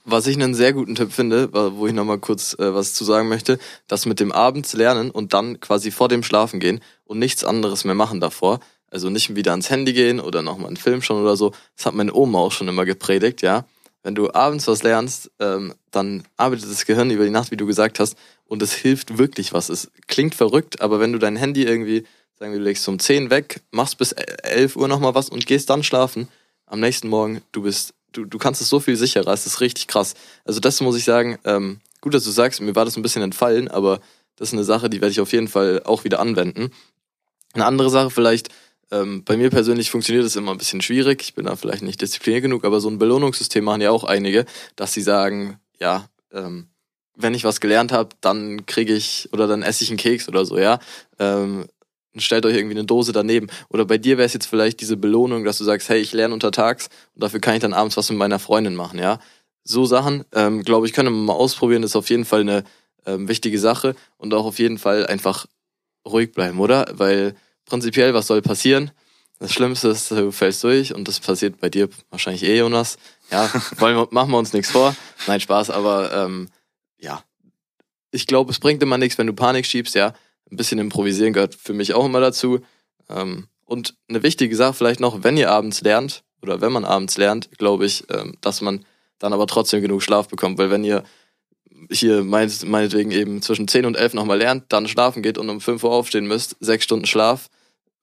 Was 0.03 0.27
ich 0.27 0.35
einen 0.35 0.55
sehr 0.55 0.73
guten 0.73 0.95
Tipp 0.95 1.13
finde, 1.13 1.53
wo 1.53 1.87
ich 1.87 1.93
nochmal 1.93 2.19
kurz 2.19 2.55
äh, 2.59 2.73
was 2.73 2.93
zu 2.93 3.05
sagen 3.05 3.29
möchte, 3.29 3.59
das 3.87 4.05
mit 4.05 4.19
dem 4.19 4.33
Abends 4.33 4.73
lernen 4.73 5.09
und 5.09 5.33
dann 5.33 5.61
quasi 5.61 5.91
vor 5.91 6.09
dem 6.09 6.23
Schlafen 6.23 6.59
gehen 6.59 6.81
und 7.05 7.19
nichts 7.19 7.45
anderes 7.45 7.85
mehr 7.85 7.95
machen 7.95 8.19
davor. 8.19 8.59
Also 8.91 9.09
nicht 9.09 9.35
wieder 9.35 9.51
ans 9.51 9.69
Handy 9.69 9.93
gehen 9.93 10.19
oder 10.19 10.41
nochmal 10.41 10.67
einen 10.67 10.77
Film 10.77 11.01
schon 11.01 11.21
oder 11.21 11.35
so. 11.35 11.53
Das 11.75 11.85
hat 11.85 11.93
meine 11.93 12.13
Oma 12.13 12.39
auch 12.39 12.51
schon 12.51 12.67
immer 12.67 12.85
gepredigt, 12.85 13.41
ja. 13.41 13.65
Wenn 14.01 14.15
du 14.15 14.33
abends 14.33 14.67
was 14.67 14.83
lernst, 14.83 15.29
ähm, 15.39 15.73
dann 15.91 16.23
arbeitet 16.37 16.69
das 16.71 16.85
Gehirn 16.85 17.11
über 17.11 17.25
die 17.25 17.29
Nacht, 17.29 17.51
wie 17.51 17.57
du 17.57 17.65
gesagt 17.65 17.99
hast, 17.99 18.17
und 18.45 18.61
es 18.61 18.73
hilft 18.73 19.17
wirklich 19.17 19.53
was. 19.53 19.69
Es 19.69 19.91
klingt 20.07 20.35
verrückt, 20.35 20.81
aber 20.81 20.99
wenn 20.99 21.11
du 21.11 21.19
dein 21.19 21.35
Handy 21.35 21.63
irgendwie, 21.63 22.05
sagen 22.39 22.51
wir, 22.51 22.59
du 22.59 22.65
legst 22.65 22.87
um 22.87 22.97
10 22.97 23.29
weg, 23.29 23.61
machst 23.71 23.97
bis 23.97 24.13
11 24.13 24.77
Uhr 24.77 24.87
nochmal 24.87 25.15
was 25.15 25.29
und 25.29 25.45
gehst 25.45 25.69
dann 25.69 25.83
schlafen, 25.83 26.29
am 26.65 26.79
nächsten 26.79 27.09
Morgen, 27.09 27.41
du 27.51 27.63
bist, 27.63 27.93
du, 28.13 28.25
du 28.25 28.37
kannst 28.37 28.61
es 28.61 28.69
so 28.69 28.79
viel 28.79 28.95
sicherer, 28.95 29.33
es 29.33 29.45
ist 29.45 29.59
richtig 29.59 29.87
krass. 29.87 30.13
Also 30.45 30.59
das 30.59 30.79
muss 30.81 30.95
ich 30.95 31.03
sagen, 31.03 31.37
ähm, 31.43 31.81
gut, 31.99 32.13
dass 32.13 32.23
du 32.23 32.31
sagst, 32.31 32.61
mir 32.61 32.75
war 32.75 32.85
das 32.85 32.95
ein 32.95 33.01
bisschen 33.01 33.21
entfallen, 33.21 33.67
aber 33.67 33.99
das 34.37 34.49
ist 34.49 34.53
eine 34.53 34.63
Sache, 34.63 34.89
die 34.89 35.01
werde 35.01 35.11
ich 35.11 35.19
auf 35.19 35.33
jeden 35.33 35.49
Fall 35.49 35.81
auch 35.83 36.05
wieder 36.05 36.19
anwenden. 36.19 36.71
Eine 37.53 37.65
andere 37.65 37.89
Sache 37.89 38.09
vielleicht, 38.09 38.49
ähm, 38.91 39.23
bei 39.23 39.37
mir 39.37 39.49
persönlich 39.49 39.91
funktioniert 39.91 40.25
das 40.25 40.35
immer 40.35 40.51
ein 40.51 40.57
bisschen 40.57 40.81
schwierig. 40.81 41.21
Ich 41.21 41.33
bin 41.33 41.45
da 41.45 41.55
vielleicht 41.55 41.83
nicht 41.83 42.01
diszipliniert 42.01 42.43
genug, 42.43 42.65
aber 42.65 42.79
so 42.79 42.89
ein 42.89 42.97
Belohnungssystem 42.97 43.63
machen 43.63 43.81
ja 43.81 43.91
auch 43.91 44.03
einige, 44.03 44.45
dass 44.75 44.93
sie 44.93 45.01
sagen, 45.01 45.59
ja, 45.79 46.09
ähm, 46.31 46.69
wenn 47.15 47.33
ich 47.33 47.43
was 47.43 47.59
gelernt 47.59 47.91
habe, 47.91 48.09
dann 48.21 48.65
kriege 48.65 48.93
ich 48.93 49.29
oder 49.33 49.47
dann 49.47 49.61
esse 49.61 49.83
ich 49.83 49.89
einen 49.89 49.97
Keks 49.97 50.27
oder 50.27 50.45
so, 50.45 50.57
ja. 50.57 50.79
Ähm, 51.19 51.67
stellt 52.17 52.45
euch 52.45 52.55
irgendwie 52.55 52.75
eine 52.75 52.85
Dose 52.85 53.11
daneben. 53.11 53.47
Oder 53.69 53.85
bei 53.85 53.97
dir 53.97 54.17
wäre 54.17 54.25
es 54.25 54.33
jetzt 54.33 54.47
vielleicht 54.47 54.81
diese 54.81 54.97
Belohnung, 54.97 55.43
dass 55.43 55.57
du 55.57 55.63
sagst, 55.63 55.89
hey, 55.89 55.99
ich 55.99 56.11
lerne 56.11 56.33
untertags 56.33 56.89
und 57.13 57.23
dafür 57.23 57.39
kann 57.39 57.55
ich 57.55 57.61
dann 57.61 57.73
abends 57.73 57.97
was 57.97 58.09
mit 58.09 58.17
meiner 58.17 58.39
Freundin 58.39 58.75
machen, 58.75 58.99
ja. 58.99 59.19
So 59.63 59.85
Sachen, 59.85 60.25
ähm, 60.33 60.63
glaube 60.63 60.87
ich, 60.87 60.93
können 60.93 61.13
wir 61.13 61.23
mal 61.25 61.33
ausprobieren. 61.33 61.81
Das 61.83 61.91
ist 61.91 61.95
auf 61.95 62.09
jeden 62.09 62.25
Fall 62.25 62.41
eine 62.41 62.63
ähm, 63.05 63.27
wichtige 63.27 63.59
Sache 63.59 63.95
und 64.17 64.33
auch 64.33 64.45
auf 64.45 64.57
jeden 64.57 64.79
Fall 64.79 65.05
einfach 65.05 65.45
ruhig 66.07 66.31
bleiben, 66.31 66.59
oder? 66.59 66.87
Weil 66.93 67.35
prinzipiell, 67.69 68.13
was 68.13 68.27
soll 68.27 68.41
passieren? 68.41 68.91
Das 69.39 69.53
Schlimmste 69.53 69.89
ist, 69.89 70.11
du 70.11 70.31
fällst 70.31 70.63
durch 70.63 70.93
und 70.93 71.07
das 71.07 71.21
passiert 71.21 71.61
bei 71.61 71.69
dir 71.69 71.87
wahrscheinlich 72.09 72.43
eh, 72.43 72.57
Jonas. 72.57 72.97
Ja, 73.31 73.49
wollen, 73.77 74.07
machen 74.11 74.31
wir 74.31 74.37
uns 74.37 74.51
nichts 74.51 74.71
vor. 74.71 74.95
Nein, 75.27 75.39
Spaß, 75.39 75.69
aber 75.69 76.11
ähm, 76.13 76.49
ja, 76.99 77.23
ich 78.11 78.27
glaube, 78.27 78.51
es 78.51 78.59
bringt 78.59 78.83
immer 78.83 78.97
nichts, 78.97 79.17
wenn 79.17 79.27
du 79.27 79.33
Panik 79.33 79.65
schiebst, 79.65 79.95
ja. 79.95 80.13
Ein 80.51 80.57
bisschen 80.57 80.79
improvisieren 80.79 81.31
gehört 81.31 81.55
für 81.55 81.73
mich 81.73 81.93
auch 81.93 82.05
immer 82.05 82.19
dazu. 82.19 82.59
Ähm, 83.07 83.47
und 83.65 83.95
eine 84.09 84.23
wichtige 84.23 84.55
Sache 84.55 84.73
vielleicht 84.73 84.99
noch, 84.99 85.23
wenn 85.23 85.37
ihr 85.37 85.51
abends 85.51 85.81
lernt, 85.81 86.23
oder 86.41 86.61
wenn 86.61 86.71
man 86.71 86.85
abends 86.85 87.17
lernt, 87.17 87.49
glaube 87.57 87.85
ich, 87.85 88.05
ähm, 88.09 88.35
dass 88.41 88.61
man 88.61 88.85
dann 89.19 89.33
aber 89.33 89.47
trotzdem 89.47 89.81
genug 89.81 90.01
Schlaf 90.01 90.27
bekommt. 90.27 90.57
Weil 90.57 90.71
wenn 90.71 90.83
ihr 90.83 91.03
hier 91.91 92.23
meinetwegen 92.23 93.11
eben 93.11 93.41
zwischen 93.41 93.67
10 93.67 93.85
und 93.85 93.95
11 93.95 94.13
nochmal 94.13 94.37
lernt, 94.37 94.65
dann 94.69 94.87
schlafen 94.87 95.21
geht 95.21 95.37
und 95.37 95.49
um 95.49 95.61
5 95.61 95.83
Uhr 95.83 95.91
aufstehen 95.91 96.27
müsst, 96.27 96.55
sechs 96.59 96.83
Stunden 96.83 97.05
Schlaf, 97.05 97.49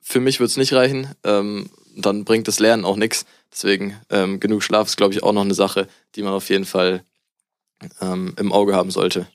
für 0.09 0.21
mich 0.21 0.39
wird's 0.39 0.57
nicht 0.57 0.73
reichen. 0.73 1.13
Ähm, 1.25 1.69
dann 1.97 2.25
bringt 2.25 2.47
das 2.47 2.61
Lernen 2.61 2.85
auch 2.85 2.95
nichts. 2.95 3.27
Deswegen 3.51 4.01
ähm, 4.09 4.39
genug 4.39 4.63
Schlaf 4.63 4.87
ist, 4.87 4.97
glaube 4.97 5.13
ich, 5.13 5.25
auch 5.25 5.33
noch 5.33 5.43
eine 5.43 5.55
Sache, 5.55 5.89
die 6.15 6.23
man 6.23 6.33
auf 6.33 6.49
jeden 6.49 6.65
Fall 6.65 7.03
ähm, 8.01 8.33
im 8.39 8.53
Auge 8.53 8.77
haben 8.77 8.93
sollte. 8.93 9.27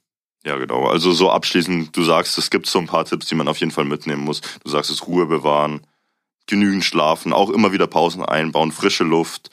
Ja, 0.46 0.56
genau. 0.56 0.88
Also 0.88 1.12
so 1.12 1.30
abschließend, 1.30 1.96
du 1.96 2.04
sagst, 2.04 2.38
es 2.38 2.50
gibt 2.50 2.68
so 2.68 2.80
ein 2.80 2.88
paar 2.88 3.04
Tipps, 3.04 3.28
die 3.28 3.36
man 3.36 3.50
auf 3.50 3.58
jeden 3.58 3.74
Fall 3.74 3.84
mitnehmen 3.84 4.24
muss. 4.24 4.40
Du 4.64 4.70
sagst 4.70 4.90
es 4.90 5.06
Ruhe 5.08 5.26
bewahren, 5.26 5.86
genügend 6.48 6.86
schlafen, 6.86 7.34
auch 7.34 7.50
immer 7.50 7.74
wieder 7.74 7.88
Pausen 7.88 8.24
einbauen, 8.24 8.72
frische 8.72 9.04
Luft 9.04 9.50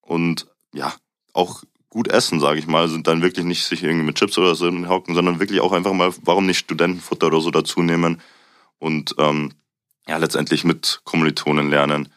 und 0.00 0.46
ja, 0.72 0.94
auch 1.34 1.62
gut 1.90 2.08
essen, 2.08 2.40
sage 2.40 2.58
ich 2.58 2.66
mal, 2.66 2.88
sind 2.88 3.06
dann 3.06 3.20
wirklich 3.20 3.44
nicht 3.44 3.64
sich 3.64 3.82
irgendwie 3.82 4.06
mit 4.06 4.16
Chips 4.16 4.38
oder 4.38 4.54
so 4.54 4.66
hocken, 4.88 5.14
sondern 5.14 5.40
wirklich 5.40 5.60
auch 5.60 5.72
einfach 5.72 5.92
mal, 5.92 6.12
warum 6.22 6.46
nicht 6.46 6.58
Studentenfutter 6.58 7.26
oder 7.26 7.40
so 7.42 7.50
dazu 7.50 7.82
nehmen 7.82 8.22
und 8.78 9.14
ähm, 9.18 9.52
ja, 10.08 10.16
letztendlich 10.16 10.64
mit 10.64 11.00
Kommilitonen 11.04 11.70
lernen. 11.70 12.08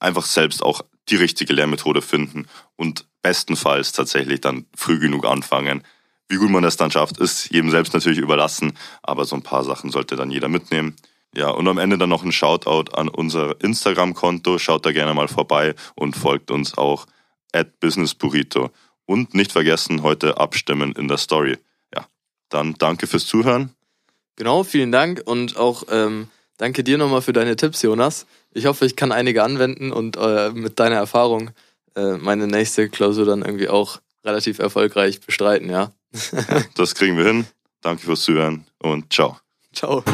Einfach 0.00 0.24
selbst 0.24 0.62
auch 0.62 0.82
die 1.08 1.16
richtige 1.16 1.52
Lehrmethode 1.52 2.02
finden 2.02 2.46
und 2.76 3.06
bestenfalls 3.22 3.92
tatsächlich 3.92 4.40
dann 4.40 4.66
früh 4.74 4.98
genug 4.98 5.26
anfangen. 5.26 5.84
Wie 6.28 6.36
gut 6.36 6.50
man 6.50 6.62
das 6.62 6.76
dann 6.76 6.90
schafft, 6.90 7.18
ist 7.18 7.50
jedem 7.50 7.70
selbst 7.70 7.92
natürlich 7.92 8.18
überlassen, 8.18 8.78
aber 9.02 9.24
so 9.24 9.36
ein 9.36 9.42
paar 9.42 9.64
Sachen 9.64 9.90
sollte 9.90 10.16
dann 10.16 10.30
jeder 10.30 10.48
mitnehmen. 10.48 10.96
Ja, 11.34 11.50
und 11.50 11.66
am 11.68 11.78
Ende 11.78 11.98
dann 11.98 12.08
noch 12.08 12.24
ein 12.24 12.32
Shoutout 12.32 12.92
an 12.94 13.08
unser 13.08 13.60
Instagram-Konto. 13.62 14.58
Schaut 14.58 14.84
da 14.84 14.92
gerne 14.92 15.14
mal 15.14 15.28
vorbei 15.28 15.74
und 15.94 16.16
folgt 16.16 16.50
uns 16.50 16.76
auch 16.76 17.06
at 17.52 17.80
businessburrito. 17.80 18.70
Und 19.06 19.34
nicht 19.34 19.52
vergessen, 19.52 20.02
heute 20.02 20.38
abstimmen 20.38 20.92
in 20.92 21.08
der 21.08 21.16
Story. 21.18 21.58
Ja, 21.94 22.06
dann 22.48 22.74
danke 22.74 23.06
fürs 23.06 23.26
Zuhören. 23.26 23.74
Genau, 24.36 24.62
vielen 24.62 24.92
Dank 24.92 25.22
und 25.24 25.56
auch 25.56 25.84
ähm, 25.90 26.28
danke 26.62 26.84
dir 26.84 26.96
nochmal 26.96 27.22
für 27.22 27.32
deine 27.32 27.56
Tipps, 27.56 27.82
Jonas. 27.82 28.24
Ich 28.52 28.66
hoffe, 28.66 28.86
ich 28.86 28.94
kann 28.94 29.10
einige 29.10 29.42
anwenden 29.42 29.92
und 29.92 30.16
äh, 30.16 30.50
mit 30.50 30.78
deiner 30.78 30.94
Erfahrung 30.94 31.50
äh, 31.96 32.12
meine 32.12 32.46
nächste 32.46 32.88
Klausur 32.88 33.26
dann 33.26 33.42
irgendwie 33.42 33.68
auch 33.68 34.00
relativ 34.24 34.60
erfolgreich 34.60 35.20
bestreiten, 35.20 35.68
ja. 35.68 35.90
ja 36.32 36.62
das 36.76 36.94
kriegen 36.94 37.16
wir 37.16 37.24
hin. 37.24 37.46
Danke 37.80 38.02
fürs 38.04 38.22
Zuhören 38.22 38.64
und 38.78 39.12
ciao. 39.12 39.38
Ciao. 39.74 40.04